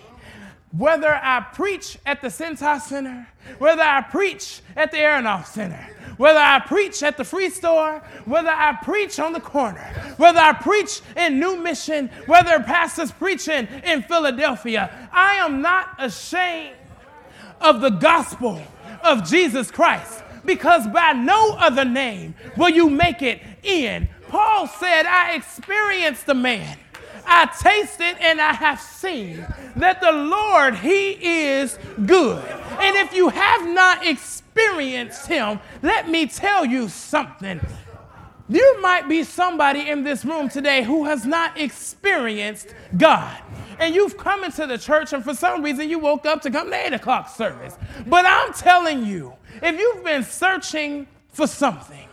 Whether 0.76 1.14
I 1.14 1.46
preach 1.54 1.98
at 2.04 2.20
the 2.20 2.28
Cintas 2.28 2.82
Center, 2.82 3.26
whether 3.58 3.82
I 3.82 4.02
preach 4.02 4.60
at 4.76 4.90
the 4.90 4.98
Aronoff 4.98 5.46
Center, 5.46 5.88
whether 6.18 6.38
I 6.38 6.60
preach 6.60 7.02
at 7.02 7.16
the 7.16 7.24
free 7.24 7.48
store, 7.48 8.02
whether 8.26 8.50
I 8.50 8.76
preach 8.82 9.18
on 9.18 9.32
the 9.32 9.40
corner, 9.40 9.80
whether 10.18 10.40
I 10.40 10.52
preach 10.52 11.00
in 11.16 11.40
New 11.40 11.56
Mission, 11.56 12.10
whether 12.26 12.60
pastor's 12.60 13.12
preaching 13.12 13.66
in 13.84 14.02
Philadelphia, 14.02 15.08
I 15.10 15.36
am 15.36 15.62
not 15.62 15.94
ashamed 15.98 16.76
of 17.60 17.80
the 17.80 17.90
gospel 17.90 18.60
of 19.02 19.28
Jesus 19.28 19.70
Christ 19.70 20.22
because 20.44 20.86
by 20.88 21.12
no 21.12 21.52
other 21.54 21.84
name 21.84 22.34
will 22.56 22.70
you 22.70 22.90
make 22.90 23.22
it 23.22 23.40
in. 23.62 24.08
Paul 24.28 24.66
said, 24.66 25.06
I 25.06 25.34
experienced 25.34 26.26
the 26.26 26.34
man. 26.34 26.78
I 27.30 27.46
tasted 27.46 28.16
and 28.20 28.40
I 28.40 28.54
have 28.54 28.80
seen 28.80 29.46
that 29.76 30.00
the 30.00 30.12
Lord, 30.12 30.76
He 30.76 31.10
is 31.10 31.78
good. 32.06 32.42
And 32.80 32.96
if 32.96 33.12
you 33.12 33.28
have 33.28 33.68
not 33.68 34.06
experienced 34.06 35.26
Him, 35.26 35.60
let 35.82 36.08
me 36.08 36.26
tell 36.26 36.64
you 36.64 36.88
something. 36.88 37.60
You 38.48 38.80
might 38.80 39.08
be 39.08 39.24
somebody 39.24 39.90
in 39.90 40.04
this 40.04 40.24
room 40.24 40.48
today 40.48 40.82
who 40.82 41.04
has 41.04 41.26
not 41.26 41.60
experienced 41.60 42.74
God. 42.96 43.36
And 43.78 43.94
you've 43.94 44.16
come 44.16 44.42
into 44.42 44.66
the 44.66 44.78
church, 44.78 45.12
and 45.12 45.22
for 45.22 45.34
some 45.34 45.62
reason 45.62 45.90
you 45.90 45.98
woke 45.98 46.24
up 46.24 46.40
to 46.42 46.50
come 46.50 46.70
to 46.70 46.86
8 46.86 46.94
o'clock 46.94 47.28
service. 47.28 47.76
But 48.06 48.24
I'm 48.26 48.54
telling 48.54 49.04
you, 49.04 49.34
if 49.62 49.78
you've 49.78 50.02
been 50.02 50.24
searching 50.24 51.06
for 51.28 51.46
something, 51.46 52.08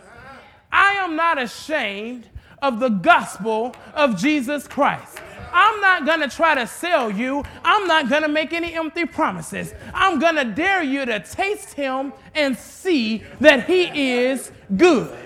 I 0.70 0.92
am 0.98 1.16
not 1.16 1.40
ashamed 1.40 2.28
of 2.66 2.80
the 2.80 2.88
gospel 2.88 3.74
of 3.94 4.16
Jesus 4.16 4.66
Christ. 4.66 5.18
I'm 5.52 5.80
not 5.80 6.04
to 6.20 6.28
try 6.28 6.54
to 6.56 6.66
sell 6.66 7.10
you. 7.10 7.44
I'm 7.64 7.86
not 7.86 8.08
to 8.22 8.28
make 8.28 8.52
any 8.52 8.74
empty 8.74 9.06
promises. 9.06 9.72
I'm 9.94 10.18
to 10.36 10.44
dare 10.44 10.82
you 10.82 11.06
to 11.06 11.20
taste 11.20 11.74
him 11.74 12.12
and 12.34 12.56
see 12.56 13.22
that 13.40 13.64
he 13.66 13.84
is 14.24 14.50
good. 14.76 15.16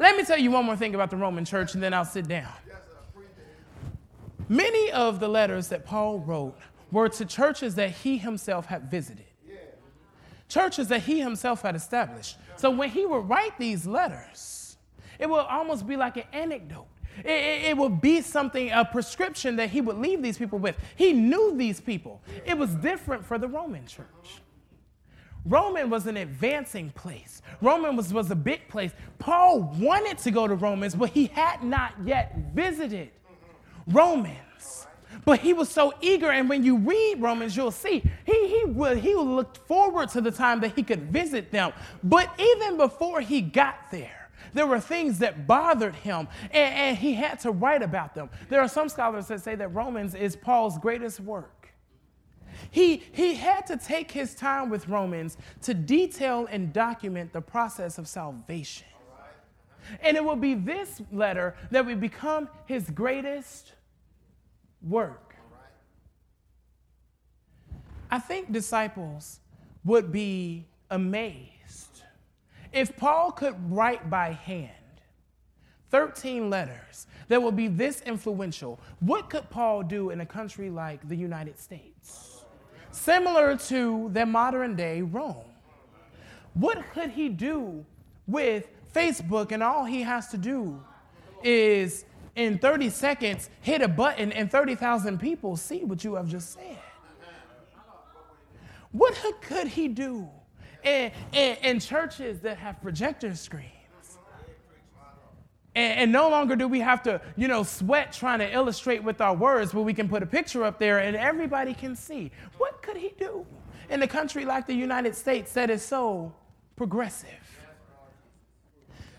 Let 0.00 0.16
me 0.16 0.24
tell 0.24 0.38
you 0.38 0.50
one 0.50 0.64
more 0.64 0.76
thing 0.76 0.94
about 0.94 1.10
the 1.10 1.16
Roman 1.16 1.44
church 1.44 1.74
and 1.74 1.82
then 1.82 1.94
I'll 1.94 2.04
sit 2.04 2.26
down. 2.26 2.52
Many 4.48 4.90
of 4.90 5.20
the 5.20 5.28
letters 5.28 5.68
that 5.68 5.86
Paul 5.86 6.18
wrote 6.18 6.58
were 6.90 7.08
to 7.08 7.24
churches 7.24 7.76
that 7.76 7.90
he 7.90 8.18
himself 8.18 8.66
had 8.66 8.90
visited, 8.90 9.24
churches 10.48 10.88
that 10.88 11.02
he 11.02 11.20
himself 11.20 11.62
had 11.62 11.74
established. 11.74 12.36
So 12.56 12.70
when 12.70 12.90
he 12.90 13.06
would 13.06 13.28
write 13.28 13.56
these 13.58 13.86
letters, 13.86 14.63
it 15.18 15.28
would 15.28 15.46
almost 15.46 15.86
be 15.86 15.96
like 15.96 16.16
an 16.16 16.24
anecdote. 16.32 16.86
It, 17.18 17.30
it, 17.30 17.64
it, 17.70 17.76
would 17.76 18.00
be 18.00 18.20
something, 18.22 18.70
a 18.72 18.84
prescription 18.84 19.56
that 19.56 19.70
he 19.70 19.80
would 19.80 19.98
leave 19.98 20.20
these 20.22 20.36
people 20.36 20.58
with. 20.58 20.76
He 20.96 21.12
knew 21.12 21.56
these 21.56 21.80
people. 21.80 22.20
It 22.44 22.58
was 22.58 22.74
different 22.74 23.24
for 23.24 23.38
the 23.38 23.46
Roman 23.46 23.86
church. 23.86 24.40
Roman 25.44 25.90
was 25.90 26.06
an 26.06 26.16
advancing 26.16 26.90
place. 26.90 27.42
Roman 27.60 27.96
was, 27.96 28.12
was 28.12 28.30
a 28.30 28.36
big 28.36 28.66
place. 28.68 28.92
Paul 29.18 29.74
wanted 29.78 30.18
to 30.18 30.30
go 30.30 30.48
to 30.48 30.54
Romans, 30.54 30.94
but 30.94 31.10
he 31.10 31.26
had 31.26 31.62
not 31.62 31.92
yet 32.04 32.34
visited 32.54 33.10
Romans. 33.86 34.86
But 35.24 35.40
he 35.40 35.52
was 35.52 35.68
so 35.68 35.94
eager, 36.00 36.30
and 36.30 36.48
when 36.48 36.64
you 36.64 36.76
read 36.76 37.20
Romans, 37.20 37.56
you'll 37.56 37.70
see 37.70 38.02
he, 38.24 38.48
he, 38.48 38.64
would, 38.64 38.98
he 38.98 39.14
looked 39.14 39.58
forward 39.58 40.08
to 40.10 40.20
the 40.20 40.30
time 40.30 40.60
that 40.60 40.74
he 40.74 40.82
could 40.82 41.12
visit 41.12 41.52
them. 41.52 41.72
But 42.02 42.28
even 42.38 42.76
before 42.76 43.20
he 43.20 43.40
got 43.40 43.90
there, 43.90 44.23
there 44.54 44.66
were 44.66 44.80
things 44.80 45.18
that 45.18 45.46
bothered 45.46 45.96
him, 45.96 46.28
and, 46.52 46.74
and 46.74 46.96
he 46.96 47.14
had 47.14 47.40
to 47.40 47.50
write 47.50 47.82
about 47.82 48.14
them. 48.14 48.30
There 48.48 48.60
are 48.60 48.68
some 48.68 48.88
scholars 48.88 49.26
that 49.26 49.42
say 49.42 49.56
that 49.56 49.68
Romans 49.74 50.14
is 50.14 50.36
Paul's 50.36 50.78
greatest 50.78 51.20
work. 51.20 51.68
He, 52.70 53.02
he 53.12 53.34
had 53.34 53.66
to 53.66 53.76
take 53.76 54.12
his 54.12 54.34
time 54.34 54.70
with 54.70 54.88
Romans 54.88 55.36
to 55.62 55.74
detail 55.74 56.46
and 56.50 56.72
document 56.72 57.32
the 57.32 57.40
process 57.40 57.98
of 57.98 58.06
salvation. 58.08 58.86
And 60.00 60.16
it 60.16 60.24
will 60.24 60.36
be 60.36 60.54
this 60.54 61.02
letter 61.12 61.56
that 61.70 61.84
will 61.84 61.96
become 61.96 62.48
his 62.66 62.88
greatest 62.90 63.72
work. 64.80 65.34
I 68.10 68.18
think 68.20 68.52
disciples 68.52 69.40
would 69.84 70.12
be 70.12 70.66
amazed 70.90 71.53
if 72.74 72.96
Paul 72.96 73.30
could 73.30 73.54
write 73.70 74.10
by 74.10 74.32
hand 74.32 74.70
13 75.90 76.50
letters 76.50 77.06
that 77.28 77.40
would 77.40 77.56
be 77.56 77.68
this 77.68 78.02
influential. 78.02 78.80
What 79.00 79.30
could 79.30 79.48
Paul 79.48 79.84
do 79.84 80.10
in 80.10 80.20
a 80.20 80.26
country 80.26 80.68
like 80.68 81.08
the 81.08 81.16
United 81.16 81.58
States? 81.58 82.44
Similar 82.90 83.56
to 83.68 84.10
the 84.12 84.26
modern 84.26 84.74
day 84.74 85.02
Rome. 85.02 85.44
What 86.54 86.82
could 86.92 87.10
he 87.10 87.28
do 87.28 87.86
with 88.26 88.66
Facebook 88.92 89.52
and 89.52 89.62
all 89.62 89.84
he 89.84 90.02
has 90.02 90.28
to 90.28 90.36
do 90.36 90.82
is 91.42 92.04
in 92.36 92.58
30 92.58 92.90
seconds 92.90 93.50
hit 93.60 93.80
a 93.80 93.88
button 93.88 94.32
and 94.32 94.50
30,000 94.50 95.18
people 95.18 95.56
see 95.56 95.84
what 95.84 96.02
you 96.02 96.14
have 96.14 96.28
just 96.28 96.54
said. 96.54 96.78
What 98.90 99.14
could 99.40 99.68
he 99.68 99.88
do 99.88 100.28
in, 100.84 101.10
in, 101.32 101.56
in 101.62 101.80
churches 101.80 102.40
that 102.40 102.58
have 102.58 102.80
projector 102.82 103.34
screens? 103.34 103.70
And, 105.76 106.00
and, 106.00 106.12
no 106.12 106.30
longer 106.30 106.54
do 106.54 106.68
we 106.68 106.78
have 106.80 107.02
to, 107.02 107.20
you 107.36 107.48
know, 107.48 107.64
sweat 107.64 108.12
trying 108.12 108.38
to 108.38 108.52
illustrate 108.52 109.02
with 109.02 109.20
our 109.20 109.34
words, 109.34 109.72
but 109.72 109.82
we 109.82 109.92
can 109.92 110.08
put 110.08 110.22
a 110.22 110.26
picture 110.26 110.62
up 110.62 110.78
there 110.78 111.00
and 111.00 111.16
everybody 111.16 111.74
can 111.74 111.96
see. 111.96 112.30
What 112.58 112.80
could 112.80 112.96
he 112.96 113.12
do 113.18 113.44
in 113.90 114.00
a 114.00 114.06
country 114.06 114.44
like 114.44 114.68
the 114.68 114.74
United 114.74 115.16
States 115.16 115.52
that 115.54 115.70
is 115.70 115.82
so 115.82 116.32
progressive? 116.76 117.28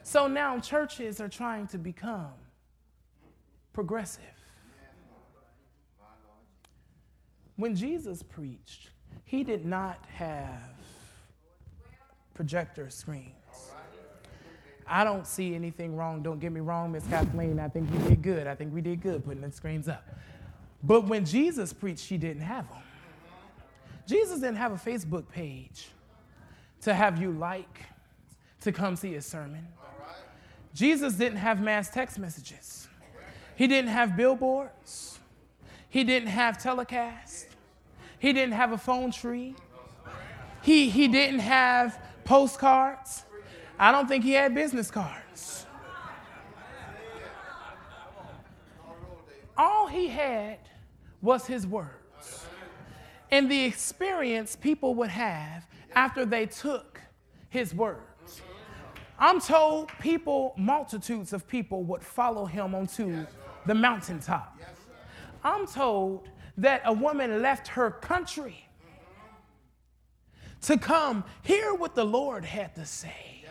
So 0.04 0.28
now 0.28 0.60
churches 0.60 1.20
are 1.20 1.28
trying 1.28 1.68
to 1.68 1.78
become 1.78 2.32
progressive. 3.74 4.24
When 7.58 7.76
Jesus 7.76 8.22
preached, 8.24 8.92
he 9.24 9.44
did 9.44 9.66
not 9.66 10.00
have 10.14 10.76
projector 12.36 12.90
screens. 12.92 13.32
I 14.88 15.04
don't 15.04 15.26
see 15.26 15.56
anything 15.56 15.96
wrong. 15.96 16.22
Don't 16.22 16.40
get 16.40 16.52
me 16.52 16.60
wrong, 16.60 16.92
Miss 16.92 17.08
Kathleen. 17.08 17.60
I 17.60 17.70
think 17.70 17.92
we 17.92 18.10
did 18.10 18.22
good. 18.22 18.46
I 18.46 18.54
think 18.54 18.72
we 18.72 18.82
did 18.82 19.02
good 19.02 19.26
putting 19.26 19.42
the 19.42 19.52
screens 19.52 19.88
up. 19.88 20.06
But 20.84 21.08
when 21.08 21.26
Jesus 21.26 21.74
preached, 21.74 22.06
she 22.06 22.18
didn't 22.18 22.44
have 22.44 22.70
them. 22.70 22.84
Jesus 24.06 24.40
didn't 24.40 24.58
have 24.58 24.72
a 24.72 24.76
Facebook 24.76 25.28
page 25.30 25.88
to 26.82 26.94
have 26.94 27.20
you 27.20 27.32
like 27.32 27.80
to 28.62 28.72
come 28.72 28.96
see 28.96 29.14
his 29.14 29.26
sermon. 29.26 29.68
Jesus 30.76 31.16
didn't 31.16 31.40
have 31.40 31.62
mass 31.62 31.90
text 31.90 32.20
messages. 32.20 32.88
He 33.56 33.66
didn't 33.66 33.90
have 33.90 34.16
billboards. 34.16 35.20
He 35.90 36.04
didn't 36.04 36.28
have 36.28 36.62
telecast. 36.62 37.48
He 38.20 38.34
didn't 38.34 38.54
have 38.54 38.74
a 38.74 38.78
phone 38.78 39.12
tree. 39.12 39.56
He, 40.62 40.90
he 40.90 41.08
didn't 41.08 41.40
have 41.40 41.98
postcards. 42.26 43.24
I 43.80 43.92
don't 43.92 44.08
think 44.08 44.24
he 44.24 44.34
had 44.34 44.54
business 44.54 44.92
cards. 44.92 45.66
All 49.58 49.88
he 49.88 50.10
had 50.10 50.60
was 51.22 51.48
his 51.48 51.66
words 51.66 51.96
and 53.32 53.50
the 53.50 53.64
experience 53.66 54.56
people 54.56 54.96
would 54.96 55.10
have 55.10 55.68
after 55.94 56.26
they 56.26 56.46
took 56.46 57.02
his 57.50 57.74
words. 57.74 58.42
I'm 59.18 59.40
told 59.40 59.90
people, 60.00 60.54
multitudes 60.58 61.32
of 61.34 61.48
people 61.48 61.84
would 61.84 62.04
follow 62.04 62.46
him 62.46 62.76
onto 62.76 63.26
the 63.66 63.76
mountaintop. 63.76 64.58
I'm 65.44 65.66
told 65.68 66.30
that 66.58 66.82
a 66.86 66.94
woman 66.94 67.42
left 67.42 67.68
her 67.70 67.92
country 67.92 68.65
to 70.66 70.78
come 70.78 71.24
hear 71.44 71.74
what 71.74 71.96
the 71.96 72.04
Lord 72.04 72.46
had 72.46 72.76
to 72.76 72.86
say. 72.86 73.44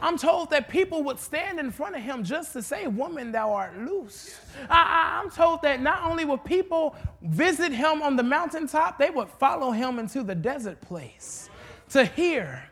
I'm 0.00 0.16
told 0.16 0.50
that 0.50 0.68
people 0.68 1.02
would 1.04 1.18
stand 1.18 1.58
in 1.58 1.70
front 1.70 1.96
of 1.96 2.02
him 2.02 2.22
just 2.22 2.52
to 2.52 2.62
say, 2.62 2.86
Woman, 2.86 3.32
thou 3.32 3.52
art 3.52 3.76
loose. 3.78 4.38
I, 4.70 5.20
am 5.22 5.30
told 5.30 5.62
that 5.62 5.82
not 5.82 6.04
only 6.04 6.24
would 6.24 6.44
people 6.44 6.94
visit 7.22 7.72
him 7.72 8.02
on 8.02 8.14
the 8.14 8.22
mountaintop, 8.22 8.98
they 8.98 9.10
would 9.10 9.28
follow 9.28 9.72
him 9.72 9.98
into 9.98 10.22
the 10.22 10.34
desert 10.34 10.80
place 10.80 11.50
to 11.90 12.04
hear 12.04 12.62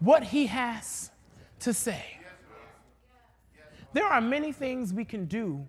what 0.00 0.22
he 0.22 0.46
has 0.46 1.10
to 1.60 1.74
say. 1.74 2.18
There 3.92 4.06
are 4.06 4.20
many 4.20 4.52
things 4.52 4.92
we 4.92 5.04
can 5.04 5.26
do, 5.26 5.66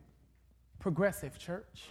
progressive 0.80 1.38
church. 1.38 1.90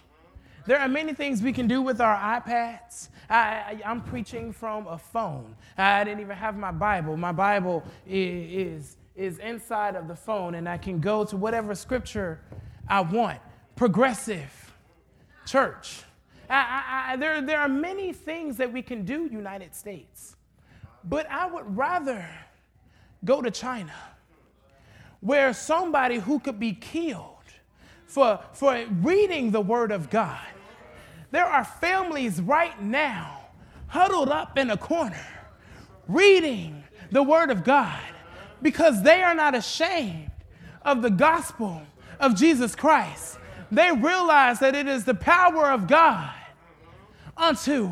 There 0.65 0.79
are 0.79 0.87
many 0.87 1.13
things 1.13 1.43
we 1.43 1.53
can 1.53 1.67
do 1.67 1.81
with 1.83 2.01
our 2.01 2.17
iPads. 2.41 3.09
I, 3.29 3.79
am 3.83 4.01
preaching 4.01 4.51
from 4.51 4.87
a 4.87 4.97
phone. 4.97 5.55
I 5.77 6.03
didn't 6.03 6.21
even 6.21 6.35
have 6.35 6.57
my 6.57 6.71
Bible. 6.71 7.15
My 7.17 7.31
Bible 7.31 7.83
is, 8.07 8.97
is 9.15 9.37
inside 9.39 9.95
of 9.95 10.07
the 10.07 10.15
phone, 10.15 10.55
and 10.55 10.67
I 10.67 10.77
can 10.77 10.99
go 10.99 11.23
to 11.25 11.37
whatever 11.37 11.75
scripture 11.75 12.39
I 12.87 13.01
want. 13.01 13.39
Progressive 13.75 14.73
church. 15.45 16.01
I, 16.49 17.11
I, 17.11 17.15
there, 17.17 17.41
there 17.41 17.59
are 17.59 17.69
many 17.69 18.11
things 18.11 18.57
that 18.57 18.73
we 18.73 18.81
can 18.81 19.05
do, 19.05 19.29
United 19.31 19.75
States. 19.75 20.35
But 21.03 21.29
I 21.29 21.45
would 21.45 21.77
rather 21.77 22.27
go 23.23 23.39
to 23.39 23.51
China, 23.51 23.93
where 25.19 25.53
somebody 25.53 26.17
who 26.17 26.39
could 26.39 26.59
be 26.59 26.73
killed 26.73 27.33
for, 28.07 28.39
for 28.53 28.83
reading 29.01 29.51
the 29.51 29.61
Word 29.61 29.91
of 29.91 30.09
God 30.09 30.39
there 31.31 31.45
are 31.45 31.63
families 31.63 32.41
right 32.41 32.81
now 32.81 33.41
huddled 33.87 34.29
up 34.29 34.57
in 34.57 34.71
a 34.71 34.77
corner 34.77 35.27
reading 36.07 36.83
the 37.11 37.23
Word 37.23 37.51
of 37.51 37.63
God 37.63 37.99
because 38.61 39.03
they 39.03 39.21
are 39.21 39.35
not 39.35 39.55
ashamed 39.55 40.31
of 40.83 41.01
the 41.01 41.09
gospel 41.09 41.81
of 42.19 42.35
Jesus 42.35 42.75
Christ. 42.75 43.37
They 43.71 43.91
realize 43.91 44.59
that 44.59 44.75
it 44.75 44.87
is 44.87 45.05
the 45.05 45.15
power 45.15 45.71
of 45.71 45.87
God 45.87 46.33
unto 47.35 47.91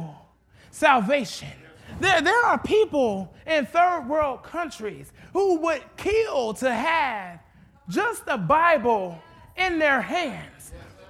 salvation. 0.71 1.49
There, 1.99 2.21
there 2.21 2.45
are 2.45 2.57
people 2.57 3.33
in 3.45 3.65
third 3.65 4.07
world 4.07 4.43
countries 4.43 5.11
who 5.33 5.59
would 5.59 5.81
kill 5.97 6.53
to 6.55 6.73
have 6.73 7.39
just 7.89 8.25
the 8.25 8.37
Bible 8.37 9.19
in 9.55 9.79
their 9.79 10.01
hands. 10.01 10.52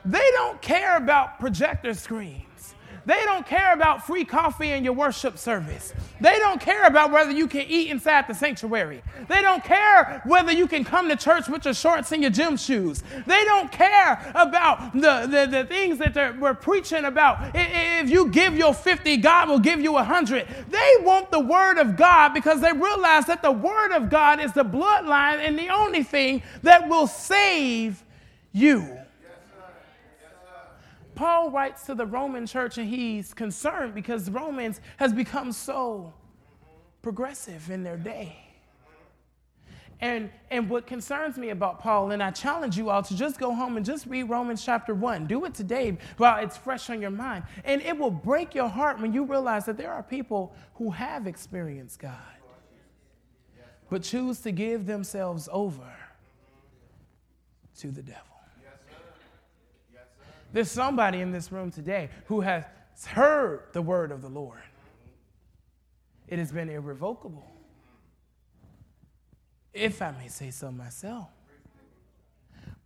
They 0.05 0.29
don't 0.33 0.61
care 0.61 0.97
about 0.97 1.39
projector 1.39 1.93
screens. 1.93 2.75
They 3.05 3.21
don't 3.25 3.45
care 3.45 3.73
about 3.73 4.05
free 4.05 4.23
coffee 4.23 4.71
in 4.71 4.83
your 4.83 4.93
worship 4.93 5.37
service. 5.37 5.93
They 6.21 6.39
don't 6.39 6.61
care 6.61 6.85
about 6.85 7.11
whether 7.11 7.31
you 7.31 7.47
can 7.47 7.65
eat 7.67 7.89
inside 7.89 8.27
the 8.27 8.33
sanctuary. 8.33 9.01
They 9.27 9.41
don't 9.41 9.63
care 9.63 10.21
whether 10.25 10.53
you 10.53 10.67
can 10.67 10.85
come 10.85 11.09
to 11.09 11.17
church 11.17 11.49
with 11.49 11.65
your 11.65 11.73
shorts 11.73 12.13
and 12.13 12.21
your 12.21 12.31
gym 12.31 12.55
shoes. 12.55 13.03
They 13.27 13.43
don't 13.43 13.71
care 13.71 14.31
about 14.35 14.93
the, 14.93 15.27
the, 15.29 15.47
the 15.51 15.65
things 15.65 15.97
that 15.97 16.39
we're 16.39 16.53
preaching 16.53 17.03
about. 17.03 17.51
If 17.53 18.09
you 18.09 18.29
give 18.29 18.57
your 18.57 18.73
50, 18.73 19.17
God 19.17 19.49
will 19.49 19.59
give 19.59 19.81
you 19.81 19.93
100. 19.93 20.47
They 20.69 20.95
want 21.01 21.29
the 21.29 21.41
Word 21.41 21.79
of 21.79 21.97
God 21.97 22.33
because 22.33 22.61
they 22.61 22.71
realize 22.71 23.25
that 23.25 23.41
the 23.41 23.51
Word 23.51 23.91
of 23.91 24.09
God 24.09 24.39
is 24.39 24.53
the 24.53 24.63
bloodline 24.63 25.39
and 25.39 25.59
the 25.59 25.67
only 25.67 26.03
thing 26.03 26.41
that 26.61 26.87
will 26.87 27.07
save 27.07 28.01
you. 28.53 29.02
Paul 31.16 31.51
writes 31.51 31.86
to 31.86 31.95
the 31.95 32.05
Roman 32.05 32.47
church 32.47 32.78
and 32.78 32.89
he's 32.89 33.34
concerned 33.34 33.93
because 33.93 34.30
Romans 34.30 34.82
has 34.97 35.14
become 35.14 35.51
so 35.51 36.14
progressive 37.01 37.70
in 37.70 37.84
their 37.84 37.97
day. 37.97 38.38
And, 40.03 40.32
and 40.51 40.70
what 40.70 40.86
concerns 40.86 41.38
me 41.38 41.51
about 41.51 41.80
Paul, 41.80 42.11
and 42.11 42.22
I 42.22 42.32
challenge 42.32 42.78
you 42.78 42.89
all 42.89 43.03
to 43.03 43.16
just 43.16 43.39
go 43.39 43.55
home 43.55 43.78
and 43.78 43.86
just 43.86 44.05
read 44.05 44.24
Romans 44.24 44.66
chapter 44.66 44.93
1. 44.93 45.28
Do 45.28 45.45
it 45.45 45.53
today 45.53 45.97
while 46.18 46.43
it's 46.43 46.57
fresh 46.57 46.89
on 46.89 46.99
your 46.99 47.09
mind. 47.09 47.45
And 47.64 47.82
it 47.82 47.97
will 47.97 48.11
break 48.11 48.53
your 48.53 48.68
heart 48.68 48.99
when 48.99 49.14
you 49.14 49.24
realize 49.24 49.66
that 49.66 49.78
there 49.78 49.93
are 49.93 50.03
people 50.03 50.53
who 50.76 50.91
have 50.91 51.26
experienced 51.26 51.99
God, 51.99 52.18
but 53.89 54.03
choose 54.03 54.41
to 54.41 54.51
give 54.51 54.88
themselves 54.88 55.47
over 55.51 55.95
to 57.80 57.88
the 57.88 58.01
devil. 58.01 58.32
There's 60.53 60.69
somebody 60.69 61.19
in 61.19 61.31
this 61.31 61.51
room 61.51 61.71
today 61.71 62.09
who 62.27 62.41
has 62.41 62.63
heard 63.07 63.63
the 63.73 63.81
word 63.81 64.11
of 64.11 64.21
the 64.21 64.29
Lord. 64.29 64.61
It 66.27 66.37
has 66.37 66.51
been 66.51 66.69
irrevocable, 66.69 67.51
if 69.73 70.01
I 70.01 70.11
may 70.11 70.27
say 70.27 70.51
so 70.51 70.71
myself. 70.71 71.29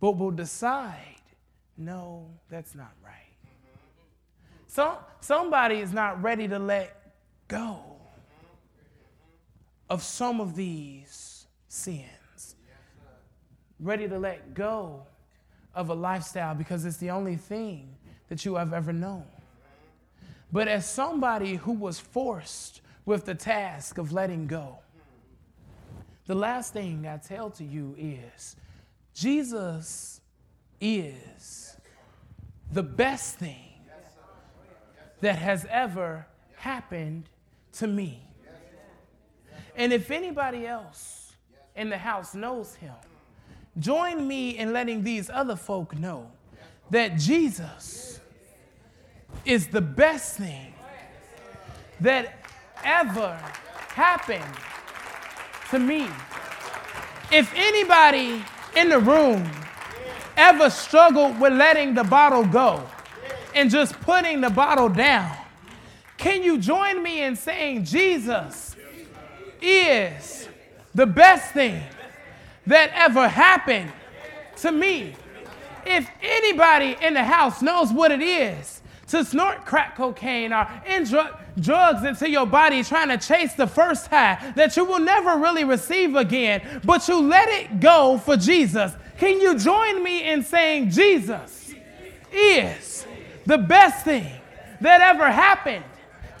But 0.00 0.12
will 0.12 0.30
decide, 0.30 1.20
no, 1.76 2.30
that's 2.48 2.74
not 2.74 2.92
right. 3.04 3.14
So, 4.66 4.98
somebody 5.20 5.80
is 5.80 5.92
not 5.92 6.22
ready 6.22 6.48
to 6.48 6.58
let 6.58 7.12
go 7.48 7.80
of 9.90 10.02
some 10.02 10.40
of 10.40 10.56
these 10.56 11.46
sins, 11.68 12.56
ready 13.78 14.08
to 14.08 14.18
let 14.18 14.54
go 14.54 15.06
of 15.78 15.90
a 15.90 15.94
lifestyle 15.94 16.56
because 16.56 16.84
it's 16.84 16.96
the 16.96 17.10
only 17.10 17.36
thing 17.36 17.94
that 18.28 18.44
you 18.44 18.56
have 18.56 18.72
ever 18.72 18.92
known. 18.92 19.24
But 20.50 20.66
as 20.66 20.90
somebody 20.90 21.54
who 21.54 21.72
was 21.72 22.00
forced 22.00 22.80
with 23.06 23.26
the 23.26 23.34
task 23.36 23.96
of 23.96 24.12
letting 24.12 24.48
go, 24.48 24.80
the 26.26 26.34
last 26.34 26.72
thing 26.72 27.06
I 27.06 27.18
tell 27.18 27.50
to 27.50 27.64
you 27.64 27.94
is 27.96 28.56
Jesus 29.14 30.20
is 30.80 31.76
the 32.72 32.82
best 32.82 33.36
thing 33.36 33.80
that 35.20 35.36
has 35.36 35.64
ever 35.70 36.26
happened 36.56 37.30
to 37.74 37.86
me. 37.86 38.20
And 39.76 39.92
if 39.92 40.10
anybody 40.10 40.66
else 40.66 41.36
in 41.76 41.88
the 41.88 41.98
house 41.98 42.34
knows 42.34 42.74
him, 42.74 42.94
Join 43.78 44.26
me 44.26 44.58
in 44.58 44.72
letting 44.72 45.04
these 45.04 45.30
other 45.30 45.56
folk 45.56 45.96
know 45.98 46.30
that 46.90 47.16
Jesus 47.16 48.20
is 49.44 49.68
the 49.68 49.80
best 49.80 50.36
thing 50.36 50.74
that 52.00 52.38
ever 52.84 53.38
happened 53.88 54.44
to 55.70 55.78
me. 55.78 56.06
If 57.30 57.52
anybody 57.54 58.42
in 58.74 58.88
the 58.88 58.98
room 58.98 59.48
ever 60.36 60.70
struggled 60.70 61.38
with 61.40 61.52
letting 61.52 61.94
the 61.94 62.04
bottle 62.04 62.44
go 62.44 62.88
and 63.54 63.70
just 63.70 63.98
putting 64.00 64.40
the 64.40 64.50
bottle 64.50 64.88
down, 64.88 65.36
can 66.16 66.42
you 66.42 66.58
join 66.58 67.02
me 67.02 67.22
in 67.22 67.36
saying 67.36 67.84
Jesus 67.84 68.76
is 69.60 70.48
the 70.94 71.06
best 71.06 71.52
thing 71.52 71.82
that 72.68 72.90
ever 72.94 73.28
happened 73.28 73.90
to 74.56 74.70
me. 74.70 75.14
If 75.84 76.08
anybody 76.22 76.96
in 77.02 77.14
the 77.14 77.24
house 77.24 77.62
knows 77.62 77.92
what 77.92 78.12
it 78.12 78.22
is 78.22 78.82
to 79.08 79.24
snort 79.24 79.64
crack 79.64 79.96
cocaine 79.96 80.52
or 80.52 80.68
in 80.86 81.04
drugs 81.58 82.04
into 82.04 82.28
your 82.28 82.44
body 82.46 82.84
trying 82.84 83.08
to 83.08 83.16
chase 83.16 83.54
the 83.54 83.66
first 83.66 84.06
high 84.08 84.52
that 84.54 84.76
you 84.76 84.84
will 84.84 85.00
never 85.00 85.38
really 85.38 85.64
receive 85.64 86.14
again, 86.14 86.82
but 86.84 87.08
you 87.08 87.18
let 87.20 87.48
it 87.48 87.80
go 87.80 88.18
for 88.18 88.36
Jesus, 88.36 88.92
can 89.16 89.40
you 89.40 89.58
join 89.58 90.02
me 90.04 90.30
in 90.30 90.42
saying 90.42 90.90
Jesus 90.90 91.74
is 92.30 93.06
the 93.46 93.58
best 93.58 94.04
thing 94.04 94.30
that 94.82 95.00
ever 95.00 95.30
happened 95.30 95.84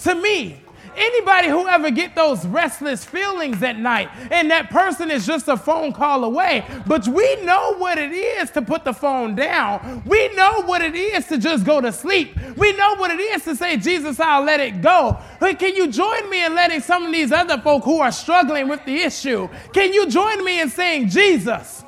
to 0.00 0.14
me? 0.14 0.62
Anybody 0.98 1.46
who 1.46 1.68
ever 1.68 1.92
get 1.92 2.16
those 2.16 2.44
restless 2.44 3.04
feelings 3.04 3.62
at 3.62 3.78
night 3.78 4.08
and 4.32 4.50
that 4.50 4.68
person 4.68 5.12
is 5.12 5.24
just 5.24 5.46
a 5.46 5.56
phone 5.56 5.92
call 5.92 6.24
away, 6.24 6.64
but 6.86 7.06
we 7.06 7.36
know 7.44 7.76
what 7.76 7.98
it 7.98 8.10
is 8.10 8.50
to 8.50 8.62
put 8.62 8.84
the 8.84 8.92
phone 8.92 9.36
down. 9.36 10.02
We 10.04 10.34
know 10.34 10.62
what 10.62 10.82
it 10.82 10.96
is 10.96 11.26
to 11.26 11.38
just 11.38 11.64
go 11.64 11.80
to 11.80 11.92
sleep. 11.92 12.36
We 12.56 12.72
know 12.76 12.96
what 12.96 13.12
it 13.12 13.20
is 13.20 13.44
to 13.44 13.54
say, 13.54 13.76
Jesus, 13.76 14.18
I'll 14.18 14.42
let 14.42 14.58
it 14.58 14.82
go. 14.82 15.16
But 15.38 15.60
can 15.60 15.76
you 15.76 15.86
join 15.86 16.28
me 16.28 16.44
in 16.44 16.56
letting 16.56 16.80
some 16.80 17.06
of 17.06 17.12
these 17.12 17.30
other 17.30 17.58
folk 17.58 17.84
who 17.84 18.00
are 18.00 18.10
struggling 18.10 18.66
with 18.66 18.84
the 18.84 18.96
issue, 18.96 19.48
can 19.72 19.92
you 19.92 20.08
join 20.10 20.44
me 20.44 20.60
in 20.60 20.68
saying, 20.68 21.10
Jesus 21.10 21.84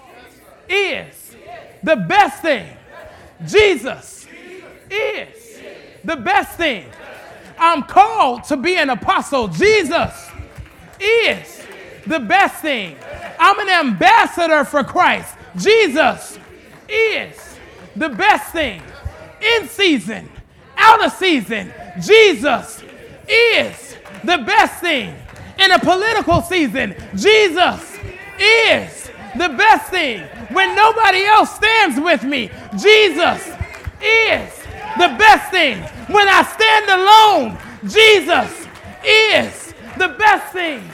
is 0.68 1.34
the 1.82 1.96
best 1.96 2.42
thing? 2.42 2.76
Jesus 3.44 4.28
is 4.88 5.60
the 6.04 6.16
best 6.16 6.56
thing 6.56 6.86
I'm 7.60 7.82
called 7.82 8.44
to 8.44 8.56
be 8.56 8.76
an 8.76 8.88
apostle. 8.90 9.46
Jesus 9.48 10.30
is 10.98 11.66
the 12.06 12.18
best 12.18 12.62
thing. 12.62 12.96
I'm 13.38 13.58
an 13.60 13.68
ambassador 13.68 14.64
for 14.64 14.82
Christ. 14.82 15.34
Jesus 15.56 16.38
is 16.88 17.58
the 17.94 18.08
best 18.08 18.52
thing. 18.52 18.82
In 19.58 19.68
season, 19.68 20.28
out 20.76 21.04
of 21.04 21.12
season, 21.12 21.72
Jesus 22.00 22.82
is 23.28 23.96
the 24.24 24.38
best 24.38 24.80
thing. 24.80 25.14
In 25.58 25.70
a 25.70 25.78
political 25.78 26.40
season, 26.40 26.94
Jesus 27.14 27.98
is 28.38 29.10
the 29.36 29.50
best 29.50 29.90
thing. 29.90 30.22
When 30.52 30.74
nobody 30.74 31.24
else 31.24 31.54
stands 31.54 32.00
with 32.00 32.24
me, 32.24 32.50
Jesus 32.78 33.46
is 34.02 34.59
the 34.98 35.14
best 35.18 35.50
thing 35.50 35.78
When 36.12 36.28
I 36.28 36.42
stand 36.42 36.88
alone, 36.90 37.58
Jesus 37.84 38.66
is 39.04 39.74
the 39.96 40.08
best 40.08 40.52
thing. 40.52 40.90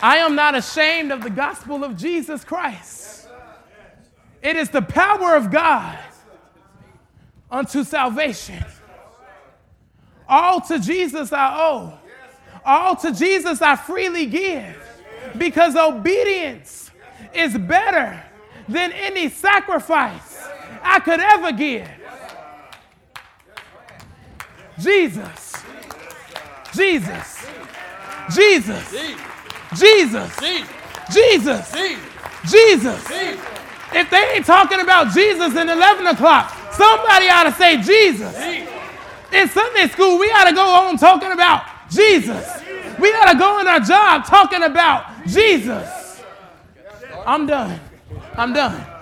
I 0.00 0.18
am 0.18 0.34
not 0.34 0.54
ashamed 0.54 1.10
of 1.10 1.22
the 1.22 1.30
gospel 1.30 1.82
of 1.82 1.96
Jesus 1.96 2.44
Christ. 2.44 3.28
It 4.42 4.54
is 4.54 4.68
the 4.68 4.82
power 4.82 5.34
of 5.34 5.50
God 5.50 5.98
unto 7.50 7.82
salvation. 7.82 8.64
All 10.28 10.60
to 10.60 10.78
Jesus 10.78 11.32
I 11.32 11.56
owe. 11.58 11.98
All 12.66 12.96
to 12.96 13.12
Jesus 13.12 13.62
I 13.62 13.76
freely 13.76 14.26
give. 14.26 14.76
Because 15.38 15.76
obedience 15.76 16.90
is 17.32 17.56
better 17.56 18.20
than 18.68 18.90
any 18.92 19.28
sacrifice 19.28 20.48
I 20.82 20.98
could 20.98 21.20
ever 21.20 21.52
give. 21.52 21.88
Jesus. 24.78 25.54
Jesus. 26.74 27.46
Jesus. 28.34 28.90
Jesus. 29.78 30.36
Jesus. 31.12 31.72
Jesus. 32.50 33.10
If 33.92 34.10
they 34.10 34.32
ain't 34.34 34.44
talking 34.44 34.80
about 34.80 35.14
Jesus 35.14 35.54
in 35.54 35.68
11 35.68 36.06
o'clock, 36.08 36.50
somebody 36.72 37.28
ought 37.28 37.44
to 37.44 37.52
say 37.52 37.80
Jesus. 37.80 38.36
In 39.32 39.48
Sunday 39.48 39.88
school, 39.88 40.18
we 40.18 40.26
ought 40.30 40.48
to 40.48 40.54
go 40.54 40.64
home 40.64 40.96
talking 40.96 41.30
about 41.30 41.62
Jesus. 41.90 42.62
We 42.98 43.12
got 43.12 43.32
to 43.32 43.38
go 43.38 43.60
in 43.60 43.66
our 43.66 43.80
job 43.80 44.24
talking 44.24 44.62
about 44.62 45.26
Jesus. 45.26 46.22
I'm 47.26 47.46
done. 47.46 47.80
I'm 48.34 48.52
done. 48.52 48.95